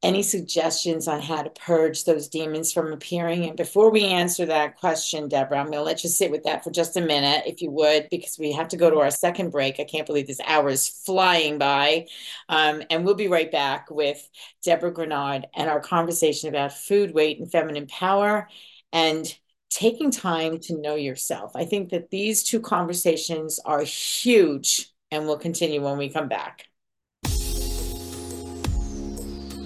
any 0.04 0.24
suggestions 0.24 1.08
on 1.08 1.22
how 1.22 1.44
to 1.44 1.50
purge 1.52 2.06
those 2.06 2.28
demons 2.28 2.74
from 2.74 2.92
appearing? 2.92 3.46
And 3.46 3.56
before 3.56 3.92
we 3.92 4.06
answer 4.06 4.46
that 4.48 4.78
question, 4.78 5.28
Deborah, 5.28 5.60
I'm 5.60 5.68
going 5.68 5.78
to 5.78 5.84
let 5.84 6.04
you 6.04 6.10
sit 6.10 6.32
with 6.32 6.44
that 6.44 6.64
for 6.64 6.72
just 6.72 6.98
a 6.98 7.02
minute, 7.02 7.44
if 7.46 7.62
you 7.62 7.70
would, 7.72 8.08
because 8.10 8.38
we 8.40 8.52
have 8.54 8.68
to 8.70 8.78
go 8.78 8.90
to 8.90 9.00
our 9.00 9.12
second 9.12 9.52
break. 9.52 9.80
I 9.80 9.84
can't 9.84 10.08
believe 10.08 10.26
this 10.26 10.42
hour 10.46 10.70
is 10.70 10.90
flying 10.90 11.60
by. 11.60 12.08
Um, 12.50 12.82
and 12.90 13.06
we'll 13.06 13.14
be 13.14 13.28
right 13.28 13.52
back 13.52 13.92
with 13.92 14.28
Deborah 14.64 14.92
Graugnard 14.92 15.44
and 15.56 15.70
our 15.70 15.80
conversation 15.80 16.50
about 16.50 16.74
food, 16.74 17.14
weight, 17.14 17.40
and 17.40 17.52
feminine 17.52 17.86
power 17.86 18.48
and 18.92 19.32
taking 19.70 20.10
time 20.10 20.60
to 20.60 20.82
know 20.82 20.96
yourself. 20.96 21.56
I 21.56 21.66
think 21.66 21.90
that 21.90 22.10
these 22.10 22.44
two 22.44 22.60
conversations 22.60 23.60
are 23.64 23.84
huge, 23.84 24.90
and 25.12 25.26
we'll 25.26 25.38
continue 25.38 25.82
when 25.82 25.98
we 25.98 26.10
come 26.10 26.28
back. 26.28 26.71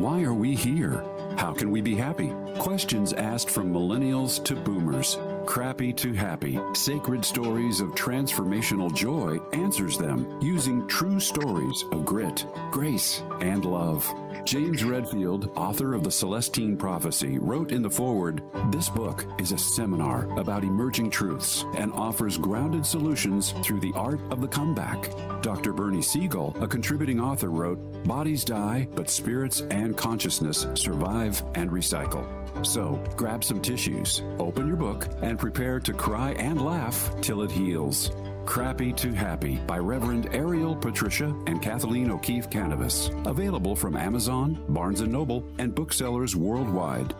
Why 0.00 0.22
are 0.22 0.34
we 0.34 0.54
here? 0.54 1.02
How 1.38 1.54
can 1.54 1.70
we 1.70 1.80
be 1.80 1.94
happy? 1.94 2.34
Questions 2.60 3.14
asked 3.14 3.48
from 3.48 3.72
millennials 3.72 4.44
to 4.44 4.54
boomers. 4.54 5.16
Crappy 5.46 5.94
to 5.94 6.12
Happy 6.12 6.60
Sacred 6.74 7.24
Stories 7.24 7.80
of 7.80 7.88
Transformational 7.92 8.94
Joy 8.94 9.38
answers 9.54 9.96
them 9.96 10.38
using 10.42 10.86
true 10.86 11.18
stories 11.18 11.82
of 11.90 12.04
grit, 12.04 12.44
grace, 12.70 13.22
and 13.40 13.64
love. 13.64 14.06
James 14.44 14.84
Redfield, 14.84 15.50
author 15.56 15.94
of 15.94 16.04
The 16.04 16.10
Celestine 16.10 16.76
Prophecy, 16.76 17.38
wrote 17.38 17.72
in 17.72 17.80
the 17.80 17.90
foreword 17.90 18.42
This 18.70 18.90
book 18.90 19.24
is 19.38 19.52
a 19.52 19.58
seminar 19.58 20.30
about 20.38 20.62
emerging 20.62 21.08
truths 21.08 21.64
and 21.78 21.90
offers 21.94 22.36
grounded 22.36 22.84
solutions 22.84 23.52
through 23.62 23.80
the 23.80 23.92
art 23.94 24.20
of 24.30 24.42
the 24.42 24.48
comeback. 24.48 25.10
Dr. 25.40 25.72
Bernie 25.72 26.02
Siegel, 26.02 26.54
a 26.60 26.68
contributing 26.68 27.20
author, 27.20 27.48
wrote 27.48 27.78
Bodies 28.04 28.44
die, 28.44 28.86
but 28.94 29.08
spirits 29.08 29.62
and 29.70 29.96
consciousness 29.96 30.66
survive 30.74 31.42
and 31.54 31.70
recycle. 31.70 32.39
So 32.62 33.02
grab 33.16 33.42
some 33.42 33.60
tissues, 33.60 34.22
open 34.38 34.66
your 34.68 34.76
book, 34.76 35.08
and 35.22 35.38
prepare 35.38 35.80
to 35.80 35.92
cry 35.92 36.32
and 36.32 36.64
laugh 36.64 37.10
till 37.20 37.42
it 37.42 37.50
heals. 37.50 38.10
Crappy 38.46 38.92
to 38.94 39.12
Happy 39.12 39.56
by 39.66 39.78
Reverend 39.78 40.34
Ariel 40.34 40.74
Patricia 40.74 41.34
and 41.46 41.62
Kathleen 41.62 42.10
O'Keefe 42.10 42.50
Kanavos. 42.50 43.10
Available 43.26 43.76
from 43.76 43.96
Amazon, 43.96 44.64
Barnes 44.68 45.00
& 45.00 45.06
Noble, 45.06 45.44
and 45.58 45.74
booksellers 45.74 46.34
worldwide. 46.34 47.14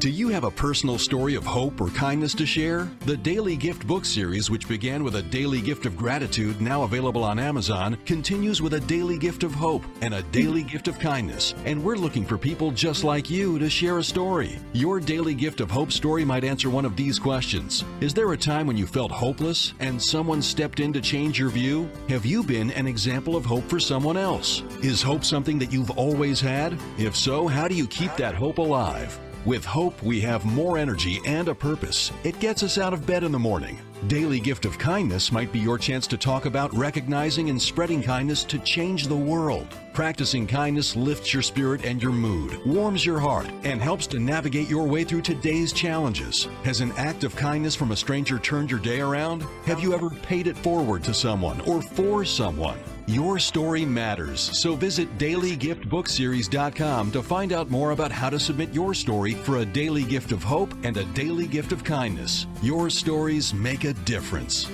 Do 0.00 0.08
you 0.08 0.28
have 0.28 0.44
a 0.44 0.50
personal 0.50 0.96
story 0.96 1.34
of 1.34 1.44
hope 1.44 1.78
or 1.78 1.90
kindness 1.90 2.32
to 2.36 2.46
share? 2.46 2.90
The 3.04 3.18
Daily 3.18 3.54
Gift 3.54 3.86
book 3.86 4.06
series, 4.06 4.50
which 4.50 4.66
began 4.66 5.04
with 5.04 5.16
a 5.16 5.22
daily 5.22 5.60
gift 5.60 5.84
of 5.84 5.94
gratitude, 5.94 6.58
now 6.58 6.84
available 6.84 7.22
on 7.22 7.38
Amazon, 7.38 7.98
continues 8.06 8.62
with 8.62 8.72
a 8.72 8.80
daily 8.80 9.18
gift 9.18 9.42
of 9.42 9.52
hope 9.52 9.84
and 10.00 10.14
a 10.14 10.22
daily 10.22 10.62
gift 10.62 10.88
of 10.88 10.98
kindness. 10.98 11.52
And 11.66 11.84
we're 11.84 11.96
looking 11.96 12.24
for 12.24 12.38
people 12.38 12.70
just 12.70 13.04
like 13.04 13.28
you 13.28 13.58
to 13.58 13.68
share 13.68 13.98
a 13.98 14.02
story. 14.02 14.58
Your 14.72 15.00
daily 15.00 15.34
gift 15.34 15.60
of 15.60 15.70
hope 15.70 15.92
story 15.92 16.24
might 16.24 16.44
answer 16.44 16.70
one 16.70 16.86
of 16.86 16.96
these 16.96 17.18
questions 17.18 17.84
Is 18.00 18.14
there 18.14 18.32
a 18.32 18.38
time 18.38 18.66
when 18.66 18.78
you 18.78 18.86
felt 18.86 19.12
hopeless 19.12 19.74
and 19.80 20.02
someone 20.02 20.40
stepped 20.40 20.80
in 20.80 20.94
to 20.94 21.02
change 21.02 21.38
your 21.38 21.50
view? 21.50 21.90
Have 22.08 22.24
you 22.24 22.42
been 22.42 22.70
an 22.70 22.86
example 22.86 23.36
of 23.36 23.44
hope 23.44 23.68
for 23.68 23.78
someone 23.78 24.16
else? 24.16 24.62
Is 24.80 25.02
hope 25.02 25.26
something 25.26 25.58
that 25.58 25.70
you've 25.70 25.90
always 25.90 26.40
had? 26.40 26.78
If 26.96 27.14
so, 27.14 27.46
how 27.46 27.68
do 27.68 27.74
you 27.74 27.86
keep 27.86 28.16
that 28.16 28.34
hope 28.34 28.56
alive? 28.56 29.20
With 29.46 29.64
hope, 29.64 30.02
we 30.02 30.20
have 30.20 30.44
more 30.44 30.76
energy 30.76 31.18
and 31.24 31.48
a 31.48 31.54
purpose. 31.54 32.12
It 32.24 32.38
gets 32.40 32.62
us 32.62 32.76
out 32.76 32.92
of 32.92 33.06
bed 33.06 33.24
in 33.24 33.32
the 33.32 33.38
morning. 33.38 33.78
Daily 34.06 34.38
Gift 34.38 34.66
of 34.66 34.78
Kindness 34.78 35.32
might 35.32 35.50
be 35.50 35.58
your 35.58 35.78
chance 35.78 36.06
to 36.08 36.18
talk 36.18 36.44
about 36.44 36.74
recognizing 36.74 37.48
and 37.48 37.60
spreading 37.60 38.02
kindness 38.02 38.44
to 38.44 38.58
change 38.58 39.06
the 39.06 39.16
world. 39.16 39.74
Practicing 40.00 40.46
kindness 40.46 40.96
lifts 40.96 41.34
your 41.34 41.42
spirit 41.42 41.84
and 41.84 42.02
your 42.02 42.10
mood, 42.10 42.64
warms 42.64 43.04
your 43.04 43.20
heart, 43.20 43.50
and 43.64 43.82
helps 43.82 44.06
to 44.06 44.18
navigate 44.18 44.66
your 44.66 44.86
way 44.86 45.04
through 45.04 45.20
today's 45.20 45.74
challenges. 45.74 46.48
Has 46.64 46.80
an 46.80 46.92
act 46.92 47.22
of 47.22 47.36
kindness 47.36 47.74
from 47.74 47.92
a 47.92 47.96
stranger 47.96 48.38
turned 48.38 48.70
your 48.70 48.80
day 48.80 49.02
around? 49.02 49.44
Have 49.66 49.80
you 49.80 49.92
ever 49.92 50.08
paid 50.08 50.46
it 50.46 50.56
forward 50.56 51.04
to 51.04 51.12
someone 51.12 51.60
or 51.68 51.82
for 51.82 52.24
someone? 52.24 52.78
Your 53.08 53.38
story 53.38 53.84
matters, 53.84 54.40
so 54.40 54.74
visit 54.74 55.18
dailygiftbookseries.com 55.18 57.12
to 57.12 57.22
find 57.22 57.52
out 57.52 57.68
more 57.68 57.90
about 57.90 58.10
how 58.10 58.30
to 58.30 58.40
submit 58.40 58.72
your 58.72 58.94
story 58.94 59.34
for 59.34 59.58
a 59.58 59.66
daily 59.66 60.04
gift 60.04 60.32
of 60.32 60.42
hope 60.42 60.72
and 60.82 60.96
a 60.96 61.04
daily 61.12 61.46
gift 61.46 61.72
of 61.72 61.84
kindness. 61.84 62.46
Your 62.62 62.88
stories 62.88 63.52
make 63.52 63.84
a 63.84 63.92
difference. 63.92 64.66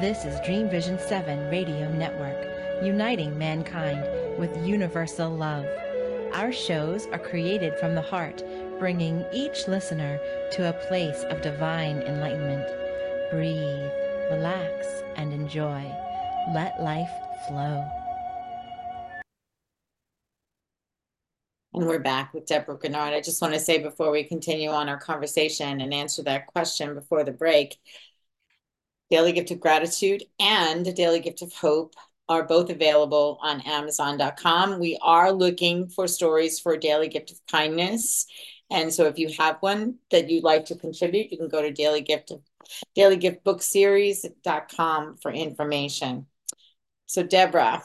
This 0.00 0.24
is 0.24 0.40
Dream 0.46 0.70
Vision 0.70 0.98
7 0.98 1.50
Radio 1.50 1.92
Network, 1.92 2.82
uniting 2.82 3.36
mankind 3.36 4.02
with 4.38 4.66
universal 4.66 5.28
love. 5.28 5.66
Our 6.32 6.52
shows 6.52 7.06
are 7.08 7.18
created 7.18 7.78
from 7.78 7.94
the 7.94 8.00
heart, 8.00 8.42
bringing 8.78 9.26
each 9.30 9.68
listener 9.68 10.18
to 10.52 10.70
a 10.70 10.86
place 10.88 11.22
of 11.24 11.42
divine 11.42 11.98
enlightenment. 11.98 12.66
Breathe, 13.30 13.90
relax, 14.30 14.86
and 15.16 15.34
enjoy. 15.34 15.84
Let 16.54 16.80
life 16.80 17.12
flow. 17.46 17.86
And 21.74 21.86
we're 21.86 21.98
back 21.98 22.32
with 22.32 22.46
Deborah 22.46 22.78
Graugnard. 22.78 23.12
I 23.12 23.20
just 23.20 23.42
want 23.42 23.52
to 23.52 23.60
say 23.60 23.78
before 23.78 24.10
we 24.10 24.24
continue 24.24 24.70
on 24.70 24.88
our 24.88 24.98
conversation 24.98 25.82
and 25.82 25.92
answer 25.92 26.22
that 26.22 26.46
question 26.46 26.94
before 26.94 27.22
the 27.22 27.32
break, 27.32 27.76
Daily 29.10 29.32
Gift 29.32 29.50
of 29.50 29.60
Gratitude 29.60 30.24
and 30.38 30.94
Daily 30.94 31.20
Gift 31.20 31.42
of 31.42 31.52
Hope 31.52 31.94
are 32.28 32.44
both 32.44 32.70
available 32.70 33.38
on 33.42 33.60
Amazon.com. 33.62 34.78
We 34.78 34.96
are 35.02 35.32
looking 35.32 35.88
for 35.88 36.06
stories 36.06 36.60
for 36.60 36.76
Daily 36.76 37.08
Gift 37.08 37.32
of 37.32 37.40
Kindness. 37.50 38.26
And 38.70 38.92
so 38.92 39.06
if 39.06 39.18
you 39.18 39.30
have 39.36 39.56
one 39.60 39.96
that 40.12 40.30
you'd 40.30 40.44
like 40.44 40.66
to 40.66 40.76
contribute, 40.76 41.32
you 41.32 41.38
can 41.38 41.48
go 41.48 41.60
to 41.60 41.72
Daily 41.72 42.02
Gift 42.02 42.30
of 42.30 42.40
Daily 42.94 43.16
Gift 43.16 43.42
Book 43.42 43.62
Series.com 43.62 45.16
for 45.16 45.32
information. 45.32 46.26
So 47.06 47.24
Deborah, 47.24 47.82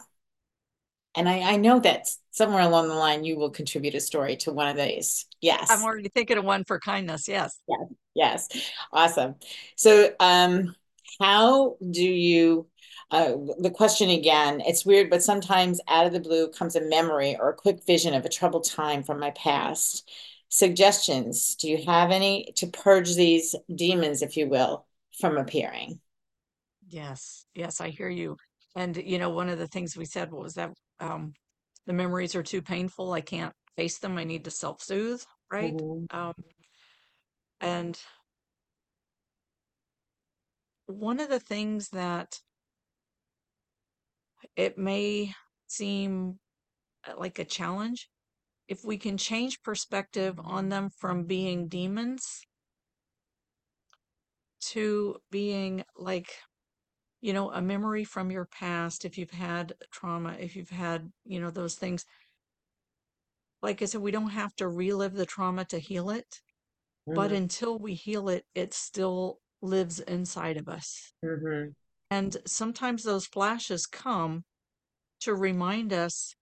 and 1.16 1.28
I, 1.28 1.54
I 1.54 1.58
know 1.58 1.80
that 1.80 2.08
somewhere 2.30 2.62
along 2.62 2.90
the 2.90 2.94
line 2.94 3.24
you 3.24 3.38
will 3.38 3.50
contribute 3.50 3.96
a 3.96 4.00
story 4.00 4.36
to 4.38 4.52
one 4.52 4.68
of 4.68 4.78
these. 4.78 5.26
Yes. 5.42 5.72
I'm 5.72 5.84
already 5.84 6.10
thinking 6.10 6.38
of 6.38 6.46
one 6.46 6.66
for 6.66 6.80
kindness. 6.80 7.28
Yes. 7.28 7.60
Yes. 7.68 7.88
Yes. 8.14 8.72
Awesome. 8.92 9.36
So 9.76 10.14
um 10.20 10.76
how 11.20 11.78
do 11.92 12.04
you 12.04 12.68
uh, 13.12 13.34
the 13.60 13.70
question 13.70 14.10
again 14.10 14.62
it's 14.66 14.86
weird 14.86 15.10
but 15.10 15.24
sometimes 15.24 15.80
out 15.88 16.08
of 16.08 16.14
the 16.14 16.20
blue 16.20 16.48
comes 16.50 16.76
a 16.76 16.82
memory 16.82 17.38
or 17.40 17.50
a 17.50 17.56
quick 17.56 17.86
vision 17.86 18.14
of 18.14 18.26
a 18.26 18.30
troubled 18.30 18.66
time 18.66 19.04
from 19.04 19.20
my 19.20 19.32
past. 19.32 20.10
Suggestions 20.50 21.56
do 21.56 21.70
you 21.70 21.84
have 21.86 22.12
any 22.12 22.52
to 22.56 22.68
purge 22.68 23.16
these 23.16 23.56
demons 23.74 24.22
if 24.22 24.38
you 24.38 24.48
will 24.48 24.86
from 25.20 25.38
appearing? 25.38 26.00
Yes 26.88 27.46
yes 27.54 27.82
i 27.82 27.90
hear 27.90 28.10
you. 28.10 28.38
And 28.76 28.98
you 28.98 29.20
know 29.20 29.30
one 29.30 29.50
of 29.50 29.60
the 29.60 29.68
things 29.68 29.96
we 29.96 30.06
said 30.06 30.32
was 30.32 30.56
that? 30.56 30.72
Um, 31.00 31.34
the 31.86 31.94
memories 31.94 32.36
are 32.36 32.42
too 32.42 32.62
painful 32.62 33.12
i 33.14 33.22
can't 33.22 33.54
face 33.76 34.00
them 34.00 34.18
i 34.18 34.24
need 34.24 34.46
to 34.46 34.50
self-soothe 34.50 35.22
right? 35.52 35.74
Mm-hmm. 35.74 36.18
um, 36.18 36.34
and 37.62 38.00
one 40.88 41.20
of 41.20 41.30
the 41.30 41.40
things 41.40 41.90
that 41.90 42.40
it 44.56 44.78
may 44.78 45.34
seem 45.68 46.40
uh, 47.08 47.14
like 47.18 47.40
a 47.40 47.46
challenge 47.46 48.10
if 48.68 48.84
we 48.84 48.98
can 48.98 49.18
change 49.18 49.62
perspective 49.62 50.40
on 50.44 50.70
them 50.70 50.90
from 50.90 51.26
being 51.26 51.68
demons 51.68 52.42
to 54.62 55.18
being 55.32 55.84
like 55.98 56.30
you 57.22 57.34
know 57.34 57.52
a 57.52 57.62
memory 57.62 58.04
from 58.04 58.32
your 58.32 58.46
past 58.46 59.06
if 59.06 59.18
you've 59.18 59.32
had 59.32 59.74
trauma 59.92 60.36
if 60.40 60.56
you've 60.56 60.70
had 60.70 61.12
you 61.26 61.40
know 61.40 61.52
those 61.52 61.76
things 61.76 62.06
like 63.62 63.82
i 63.82 63.86
said 63.86 64.02
we 64.02 64.12
don't 64.12 64.30
have 64.30 64.56
to 64.56 64.68
relive 64.68 65.14
the 65.14 65.26
trauma 65.26 65.66
to 65.66 65.78
heal 65.78 66.10
it 66.10 66.42
mm-hmm. 67.08 67.16
but 67.16 67.32
until 67.32 67.78
we 67.78 67.94
heal 67.94 68.30
it 68.30 68.46
it's 68.56 68.78
still 68.78 69.40
lives 69.62 70.00
inside 70.00 70.58
of 70.58 70.68
us. 70.68 71.14
Mm-hmm. 71.24 71.70
And 72.12 72.38
sometimes 72.46 73.04
those 73.04 73.26
flashes 73.26 73.86
come 73.86 74.44
to 75.22 75.34
remind 75.34 75.92
us 75.92 76.36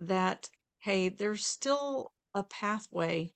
that, 0.00 0.48
hey, 0.78 1.10
there's 1.10 1.46
still 1.46 2.12
a 2.34 2.42
pathway 2.42 3.32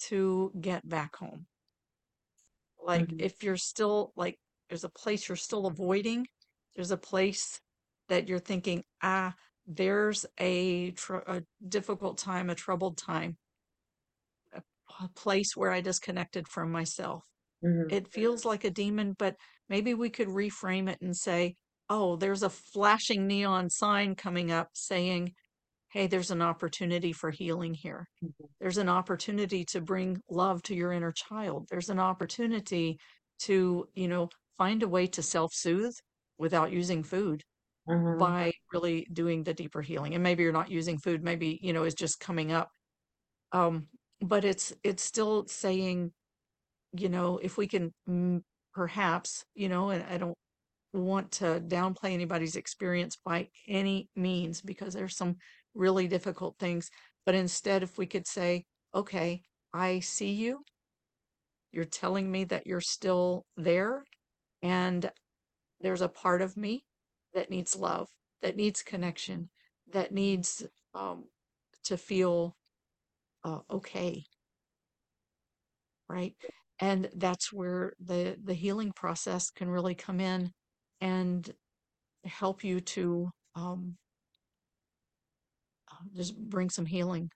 to 0.00 0.52
get 0.60 0.86
back 0.86 1.16
home. 1.16 1.46
Like 2.82 3.06
mm-hmm. 3.06 3.20
if 3.20 3.42
you're 3.42 3.56
still 3.56 4.12
like, 4.16 4.38
there's 4.68 4.84
a 4.84 4.90
place 4.90 5.28
you're 5.28 5.36
still 5.36 5.66
avoiding, 5.66 6.26
there's 6.74 6.90
a 6.90 6.96
place 6.96 7.60
that 8.08 8.28
you're 8.28 8.38
thinking, 8.38 8.84
ah, 9.02 9.34
there's 9.66 10.26
a, 10.38 10.90
tr- 10.90 11.16
a 11.26 11.42
difficult 11.66 12.18
time, 12.18 12.50
a 12.50 12.54
troubled 12.54 12.98
time, 12.98 13.38
a, 14.52 14.60
a 15.02 15.08
place 15.08 15.56
where 15.56 15.72
I 15.72 15.80
disconnected 15.80 16.46
from 16.48 16.70
myself. 16.70 17.24
Mm-hmm. 17.64 17.94
It 17.94 18.08
feels 18.12 18.44
like 18.44 18.64
a 18.64 18.70
demon, 18.70 19.14
but 19.18 19.36
maybe 19.68 19.94
we 19.94 20.10
could 20.10 20.28
reframe 20.28 20.88
it 20.88 20.98
and 21.00 21.16
say, 21.16 21.56
oh, 21.88 22.16
there's 22.16 22.42
a 22.42 22.50
flashing 22.50 23.26
neon 23.26 23.70
sign 23.70 24.14
coming 24.14 24.50
up 24.50 24.68
saying, 24.74 25.32
hey, 25.92 26.06
there's 26.06 26.30
an 26.30 26.42
opportunity 26.42 27.12
for 27.12 27.30
healing 27.30 27.74
here. 27.74 28.06
Mm-hmm. 28.22 28.44
There's 28.60 28.78
an 28.78 28.88
opportunity 28.88 29.64
to 29.66 29.80
bring 29.80 30.20
love 30.28 30.62
to 30.64 30.74
your 30.74 30.92
inner 30.92 31.12
child. 31.12 31.68
There's 31.70 31.90
an 31.90 32.00
opportunity 32.00 32.98
to, 33.42 33.86
you 33.94 34.08
know, 34.08 34.28
find 34.58 34.82
a 34.82 34.88
way 34.88 35.06
to 35.08 35.22
self 35.22 35.52
soothe 35.54 35.94
without 36.38 36.72
using 36.72 37.02
food. 37.02 37.42
Mm-hmm. 37.86 38.18
by 38.18 38.50
really 38.72 39.06
doing 39.12 39.42
the 39.42 39.52
deeper 39.52 39.82
healing 39.82 40.14
and 40.14 40.22
maybe 40.22 40.42
you're 40.42 40.52
not 40.52 40.70
using 40.70 40.96
food 40.96 41.22
maybe 41.22 41.58
you 41.60 41.74
know 41.74 41.84
is 41.84 41.92
just 41.92 42.18
coming 42.18 42.50
up 42.50 42.70
um 43.52 43.88
but 44.22 44.42
it's 44.42 44.72
it's 44.82 45.02
still 45.02 45.46
saying 45.48 46.10
you 46.96 47.08
know, 47.08 47.38
if 47.42 47.56
we 47.58 47.66
can 47.66 47.92
mm, 48.08 48.42
perhaps, 48.74 49.44
you 49.54 49.68
know, 49.68 49.90
and 49.90 50.04
I 50.04 50.18
don't 50.18 50.36
want 50.92 51.32
to 51.32 51.62
downplay 51.66 52.12
anybody's 52.12 52.56
experience 52.56 53.18
by 53.24 53.48
any 53.68 54.08
means 54.16 54.60
because 54.62 54.94
there's 54.94 55.16
some 55.16 55.36
really 55.74 56.08
difficult 56.08 56.56
things. 56.58 56.90
But 57.26 57.34
instead, 57.36 57.82
if 57.82 57.98
we 57.98 58.06
could 58.06 58.26
say, 58.26 58.66
okay, 58.94 59.42
I 59.74 60.00
see 60.00 60.32
you. 60.32 60.64
You're 61.72 61.84
telling 61.84 62.30
me 62.30 62.44
that 62.44 62.66
you're 62.66 62.80
still 62.80 63.44
there. 63.56 64.04
And 64.62 65.10
there's 65.80 66.02
a 66.02 66.08
part 66.08 66.42
of 66.42 66.56
me 66.56 66.84
that 67.34 67.50
needs 67.50 67.76
love, 67.76 68.08
that 68.42 68.56
needs 68.56 68.82
connection, 68.82 69.50
that 69.92 70.12
needs 70.12 70.64
um, 70.94 71.26
to 71.84 71.96
feel 71.96 72.56
uh, 73.44 73.60
okay. 73.70 74.24
Right 76.08 76.34
and 76.80 77.08
that's 77.14 77.52
where 77.52 77.94
the 78.04 78.36
the 78.42 78.54
healing 78.54 78.92
process 78.92 79.50
can 79.50 79.68
really 79.68 79.94
come 79.94 80.20
in 80.20 80.52
and 81.00 81.52
help 82.24 82.64
you 82.64 82.80
to 82.80 83.30
um, 83.54 83.96
uh, 85.90 85.94
just 86.16 86.36
bring 86.36 86.70
some 86.70 86.86
healing 86.86 87.30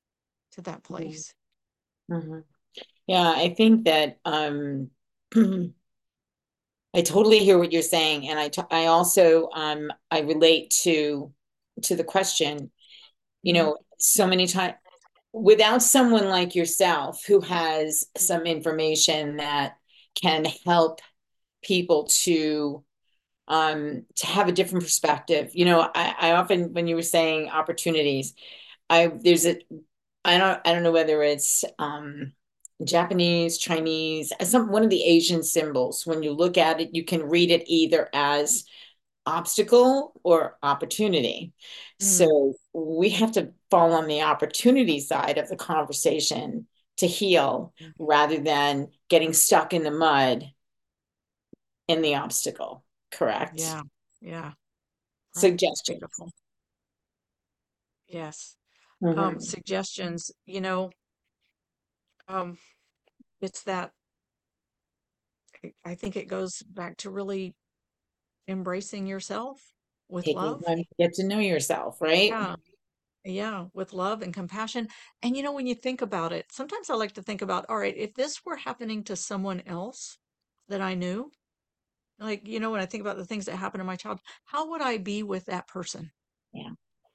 to 0.53 0.63
that 0.63 0.83
place 0.83 1.35
mm-hmm. 2.11 2.41
yeah 3.07 3.33
i 3.37 3.55
think 3.55 3.85
that 3.85 4.19
um 4.25 4.91
i 5.37 7.03
totally 7.05 7.39
hear 7.39 7.59
what 7.59 7.73
you're 7.73 7.83
saying 7.83 8.29
and 8.29 8.39
I, 8.39 8.49
t- 8.49 8.63
I 8.71 8.87
also 8.87 9.51
um 9.55 9.93
i 10.11 10.21
relate 10.21 10.71
to 10.83 11.33
to 11.83 11.95
the 11.95 12.05
question 12.05 12.71
you 13.43 13.55
mm-hmm. 13.55 13.67
know 13.67 13.77
so 13.99 14.27
many 14.27 14.47
times 14.47 14.75
without 15.33 15.83
someone 15.83 16.29
like 16.29 16.55
yourself 16.55 17.25
who 17.27 17.41
has 17.41 18.07
some 18.17 18.47
information 18.47 19.37
that 19.37 19.77
can 20.15 20.45
help 20.67 21.01
people 21.63 22.05
to 22.05 22.83
um 23.49 24.05
to 24.15 24.27
have 24.27 24.49
a 24.49 24.53
different 24.53 24.85
perspective. 24.85 25.51
You 25.55 25.65
know 25.65 25.81
i, 25.95 26.15
I 26.19 26.33
often 26.33 26.73
when 26.73 26.87
you 26.87 26.97
were 26.97 27.03
saying 27.03 27.49
opportunities 27.49 28.35
i 28.91 29.09
there's 29.09 29.47
a 29.47 29.59
i 30.25 30.39
don't 30.39 30.61
i 30.65 30.73
don't 30.73 30.83
know 30.83 30.93
whether 30.93 31.23
it's 31.23 31.65
um 31.79 32.33
japanese 32.85 33.59
chinese 33.59 34.33
some 34.43 34.71
one 34.71 34.85
of 34.85 34.91
the 34.91 35.03
asian 35.03 35.43
symbols. 35.43 36.07
When 36.07 36.23
you 36.23 36.33
look 36.33 36.57
at 36.59 36.81
it 36.81 36.95
you 36.95 37.05
can 37.05 37.29
read 37.29 37.51
it 37.51 37.65
either 37.67 38.09
as 38.13 38.65
obstacle 39.29 40.19
or 40.25 40.57
opportunity. 40.63 41.53
Mm. 42.01 42.05
So 42.05 42.55
we 42.73 43.11
have 43.11 43.33
to 43.33 43.53
fall 43.71 43.93
on 43.93 44.07
the 44.07 44.23
opportunity 44.23 45.01
side 45.01 45.39
of 45.39 45.49
the 45.49 45.57
conversation 45.57 46.67
to 46.97 47.07
heal 47.07 47.73
mm. 47.81 47.93
rather 47.99 48.39
than 48.39 48.89
getting 49.09 49.33
stuck 49.33 49.73
in 49.73 49.85
the 49.85 49.91
mud 49.91 50.51
in 51.87 52.03
the 52.03 52.17
obstacle. 52.17 52.85
Correct? 53.11 53.61
Yeah. 53.61 53.83
Yeah. 54.21 54.53
Suggestions. 55.35 56.03
Yes. 58.09 58.57
Mm-hmm. 59.03 59.19
Um, 59.19 59.41
suggestions, 59.41 60.33
you 60.45 60.61
know, 60.61 60.91
um, 62.27 62.59
it's 63.41 63.63
that 63.63 63.93
I 65.85 65.95
think 65.95 66.17
it 66.17 66.29
goes 66.29 66.63
back 66.63 66.97
to 66.99 67.11
really 67.11 67.55
embracing 68.49 69.07
yourself 69.07 69.61
with 70.09 70.25
Taking 70.25 70.43
love. 70.43 70.65
time 70.65 70.79
to 70.79 70.87
get 70.99 71.13
to 71.15 71.25
know 71.27 71.39
yourself, 71.39 72.01
right? 72.01 72.31
Yeah. 72.31 72.57
Yeah, 73.25 73.67
with 73.75 73.93
love 73.93 74.23
and 74.23 74.33
compassion. 74.33 74.89
And 75.23 75.37
you 75.37 75.43
know, 75.43 75.53
when 75.53 75.67
you 75.67 75.75
think 75.75 76.01
about 76.01 76.33
it, 76.33 76.47
sometimes 76.51 76.89
I 76.89 76.95
like 76.95 77.13
to 77.13 77.23
think 77.23 77.43
about, 77.43 77.67
all 77.69 77.77
right, 77.77 77.97
if 77.97 78.15
this 78.15 78.45
were 78.45 78.57
happening 78.57 79.05
to 79.05 79.17
someone 79.17 79.63
else 79.67 80.17
that 80.69 80.81
I 80.81 80.95
knew, 80.95 81.31
like, 82.19 82.49
you 82.49 82.59
know, 82.59 82.71
when 82.71 82.81
I 82.81 82.87
think 82.87 83.03
about 83.03 83.17
the 83.17 83.27
things 83.27 83.45
that 83.47 83.57
happened 83.57 83.81
to 83.81 83.85
my 83.85 83.97
child, 83.97 84.21
how 84.45 84.71
would 84.71 84.81
I 84.81 84.97
be 84.97 85.23
with 85.23 85.47
that 85.47 85.69
person? 85.69 86.11
Yeah. 86.53 86.71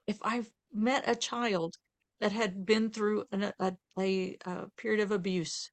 If 0.05 0.19
I've 0.21 0.51
met 0.71 1.03
a 1.07 1.15
child 1.15 1.75
that 2.19 2.31
had 2.31 2.65
been 2.65 2.89
through 2.89 3.25
an, 3.31 3.51
a, 3.59 3.73
a, 3.97 4.37
a 4.45 4.67
period 4.77 5.01
of 5.01 5.11
abuse, 5.11 5.71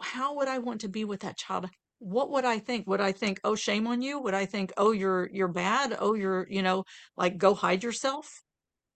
how 0.00 0.36
would 0.36 0.48
I 0.48 0.58
want 0.58 0.80
to 0.82 0.88
be 0.88 1.04
with 1.04 1.20
that 1.20 1.36
child? 1.36 1.68
What 2.00 2.30
would 2.32 2.44
I 2.46 2.58
think? 2.60 2.88
Would 2.88 3.00
I 3.02 3.12
think, 3.12 3.40
oh, 3.44 3.56
shame 3.56 3.86
on 3.88 4.02
you? 4.02 4.20
Would 4.20 4.34
I 4.34 4.46
think, 4.46 4.72
oh, 4.78 4.92
you're 4.92 5.30
you're 5.32 5.48
bad? 5.48 5.96
Oh, 6.00 6.14
you're, 6.14 6.46
you 6.50 6.62
know, 6.62 6.84
like 7.16 7.38
go 7.38 7.54
hide 7.54 7.84
yourself 7.84 8.42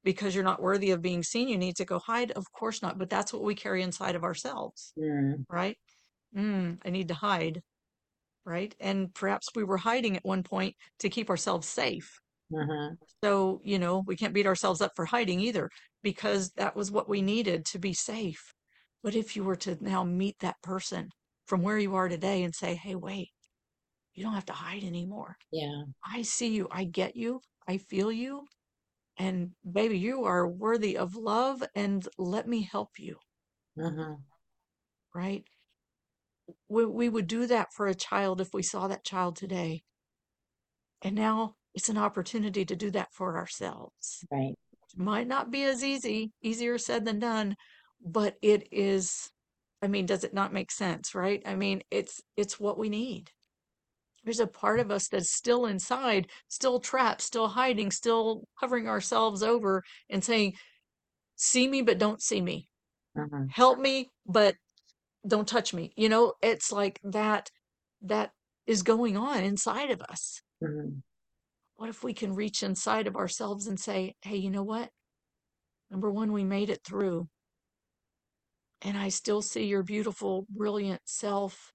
because 0.04 0.34
you're 0.34 0.44
not 0.44 0.62
worthy 0.62 0.90
of 0.92 1.02
being 1.02 1.22
seen. 1.22 1.48
You 1.48 1.58
need 1.58 1.76
to 1.76 1.86
go 1.86 1.98
hide. 2.00 2.32
Of 2.32 2.46
course 2.52 2.82
not. 2.82 2.98
But 2.98 3.10
that's 3.10 3.32
what 3.32 3.42
we 3.44 3.54
carry 3.54 3.82
inside 3.82 4.16
of 4.16 4.24
ourselves, 4.24 4.92
mm. 4.98 5.44
right? 5.50 5.78
Mm, 6.36 6.78
I 6.84 6.90
need 6.90 7.08
to 7.08 7.14
hide. 7.14 7.62
right? 8.44 8.74
And 8.80 9.12
perhaps 9.14 9.48
we 9.54 9.64
were 9.64 9.78
hiding 9.78 10.16
at 10.16 10.24
one 10.24 10.42
point 10.42 10.76
to 11.00 11.08
keep 11.08 11.30
ourselves 11.30 11.68
safe. 11.68 12.18
Mm-hmm. 12.52 12.94
So, 13.22 13.60
you 13.64 13.78
know, 13.78 14.02
we 14.06 14.16
can't 14.16 14.34
beat 14.34 14.46
ourselves 14.46 14.80
up 14.80 14.92
for 14.96 15.06
hiding 15.06 15.40
either 15.40 15.70
because 16.02 16.50
that 16.52 16.76
was 16.76 16.90
what 16.90 17.08
we 17.08 17.22
needed 17.22 17.64
to 17.66 17.78
be 17.78 17.94
safe. 17.94 18.52
But 19.02 19.14
if 19.14 19.36
you 19.36 19.44
were 19.44 19.56
to 19.56 19.76
now 19.80 20.04
meet 20.04 20.36
that 20.40 20.56
person 20.62 21.08
from 21.46 21.62
where 21.62 21.78
you 21.78 21.94
are 21.94 22.08
today 22.08 22.42
and 22.42 22.54
say, 22.54 22.74
hey, 22.74 22.94
wait, 22.94 23.30
you 24.14 24.22
don't 24.22 24.34
have 24.34 24.46
to 24.46 24.52
hide 24.52 24.84
anymore. 24.84 25.36
Yeah. 25.52 25.82
I 26.04 26.22
see 26.22 26.54
you. 26.54 26.68
I 26.70 26.84
get 26.84 27.16
you. 27.16 27.40
I 27.68 27.78
feel 27.78 28.10
you. 28.12 28.44
And 29.16 29.50
baby, 29.70 29.98
you 29.98 30.24
are 30.24 30.46
worthy 30.46 30.96
of 30.96 31.14
love 31.14 31.62
and 31.74 32.06
let 32.18 32.48
me 32.48 32.62
help 32.62 32.90
you. 32.98 33.16
Mm-hmm. 33.78 34.14
Right? 35.14 35.44
We, 36.68 36.84
we 36.84 37.08
would 37.08 37.26
do 37.26 37.46
that 37.46 37.72
for 37.72 37.86
a 37.86 37.94
child 37.94 38.40
if 38.40 38.52
we 38.52 38.62
saw 38.62 38.88
that 38.88 39.04
child 39.04 39.36
today. 39.36 39.82
And 41.02 41.14
now 41.14 41.54
it's 41.74 41.88
an 41.88 41.98
opportunity 41.98 42.64
to 42.64 42.76
do 42.76 42.90
that 42.92 43.12
for 43.12 43.36
ourselves. 43.36 44.24
Right. 44.30 44.54
It 44.72 44.98
might 44.98 45.26
not 45.26 45.50
be 45.50 45.64
as 45.64 45.82
easy, 45.82 46.32
easier 46.42 46.78
said 46.78 47.04
than 47.04 47.18
done, 47.18 47.56
but 48.04 48.36
it 48.42 48.68
is 48.70 49.30
I 49.84 49.86
mean, 49.86 50.06
does 50.06 50.24
it 50.24 50.32
not 50.32 50.52
make 50.52 50.70
sense, 50.70 51.14
right? 51.14 51.42
I 51.44 51.54
mean, 51.54 51.82
it's 51.90 52.22
it's 52.36 52.58
what 52.58 52.78
we 52.78 52.88
need. 52.88 53.30
There's 54.24 54.40
a 54.40 54.46
part 54.46 54.80
of 54.80 54.90
us 54.90 55.08
that's 55.08 55.30
still 55.30 55.66
inside, 55.66 56.28
still 56.48 56.80
trapped, 56.80 57.20
still 57.20 57.48
hiding, 57.48 57.90
still 57.90 58.48
covering 58.58 58.88
ourselves 58.88 59.42
over 59.42 59.84
and 60.08 60.24
saying, 60.24 60.54
"See 61.36 61.68
me 61.68 61.82
but 61.82 61.98
don't 61.98 62.22
see 62.22 62.40
me. 62.40 62.68
Mm-hmm. 63.16 63.48
Help 63.50 63.78
me 63.78 64.08
but 64.26 64.56
don't 65.28 65.46
touch 65.46 65.74
me." 65.74 65.92
You 65.96 66.08
know, 66.08 66.32
it's 66.40 66.72
like 66.72 66.98
that 67.04 67.50
that 68.02 68.30
is 68.66 68.82
going 68.82 69.18
on 69.18 69.44
inside 69.44 69.90
of 69.90 70.00
us. 70.00 70.40
Mm-hmm. 70.62 71.00
What 71.76 71.90
if 71.90 72.02
we 72.02 72.14
can 72.14 72.34
reach 72.34 72.62
inside 72.62 73.06
of 73.06 73.16
ourselves 73.16 73.66
and 73.66 73.78
say, 73.78 74.14
"Hey, 74.22 74.36
you 74.36 74.50
know 74.50 74.62
what? 74.62 74.88
Number 75.90 76.10
one, 76.10 76.32
we 76.32 76.44
made 76.44 76.70
it 76.70 76.80
through 76.84 77.28
and 78.84 78.98
I 78.98 79.08
still 79.08 79.40
see 79.40 79.64
your 79.64 79.82
beautiful, 79.82 80.46
brilliant 80.50 81.00
self. 81.06 81.72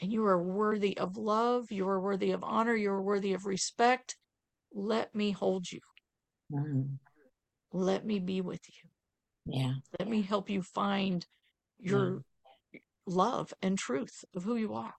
And 0.00 0.12
you 0.12 0.24
are 0.24 0.40
worthy 0.40 0.96
of 0.96 1.16
love. 1.16 1.70
You 1.70 1.88
are 1.88 2.00
worthy 2.00 2.30
of 2.30 2.44
honor. 2.44 2.74
You 2.74 2.90
are 2.90 3.02
worthy 3.02 3.32
of 3.34 3.46
respect. 3.46 4.16
Let 4.72 5.14
me 5.14 5.32
hold 5.32 5.70
you. 5.70 5.80
Mm-hmm. 6.52 6.94
Let 7.72 8.06
me 8.06 8.20
be 8.20 8.40
with 8.40 8.62
you. 8.68 8.88
Yeah. 9.46 9.74
Let 9.98 10.08
me 10.08 10.22
help 10.22 10.48
you 10.48 10.62
find 10.62 11.26
your 11.78 12.22
yeah. 12.72 12.80
love 13.06 13.52
and 13.60 13.76
truth 13.76 14.24
of 14.34 14.44
who 14.44 14.56
you 14.56 14.74
are. 14.74 14.94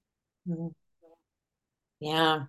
Mm-hmm. 0.47 0.67
Yeah. 1.99 2.43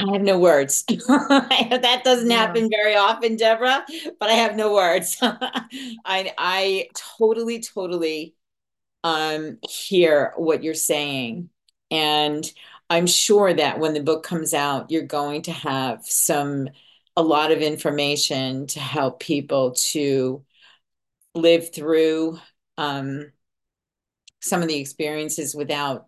I 0.00 0.12
have 0.12 0.22
no 0.22 0.38
words. 0.38 0.84
that 0.88 2.02
doesn't 2.04 2.30
yeah. 2.30 2.36
happen 2.36 2.68
very 2.70 2.96
often, 2.96 3.36
Deborah, 3.36 3.84
but 4.18 4.30
I 4.30 4.34
have 4.34 4.56
no 4.56 4.72
words. 4.72 5.18
I 5.22 6.32
I 6.38 6.88
totally, 6.94 7.60
totally 7.60 8.34
um 9.04 9.58
hear 9.68 10.32
what 10.36 10.62
you're 10.62 10.74
saying. 10.74 11.50
And 11.90 12.50
I'm 12.88 13.06
sure 13.06 13.52
that 13.52 13.78
when 13.78 13.94
the 13.94 14.02
book 14.02 14.22
comes 14.24 14.54
out, 14.54 14.90
you're 14.90 15.02
going 15.02 15.42
to 15.42 15.52
have 15.52 16.04
some 16.04 16.68
a 17.16 17.22
lot 17.22 17.50
of 17.52 17.58
information 17.60 18.66
to 18.68 18.80
help 18.80 19.20
people 19.20 19.72
to 19.72 20.44
live 21.34 21.72
through 21.74 22.38
um 22.78 23.32
some 24.40 24.62
of 24.62 24.68
the 24.68 24.78
experiences 24.78 25.54
without 25.54 26.06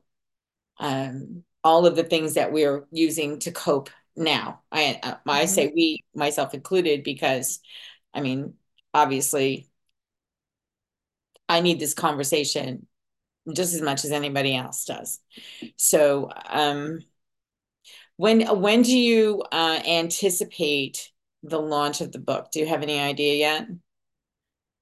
um 0.78 1.44
all 1.64 1.86
of 1.86 1.96
the 1.96 2.04
things 2.04 2.34
that 2.34 2.52
we're 2.52 2.86
using 2.90 3.38
to 3.40 3.52
cope 3.52 3.90
now. 4.16 4.60
I 4.70 5.00
uh, 5.02 5.16
I 5.26 5.46
Mm-hmm. 5.46 5.46
say 5.46 5.72
we, 5.74 6.04
myself 6.14 6.54
included, 6.54 7.04
because 7.04 7.60
I 8.14 8.20
mean, 8.20 8.54
obviously, 8.94 9.68
I 11.48 11.60
need 11.60 11.80
this 11.80 11.94
conversation 11.94 12.86
just 13.52 13.74
as 13.74 13.82
much 13.82 14.04
as 14.04 14.12
anybody 14.12 14.56
else 14.56 14.84
does. 14.84 15.20
So, 15.76 16.30
um, 16.48 17.00
when 18.16 18.40
when 18.60 18.82
do 18.82 18.96
you 18.96 19.42
uh, 19.52 19.80
anticipate 19.86 21.10
the 21.42 21.60
launch 21.60 22.00
of 22.00 22.12
the 22.12 22.18
book? 22.18 22.50
Do 22.52 22.60
you 22.60 22.66
have 22.66 22.82
any 22.82 22.98
idea 23.00 23.34
yet? 23.34 23.66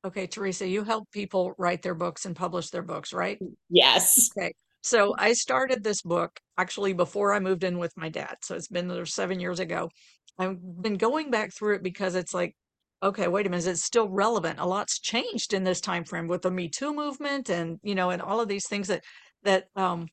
Okay, 0.04 0.26
Teresa, 0.26 0.66
you 0.66 0.82
help 0.84 1.10
people 1.10 1.54
write 1.58 1.82
their 1.82 1.94
books 1.94 2.24
and 2.24 2.34
publish 2.34 2.70
their 2.70 2.82
books, 2.82 3.12
right? 3.12 3.42
Yes. 3.68 4.30
Okay. 4.36 4.52
So 4.82 5.14
I 5.18 5.32
started 5.34 5.82
this 5.84 6.02
book 6.02 6.40
actually 6.58 6.92
before 6.92 7.32
I 7.34 7.40
moved 7.40 7.64
in 7.64 7.78
with 7.78 7.92
my 7.96 8.08
dad. 8.08 8.36
So 8.42 8.54
it's 8.56 8.68
been 8.68 8.88
there 8.88 9.06
seven 9.06 9.40
years 9.40 9.60
ago. 9.60 9.90
I've 10.38 10.58
been 10.82 10.96
going 10.96 11.30
back 11.30 11.52
through 11.52 11.76
it 11.76 11.82
because 11.82 12.14
it's 12.14 12.32
like, 12.34 12.54
okay, 13.02 13.28
wait 13.28 13.46
a 13.46 13.50
minute, 13.50 13.66
it's 13.66 13.84
still 13.84 14.08
relevant. 14.08 14.58
A 14.58 14.66
lot's 14.66 14.98
changed 15.00 15.52
in 15.54 15.64
this 15.64 15.80
time 15.80 16.04
frame 16.04 16.28
with 16.28 16.42
the 16.42 16.50
Me 16.50 16.68
Too 16.68 16.94
movement 16.94 17.50
and 17.50 17.78
you 17.82 17.94
know, 17.94 18.10
and 18.10 18.22
all 18.22 18.40
of 18.40 18.48
these 18.48 18.66
things 18.68 18.88
that 18.88 19.04
that 19.42 19.68
um 19.76 20.08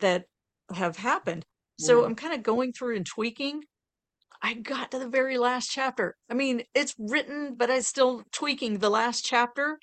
that 0.00 0.26
have 0.74 0.96
happened. 0.96 1.44
So 1.78 2.00
Yeah. 2.00 2.06
I'm 2.06 2.14
kind 2.16 2.34
of 2.34 2.42
going 2.42 2.72
through 2.72 2.96
and 2.96 3.06
tweaking. 3.06 3.64
I 4.42 4.54
got 4.54 4.90
to 4.92 4.98
the 5.00 5.08
very 5.08 5.38
last 5.38 5.70
chapter. 5.70 6.16
I 6.30 6.34
mean, 6.34 6.64
it's 6.74 6.94
written, 6.98 7.56
but 7.56 7.70
I'm 7.70 7.82
still 7.82 8.24
tweaking 8.32 8.78
the 8.78 8.90
last 8.90 9.24
chapter 9.24 9.78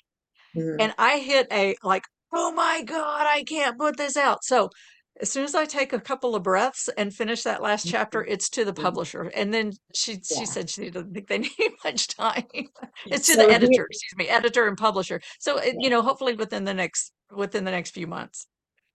Mhm. 0.54 0.78
and 0.78 0.94
I 0.98 1.18
hit 1.18 1.48
a 1.52 1.76
like, 1.82 2.04
oh 2.32 2.52
my 2.52 2.82
God, 2.82 3.26
I 3.26 3.44
can't 3.44 3.78
put 3.78 3.96
this 3.96 4.16
out. 4.16 4.44
So 4.44 4.70
as 5.20 5.30
soon 5.30 5.44
as 5.44 5.54
I 5.54 5.66
take 5.66 5.92
a 5.92 6.00
couple 6.00 6.34
of 6.34 6.42
breaths 6.42 6.88
and 6.96 7.14
finish 7.14 7.42
that 7.42 7.62
last 7.62 7.86
chapter, 7.86 8.24
it's 8.24 8.48
to 8.50 8.64
the 8.64 8.72
Mhm. 8.72 8.82
publisher. 8.82 9.22
And 9.34 9.52
then 9.52 9.72
she 9.94 10.14
she 10.14 10.46
said 10.46 10.70
she 10.70 10.90
didn't 10.90 11.12
think 11.12 11.28
they 11.28 11.38
need 11.58 11.72
much 11.84 12.08
time. 12.08 12.44
It's 13.06 13.26
to 13.26 13.34
So 13.34 13.46
the 13.46 13.52
editor, 13.52 13.86
excuse 13.90 14.16
me, 14.16 14.28
editor 14.28 14.66
and 14.66 14.76
publisher. 14.76 15.20
So 15.38 15.62
Yeah. 15.62 15.72
you 15.80 15.90
know, 15.90 16.02
hopefully 16.02 16.34
within 16.34 16.64
the 16.64 16.74
next 16.74 17.12
within 17.30 17.64
the 17.64 17.70
next 17.70 17.90
few 17.90 18.06
months. 18.06 18.46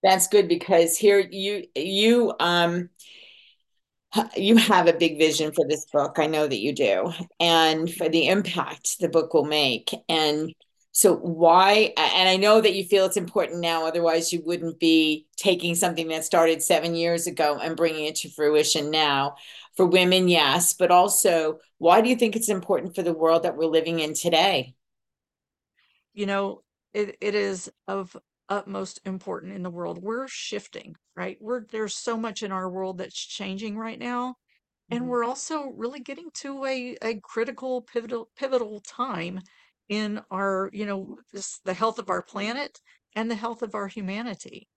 That's 0.02 0.28
good 0.28 0.48
because 0.48 0.96
here 0.96 1.18
you 1.18 1.64
you 1.74 2.34
um 2.40 2.90
you 4.36 4.56
have 4.56 4.86
a 4.88 4.92
big 4.92 5.18
vision 5.18 5.52
for 5.52 5.66
this 5.68 5.84
book. 5.92 6.18
I 6.18 6.26
know 6.26 6.46
that 6.46 6.60
you 6.60 6.72
do, 6.72 7.12
and 7.40 7.92
for 7.92 8.08
the 8.08 8.28
impact 8.28 8.98
the 9.00 9.08
book 9.08 9.34
will 9.34 9.44
make. 9.44 9.94
And 10.08 10.52
so 10.98 11.14
why 11.16 11.92
and 11.96 12.28
I 12.28 12.36
know 12.36 12.60
that 12.60 12.74
you 12.74 12.84
feel 12.84 13.04
it's 13.06 13.16
important 13.16 13.60
now, 13.60 13.86
otherwise 13.86 14.32
you 14.32 14.42
wouldn't 14.44 14.80
be 14.80 15.26
taking 15.36 15.74
something 15.74 16.08
that 16.08 16.24
started 16.24 16.62
7 16.62 16.94
years 16.94 17.26
ago 17.26 17.58
and 17.62 17.76
bringing 17.76 18.06
it 18.06 18.16
to 18.16 18.30
fruition 18.30 18.90
now. 18.90 19.36
For 19.76 19.86
women, 19.86 20.28
yes, 20.28 20.74
but 20.74 20.90
also 20.90 21.60
why 21.78 22.00
do 22.00 22.08
you 22.08 22.16
think 22.16 22.34
it's 22.36 22.48
important 22.48 22.94
for 22.96 23.02
the 23.02 23.12
world 23.12 23.44
that 23.44 23.56
we're 23.56 23.66
living 23.66 24.00
in 24.00 24.14
today? 24.14 24.74
you 26.14 26.26
know, 26.26 26.62
it, 26.92 27.16
it 27.20 27.34
is 27.34 27.70
of 27.86 28.16
utmost 28.48 29.00
important 29.04 29.52
in 29.52 29.62
the 29.62 29.70
world. 29.70 29.98
We're 30.02 30.28
shifting, 30.28 30.96
right? 31.16 31.36
We're 31.40 31.64
there's 31.70 31.94
so 31.94 32.16
much 32.16 32.42
in 32.42 32.52
our 32.52 32.68
world 32.70 32.98
that's 32.98 33.18
changing 33.18 33.76
right 33.76 33.98
now. 33.98 34.36
And 34.90 35.06
Mhm. 35.06 35.08
we're 35.08 35.24
also 35.24 35.68
really 35.76 36.00
getting 36.00 36.30
to 36.36 36.64
a, 36.64 36.96
a 37.02 37.20
critical 37.20 37.82
pivotal 37.82 38.30
pivotal 38.36 38.80
time 38.80 39.40
in 39.88 40.20
our, 40.30 40.70
you 40.72 40.86
know, 40.86 41.18
this 41.32 41.60
the 41.64 41.74
health 41.74 41.98
of 41.98 42.10
our 42.10 42.22
planet 42.22 42.80
and 43.16 43.30
the 43.30 43.34
health 43.34 43.62
of 43.62 43.74
our 43.74 43.88
humanity. 43.88 44.68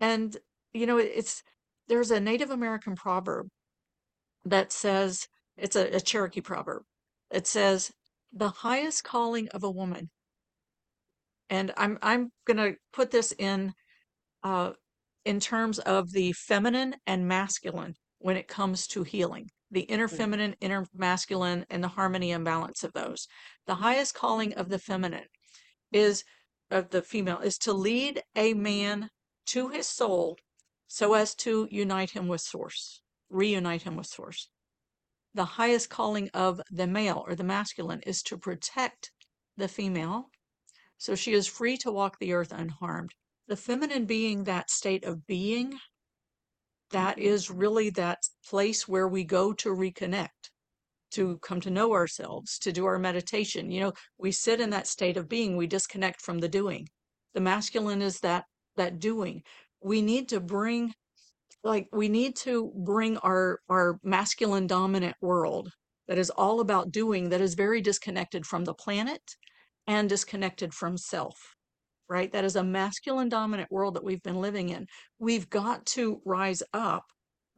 And, 0.00 0.36
you 0.72 0.86
know, 0.86 0.98
it's 0.98 1.42
there's 1.88 2.10
a 2.10 2.20
Native 2.20 2.50
American 2.50 2.96
proverb 2.96 3.48
that 4.44 4.72
says 4.72 5.28
it's 5.56 5.76
a, 5.76 5.96
a 5.96 6.00
Cherokee 6.00 6.40
proverb. 6.40 6.82
It 7.30 7.46
says, 7.46 7.92
the 8.32 8.50
highest 8.50 9.04
calling 9.04 9.48
of 9.50 9.64
a 9.64 9.70
woman 9.70 10.10
and 11.50 11.72
I'm 11.76 11.98
I'm 12.02 12.32
gonna 12.46 12.72
put 12.92 13.10
this 13.10 13.32
in 13.38 13.72
uh, 14.42 14.72
in 15.24 15.40
terms 15.40 15.78
of 15.80 16.12
the 16.12 16.32
feminine 16.32 16.96
and 17.06 17.28
masculine 17.28 17.94
when 18.18 18.36
it 18.36 18.48
comes 18.48 18.86
to 18.88 19.02
healing, 19.02 19.50
the 19.74 19.82
inner 19.82 20.08
mm. 20.08 20.16
feminine, 20.16 20.56
inner 20.60 20.86
masculine, 20.94 21.66
and 21.68 21.84
the 21.84 21.88
harmony 21.88 22.32
and 22.32 22.44
balance 22.44 22.82
of 22.82 22.92
those. 22.92 23.28
The 23.66 23.76
highest 23.76 24.14
calling 24.14 24.54
of 24.54 24.68
the 24.68 24.78
feminine 24.78 25.28
is 25.92 26.24
of 26.70 26.90
the 26.90 27.02
female 27.02 27.38
is 27.38 27.58
to 27.58 27.72
lead 27.72 28.22
a 28.34 28.54
man 28.54 29.10
to 29.46 29.68
his 29.68 29.86
soul 29.86 30.38
so 30.86 31.14
as 31.14 31.34
to 31.34 31.68
unite 31.70 32.10
him 32.10 32.28
with 32.28 32.40
source, 32.40 33.02
reunite 33.28 33.82
him 33.82 33.96
with 33.96 34.06
source. 34.06 34.48
The 35.34 35.44
highest 35.44 35.90
calling 35.90 36.30
of 36.32 36.60
the 36.70 36.86
male 36.86 37.24
or 37.26 37.34
the 37.34 37.44
masculine 37.44 38.00
is 38.06 38.22
to 38.24 38.38
protect 38.38 39.10
the 39.56 39.68
female 39.68 40.30
so 40.96 41.14
she 41.14 41.32
is 41.32 41.46
free 41.46 41.76
to 41.78 41.92
walk 41.92 42.18
the 42.18 42.32
earth 42.32 42.52
unharmed. 42.52 43.14
The 43.46 43.56
feminine 43.56 44.06
being 44.06 44.44
that 44.44 44.70
state 44.70 45.04
of 45.04 45.26
being, 45.26 45.78
that 46.94 47.16
mm-hmm. 47.16 47.28
is 47.28 47.50
really 47.50 47.90
that 47.90 48.20
place 48.48 48.88
where 48.88 49.08
we 49.08 49.24
go 49.24 49.52
to 49.52 49.68
reconnect, 49.68 50.50
to 51.10 51.38
come 51.38 51.60
to 51.60 51.70
know 51.70 51.92
ourselves, 51.92 52.58
to 52.60 52.72
do 52.72 52.86
our 52.86 52.98
meditation. 52.98 53.70
You 53.70 53.80
know, 53.80 53.92
we 54.16 54.32
sit 54.32 54.60
in 54.60 54.70
that 54.70 54.86
state 54.86 55.16
of 55.16 55.28
being, 55.28 55.56
we 55.56 55.66
disconnect 55.66 56.22
from 56.22 56.38
the 56.38 56.48
doing. 56.48 56.88
The 57.34 57.40
masculine 57.40 58.00
is 58.00 58.20
that 58.20 58.44
that 58.76 59.00
doing. 59.00 59.42
We 59.82 60.02
need 60.02 60.28
to 60.30 60.40
bring 60.40 60.94
like 61.62 61.88
we 61.92 62.08
need 62.08 62.36
to 62.36 62.72
bring 62.76 63.16
our 63.18 63.60
our 63.68 63.98
masculine 64.02 64.66
dominant 64.66 65.16
world 65.20 65.70
that 66.08 66.18
is 66.18 66.30
all 66.30 66.60
about 66.60 66.92
doing 66.92 67.30
that 67.30 67.40
is 67.40 67.54
very 67.54 67.80
disconnected 67.80 68.46
from 68.46 68.64
the 68.64 68.74
planet 68.74 69.22
and 69.86 70.08
disconnected 70.08 70.72
from 70.74 70.96
self 70.96 71.54
right 72.08 72.32
that 72.32 72.44
is 72.44 72.56
a 72.56 72.64
masculine 72.64 73.28
dominant 73.28 73.70
world 73.70 73.94
that 73.94 74.04
we've 74.04 74.22
been 74.22 74.40
living 74.40 74.70
in 74.70 74.86
we've 75.18 75.48
got 75.50 75.84
to 75.86 76.20
rise 76.24 76.62
up 76.72 77.04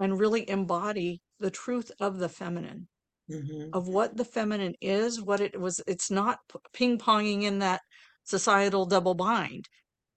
and 0.01 0.19
really 0.19 0.49
embody 0.49 1.21
the 1.41 1.51
truth 1.51 1.91
of 2.01 2.19
the 2.19 2.29
feminine 2.29 2.87
mm-hmm. 3.31 3.69
of 3.73 3.89
what 3.89 4.17
the 4.17 4.25
feminine 4.25 4.75
is 4.81 5.21
what 5.21 5.41
it 5.41 5.59
was 5.59 5.81
it's 5.87 6.11
not 6.11 6.39
ping-ponging 6.73 7.43
in 7.43 7.59
that 7.59 7.81
societal 8.25 8.87
double 8.87 9.15
bind 9.15 9.65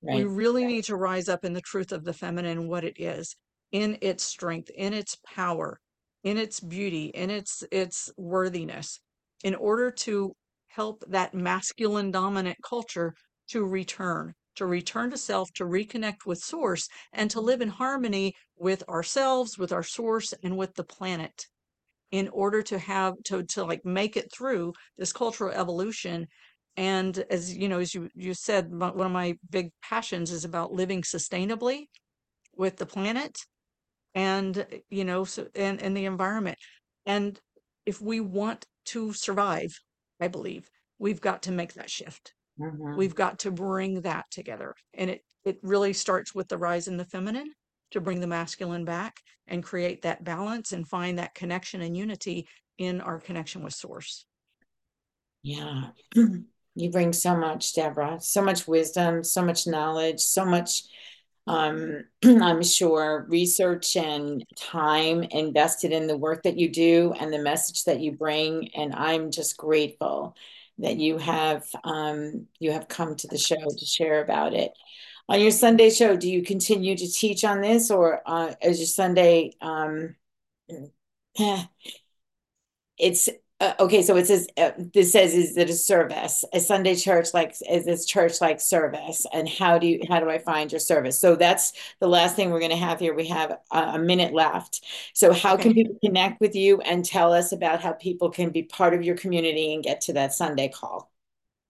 right. 0.03 0.17
we 0.17 0.23
really 0.23 0.65
need 0.65 0.83
to 0.83 0.95
rise 0.95 1.29
up 1.29 1.45
in 1.45 1.53
the 1.53 1.61
truth 1.61 1.91
of 1.91 2.03
the 2.03 2.13
feminine 2.13 2.67
what 2.67 2.83
it 2.83 2.99
is 2.99 3.35
in 3.71 3.97
its 4.01 4.23
strength, 4.23 4.69
in 4.75 4.93
its 4.93 5.17
power, 5.25 5.79
in 6.23 6.37
its 6.37 6.59
beauty, 6.59 7.05
in 7.07 7.29
its 7.29 7.63
its 7.71 8.11
worthiness, 8.17 8.99
in 9.43 9.55
order 9.55 9.91
to 9.91 10.33
help 10.67 11.03
that 11.07 11.33
masculine 11.33 12.11
dominant 12.11 12.57
culture 12.67 13.13
to 13.49 13.65
return, 13.65 14.33
to 14.55 14.65
return 14.65 15.11
to 15.11 15.17
self, 15.17 15.51
to 15.53 15.65
reconnect 15.65 16.25
with 16.25 16.39
source, 16.39 16.87
and 17.13 17.29
to 17.31 17.41
live 17.41 17.61
in 17.61 17.69
harmony 17.69 18.33
with 18.57 18.87
ourselves, 18.89 19.57
with 19.57 19.71
our 19.71 19.83
source, 19.83 20.33
and 20.43 20.57
with 20.57 20.73
the 20.75 20.83
planet 20.83 21.45
in 22.11 22.27
order 22.29 22.61
to 22.63 22.79
have 22.79 23.13
to 23.23 23.43
to 23.43 23.63
like 23.63 23.85
make 23.85 24.17
it 24.17 24.31
through 24.31 24.73
this 24.97 25.13
cultural 25.13 25.53
evolution. 25.53 26.27
And 26.77 27.23
as 27.29 27.55
you 27.55 27.69
know 27.69 27.79
as 27.79 27.93
you 27.93 28.09
you 28.15 28.33
said 28.33 28.71
one 28.71 28.99
of 28.99 29.11
my 29.11 29.37
big 29.49 29.71
passions 29.81 30.31
is 30.31 30.45
about 30.45 30.73
living 30.73 31.01
sustainably 31.01 31.85
with 32.55 32.77
the 32.77 32.85
planet 32.85 33.37
and 34.15 34.65
you 34.89 35.05
know 35.05 35.23
so 35.23 35.47
and, 35.55 35.81
and 35.81 35.95
the 35.95 36.05
environment. 36.05 36.57
And 37.05 37.39
if 37.85 38.01
we 38.01 38.19
want 38.19 38.65
to 38.85 39.13
survive 39.13 39.71
i 40.21 40.27
believe 40.27 40.69
we've 40.99 41.21
got 41.21 41.43
to 41.43 41.51
make 41.51 41.73
that 41.73 41.89
shift 41.89 42.33
mm-hmm. 42.59 42.95
we've 42.95 43.15
got 43.15 43.39
to 43.39 43.51
bring 43.51 44.01
that 44.01 44.25
together 44.31 44.75
and 44.93 45.09
it 45.09 45.21
it 45.45 45.57
really 45.63 45.93
starts 45.93 46.35
with 46.35 46.47
the 46.47 46.57
rise 46.57 46.87
in 46.87 46.97
the 46.97 47.05
feminine 47.05 47.51
to 47.91 48.01
bring 48.01 48.19
the 48.19 48.27
masculine 48.27 48.85
back 48.85 49.17
and 49.47 49.63
create 49.63 50.01
that 50.01 50.23
balance 50.23 50.71
and 50.71 50.87
find 50.87 51.17
that 51.17 51.33
connection 51.33 51.81
and 51.81 51.97
unity 51.97 52.47
in 52.77 53.01
our 53.01 53.19
connection 53.19 53.63
with 53.63 53.73
source 53.73 54.25
yeah 55.43 55.85
you 56.75 56.91
bring 56.91 57.13
so 57.13 57.35
much 57.35 57.73
deborah 57.73 58.17
so 58.19 58.41
much 58.41 58.67
wisdom 58.67 59.23
so 59.23 59.43
much 59.43 59.65
knowledge 59.65 60.19
so 60.19 60.45
much 60.45 60.83
um, 61.49 62.05
I'm 62.23 62.63
sure 62.63 63.25
research 63.27 63.97
and 63.97 64.45
time 64.55 65.23
invested 65.23 65.91
in 65.91 66.07
the 66.07 66.17
work 66.17 66.43
that 66.43 66.57
you 66.57 66.69
do 66.69 67.13
and 67.19 67.33
the 67.33 67.39
message 67.39 67.83
that 67.85 67.99
you 67.99 68.11
bring. 68.11 68.69
And 68.75 68.93
I'm 68.93 69.31
just 69.31 69.57
grateful 69.57 70.35
that 70.79 70.97
you 70.97 71.17
have 71.17 71.65
um, 71.83 72.47
you 72.59 72.71
have 72.71 72.87
come 72.87 73.15
to 73.15 73.27
the 73.27 73.37
show 73.37 73.55
to 73.55 73.85
share 73.85 74.23
about 74.23 74.53
it. 74.53 74.71
On 75.27 75.39
your 75.39 75.51
Sunday 75.51 75.89
show, 75.91 76.15
do 76.15 76.29
you 76.29 76.43
continue 76.43 76.97
to 76.97 77.11
teach 77.11 77.43
on 77.43 77.61
this, 77.61 77.91
or 77.91 78.21
uh, 78.25 78.53
is 78.63 78.79
your 78.79 78.87
Sunday? 78.87 79.53
Um, 79.61 80.15
it's 82.97 83.29
uh, 83.59 83.73
okay, 83.79 84.01
so 84.01 84.15
it 84.15 84.25
says 84.25 84.47
uh, 84.57 84.71
this 84.93 85.11
says 85.11 85.33
is 85.33 85.57
it 85.57 85.69
a 85.69 85.73
service, 85.73 86.45
a 86.53 86.59
Sunday 86.61 86.95
church 86.95 87.33
like 87.33 87.55
is 87.69 87.83
this 87.85 88.05
church 88.05 88.39
like 88.39 88.61
service, 88.61 89.25
and 89.33 89.49
how 89.49 89.77
do 89.77 89.87
you 89.87 89.99
how 90.07 90.19
do 90.19 90.29
I 90.29 90.37
find 90.37 90.71
your 90.71 90.79
service? 90.79 91.19
So 91.19 91.35
that's 91.35 91.73
the 91.99 92.07
last 92.07 92.35
thing 92.37 92.51
we're 92.51 92.59
going 92.59 92.71
to 92.71 92.77
have 92.77 92.99
here. 92.99 93.13
We 93.13 93.27
have 93.27 93.57
a, 93.71 93.77
a 93.77 93.99
minute 93.99 94.33
left. 94.33 94.85
So 95.13 95.33
how 95.33 95.55
okay. 95.55 95.63
can 95.63 95.73
people 95.73 95.95
connect 96.03 96.39
with 96.39 96.55
you 96.55 96.79
and 96.81 97.03
tell 97.03 97.33
us 97.33 97.51
about 97.51 97.81
how 97.81 97.93
people 97.93 98.29
can 98.29 98.49
be 98.49 98.63
part 98.63 98.93
of 98.93 99.03
your 99.03 99.17
community 99.17 99.73
and 99.73 99.83
get 99.83 99.99
to 100.01 100.13
that 100.13 100.33
Sunday 100.33 100.69
call? 100.69 101.08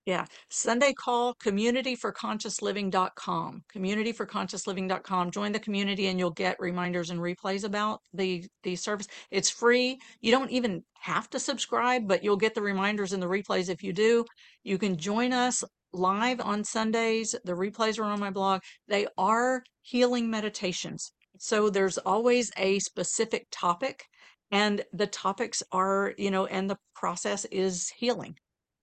Yeah. 0.09 0.25
Sunday 0.49 0.93
call 0.93 1.35
communityforconsciousliving.com. 1.35 3.63
Communityforconsciousliving.com. 3.71 5.29
Join 5.29 5.51
the 5.51 5.59
community 5.59 6.07
and 6.07 6.17
you'll 6.17 6.31
get 6.31 6.59
reminders 6.59 7.11
and 7.11 7.19
replays 7.19 7.63
about 7.63 8.01
the 8.11 8.43
the 8.63 8.75
service. 8.75 9.05
It's 9.29 9.51
free. 9.51 9.99
You 10.21 10.31
don't 10.31 10.49
even 10.49 10.83
have 10.99 11.29
to 11.29 11.39
subscribe, 11.39 12.07
but 12.07 12.23
you'll 12.23 12.37
get 12.37 12.55
the 12.55 12.61
reminders 12.63 13.13
and 13.13 13.21
the 13.21 13.27
replays 13.27 13.69
if 13.69 13.83
you 13.83 13.93
do. 13.93 14.25
You 14.63 14.79
can 14.79 14.97
join 14.97 15.31
us 15.31 15.63
live 15.93 16.41
on 16.41 16.63
Sundays. 16.63 17.35
The 17.43 17.53
replays 17.53 17.99
are 17.99 18.05
on 18.05 18.19
my 18.19 18.31
blog. 18.31 18.61
They 18.87 19.05
are 19.15 19.61
healing 19.83 20.27
meditations. 20.27 21.11
So 21.37 21.69
there's 21.69 21.99
always 21.99 22.51
a 22.57 22.79
specific 22.79 23.45
topic 23.51 24.05
and 24.49 24.83
the 24.91 25.05
topics 25.05 25.61
are, 25.71 26.15
you 26.17 26.31
know, 26.31 26.47
and 26.47 26.67
the 26.67 26.79
process 26.95 27.45
is 27.51 27.91
healing. 27.95 28.35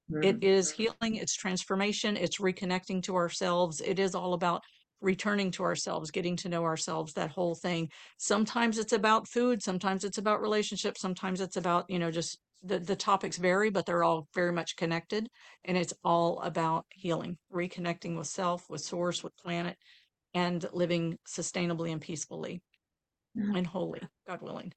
It 0.09 0.41
mm-hmm. 0.41 0.43
is 0.43 0.71
healing, 0.71 1.17
it's 1.17 1.35
transformation, 1.35 2.17
it's 2.17 2.39
reconnecting 2.39 3.03
to 3.05 3.17
ourselves. 3.17 3.81
It 3.81 3.99
is 3.99 4.15
all 4.15 4.35
about 4.35 4.63
returning 5.01 5.51
to 5.53 5.63
ourselves, 5.63 6.11
getting 6.11 6.37
to 6.37 6.49
know 6.49 6.65
ourselves, 6.65 7.13
that 7.15 7.31
whole 7.31 7.55
thing. 7.55 7.91
Sometimes 8.19 8.79
it's 8.79 8.93
about 8.93 9.29
food, 9.29 9.63
sometimes 9.63 10.05
it's 10.05 10.19
about 10.19 10.41
relationships, 10.41 11.01
sometimes 11.01 11.41
it's 11.41 11.57
about, 11.57 11.87
you 11.89 11.99
know, 11.99 12.11
just 12.11 12.39
the, 12.63 12.79
the 12.79 12.97
topics 12.97 13.37
vary, 13.37 13.69
but 13.71 13.85
they're 13.85 14.05
all 14.05 14.29
very 14.35 14.53
much 14.53 14.77
connected. 14.77 15.29
And 15.65 15.77
it's 15.77 15.95
all 16.05 16.41
about 16.41 16.87
healing, 16.91 17.37
reconnecting 17.53 18.17
with 18.17 18.29
self, 18.29 18.71
with 18.71 18.81
source, 18.81 19.23
with 19.23 19.37
planet, 19.37 19.77
and 20.35 20.65
living 20.73 21.19
sustainably 21.29 21.93
and 21.93 22.01
peacefully 22.01 22.63
mm-hmm. 23.37 23.57
and 23.57 23.67
wholly, 23.67 24.01
God 24.27 24.41
willing. 24.41 24.73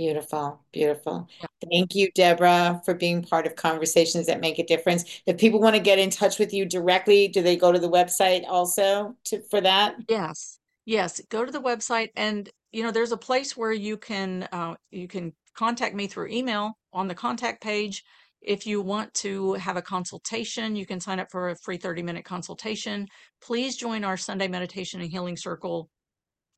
Beautiful, 0.00 0.58
beautiful. 0.72 1.28
Thank 1.70 1.94
you, 1.94 2.10
Deborah, 2.14 2.80
for 2.86 2.94
being 2.94 3.22
part 3.22 3.46
of 3.46 3.54
Conversations 3.54 4.24
That 4.28 4.40
Make 4.40 4.58
a 4.58 4.64
Difference. 4.64 5.20
If 5.26 5.36
people 5.36 5.60
want 5.60 5.76
to 5.76 5.82
get 5.82 5.98
in 5.98 6.08
touch 6.08 6.38
with 6.38 6.54
you 6.54 6.64
directly, 6.64 7.28
do 7.28 7.42
they 7.42 7.54
go 7.54 7.70
to 7.70 7.78
the 7.78 7.90
website 7.90 8.44
also 8.48 9.14
to, 9.24 9.42
for 9.50 9.60
that? 9.60 9.96
Yes, 10.08 10.58
yes. 10.86 11.20
Go 11.28 11.44
to 11.44 11.52
the 11.52 11.60
website, 11.60 12.08
and 12.16 12.48
you 12.72 12.82
know, 12.82 12.90
there's 12.90 13.12
a 13.12 13.16
place 13.18 13.58
where 13.58 13.74
you 13.74 13.98
can 13.98 14.48
uh, 14.52 14.74
you 14.90 15.06
can 15.06 15.34
contact 15.54 15.94
me 15.94 16.06
through 16.06 16.28
email 16.28 16.78
on 16.94 17.06
the 17.06 17.14
contact 17.14 17.62
page. 17.62 18.02
If 18.40 18.66
you 18.66 18.80
want 18.80 19.12
to 19.16 19.52
have 19.54 19.76
a 19.76 19.82
consultation, 19.82 20.76
you 20.76 20.86
can 20.86 20.98
sign 20.98 21.20
up 21.20 21.30
for 21.30 21.50
a 21.50 21.56
free 21.56 21.76
30 21.76 22.02
minute 22.02 22.24
consultation. 22.24 23.06
Please 23.42 23.76
join 23.76 24.04
our 24.04 24.16
Sunday 24.16 24.48
Meditation 24.48 25.02
and 25.02 25.10
Healing 25.10 25.36
Circle 25.36 25.90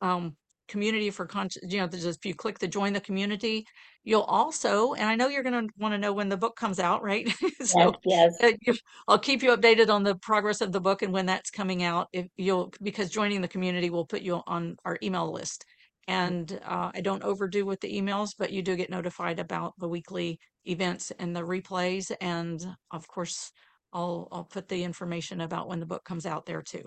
um, 0.01 0.36
community 0.72 1.10
for 1.10 1.26
conscious, 1.26 1.62
you 1.68 1.78
know, 1.78 1.86
just 1.86 2.18
if 2.18 2.26
you 2.26 2.34
click 2.34 2.58
the 2.58 2.66
join 2.66 2.92
the 2.94 3.00
community, 3.00 3.64
you'll 4.04 4.22
also, 4.22 4.94
and 4.94 5.04
I 5.08 5.14
know 5.14 5.28
you're 5.28 5.44
going 5.44 5.68
to 5.68 5.72
want 5.78 5.92
to 5.94 5.98
know 5.98 6.12
when 6.12 6.28
the 6.30 6.36
book 6.36 6.56
comes 6.56 6.80
out, 6.80 7.02
right? 7.02 7.28
so 7.62 7.94
yes, 8.04 8.34
yes. 8.40 8.42
Uh, 8.42 8.74
I'll 9.06 9.18
keep 9.18 9.42
you 9.42 9.54
updated 9.56 9.90
on 9.90 10.02
the 10.02 10.16
progress 10.16 10.60
of 10.62 10.72
the 10.72 10.80
book 10.80 11.02
and 11.02 11.12
when 11.12 11.26
that's 11.26 11.50
coming 11.50 11.82
out. 11.82 12.08
If 12.12 12.26
you'll, 12.36 12.72
because 12.82 13.10
joining 13.10 13.42
the 13.42 13.48
community 13.54 13.90
will 13.90 14.06
put 14.06 14.22
you 14.22 14.40
on 14.46 14.76
our 14.84 14.98
email 15.02 15.30
list. 15.30 15.64
And 16.08 16.58
uh, 16.64 16.90
I 16.94 17.00
don't 17.00 17.22
overdo 17.22 17.64
with 17.64 17.80
the 17.80 17.92
emails, 18.00 18.30
but 18.36 18.50
you 18.52 18.62
do 18.62 18.74
get 18.74 18.90
notified 18.90 19.38
about 19.38 19.74
the 19.78 19.88
weekly 19.88 20.40
events 20.64 21.12
and 21.18 21.36
the 21.36 21.42
replays. 21.42 22.10
And 22.20 22.60
of 22.90 23.06
course, 23.06 23.52
I'll 23.92 24.28
I'll 24.32 24.44
put 24.44 24.68
the 24.68 24.82
information 24.82 25.40
about 25.42 25.68
when 25.68 25.80
the 25.80 25.86
book 25.86 26.04
comes 26.04 26.26
out 26.26 26.46
there 26.46 26.62
too. 26.62 26.84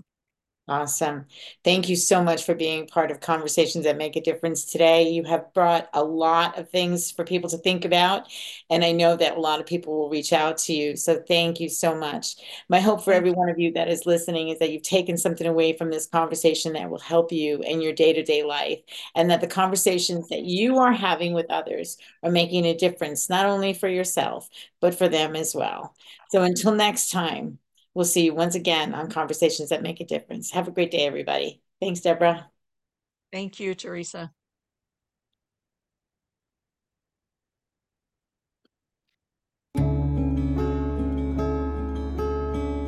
Awesome. 0.67 1.27
Thank 1.63 1.89
you 1.89 1.95
so 1.95 2.23
much 2.23 2.43
for 2.43 2.55
being 2.55 2.87
part 2.87 3.11
of 3.11 3.19
Conversations 3.19 3.83
that 3.83 3.99
Make 3.99 4.15
a 4.15 4.21
Difference 4.21 4.65
today. 4.65 5.09
You 5.09 5.23
have 5.25 5.53
brought 5.53 5.87
a 5.93 6.03
lot 6.03 6.57
of 6.57 6.71
things 6.71 7.11
for 7.11 7.23
people 7.23 7.51
to 7.51 7.59
think 7.59 7.85
about, 7.85 8.23
and 8.71 8.83
I 8.83 8.91
know 8.91 9.15
that 9.15 9.37
a 9.37 9.39
lot 9.39 9.59
of 9.59 9.67
people 9.67 9.95
will 9.95 10.09
reach 10.09 10.33
out 10.33 10.57
to 10.59 10.73
you. 10.73 10.95
So 10.97 11.21
thank 11.27 11.59
you 11.59 11.69
so 11.69 11.93
much. 11.93 12.37
My 12.67 12.79
hope 12.79 13.03
for 13.03 13.13
every 13.13 13.29
one 13.29 13.47
of 13.47 13.59
you 13.59 13.73
that 13.73 13.89
is 13.89 14.07
listening 14.07 14.49
is 14.49 14.57
that 14.57 14.71
you've 14.71 14.81
taken 14.81 15.19
something 15.19 15.45
away 15.45 15.77
from 15.77 15.91
this 15.91 16.07
conversation 16.07 16.73
that 16.73 16.89
will 16.89 16.97
help 16.97 17.31
you 17.31 17.59
in 17.61 17.79
your 17.79 17.93
day 17.93 18.13
to 18.13 18.23
day 18.23 18.41
life, 18.41 18.79
and 19.13 19.29
that 19.29 19.41
the 19.41 19.47
conversations 19.47 20.29
that 20.29 20.45
you 20.45 20.79
are 20.79 20.93
having 20.93 21.35
with 21.35 21.45
others 21.51 21.95
are 22.23 22.31
making 22.31 22.65
a 22.65 22.75
difference, 22.75 23.29
not 23.29 23.45
only 23.45 23.75
for 23.75 23.87
yourself, 23.87 24.49
but 24.81 24.95
for 24.95 25.09
them 25.09 25.35
as 25.35 25.53
well. 25.53 25.93
So 26.31 26.41
until 26.41 26.71
next 26.71 27.11
time, 27.11 27.59
We'll 27.95 28.03
see 28.05 28.25
you 28.25 28.35
once 28.35 28.55
again 28.55 28.93
on 28.93 29.09
Conversations 29.09 29.69
That 29.69 29.81
Make 29.81 30.01
a 30.01 30.05
Difference. 30.05 30.51
Have 30.51 30.67
a 30.67 30.71
great 30.71 30.91
day, 30.91 31.07
everybody. 31.07 31.61
Thanks, 31.79 32.01
Deborah. 32.01 32.51
Thank 33.31 33.59
you, 33.59 33.73
Teresa. 33.73 34.31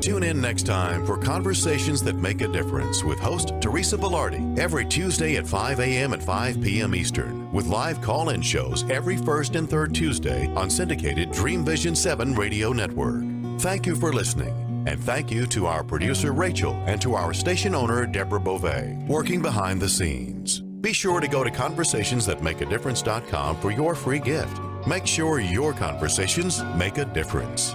Tune 0.00 0.22
in 0.22 0.40
next 0.40 0.64
time 0.64 1.06
for 1.06 1.16
Conversations 1.16 2.02
That 2.02 2.16
Make 2.16 2.42
a 2.42 2.48
Difference 2.48 3.02
with 3.02 3.18
host 3.18 3.52
Teresa 3.60 3.96
Velardi 3.96 4.58
every 4.58 4.84
Tuesday 4.84 5.36
at 5.36 5.46
5 5.46 5.80
a.m. 5.80 6.12
and 6.12 6.22
5 6.22 6.62
p.m. 6.62 6.94
Eastern, 6.94 7.50
with 7.52 7.66
live 7.66 8.02
call 8.02 8.28
in 8.28 8.42
shows 8.42 8.88
every 8.90 9.16
first 9.16 9.56
and 9.56 9.68
third 9.68 9.94
Tuesday 9.94 10.48
on 10.54 10.68
syndicated 10.68 11.32
Dream 11.32 11.64
Vision 11.64 11.94
7 11.94 12.34
radio 12.34 12.72
network. 12.72 13.22
Thank 13.58 13.86
you 13.86 13.96
for 13.96 14.12
listening 14.12 14.67
And 14.88 14.98
thank 15.04 15.30
you 15.30 15.46
to 15.48 15.66
our 15.66 15.84
producer, 15.84 16.32
Rachel, 16.32 16.82
and 16.86 16.98
to 17.02 17.14
our 17.14 17.34
station 17.34 17.74
owner, 17.74 18.06
Deborah 18.06 18.40
Beauvais, 18.40 18.96
working 19.06 19.42
behind 19.42 19.82
the 19.82 19.88
scenes. 19.88 20.60
Be 20.60 20.94
sure 20.94 21.20
to 21.20 21.28
go 21.28 21.44
to 21.44 21.50
conversationsthatmakeadifference.com 21.50 23.60
for 23.60 23.70
your 23.70 23.94
free 23.94 24.18
gift. 24.18 24.58
Make 24.86 25.06
sure 25.06 25.40
your 25.40 25.74
conversations 25.74 26.64
make 26.74 26.96
a 26.96 27.04
difference. 27.04 27.74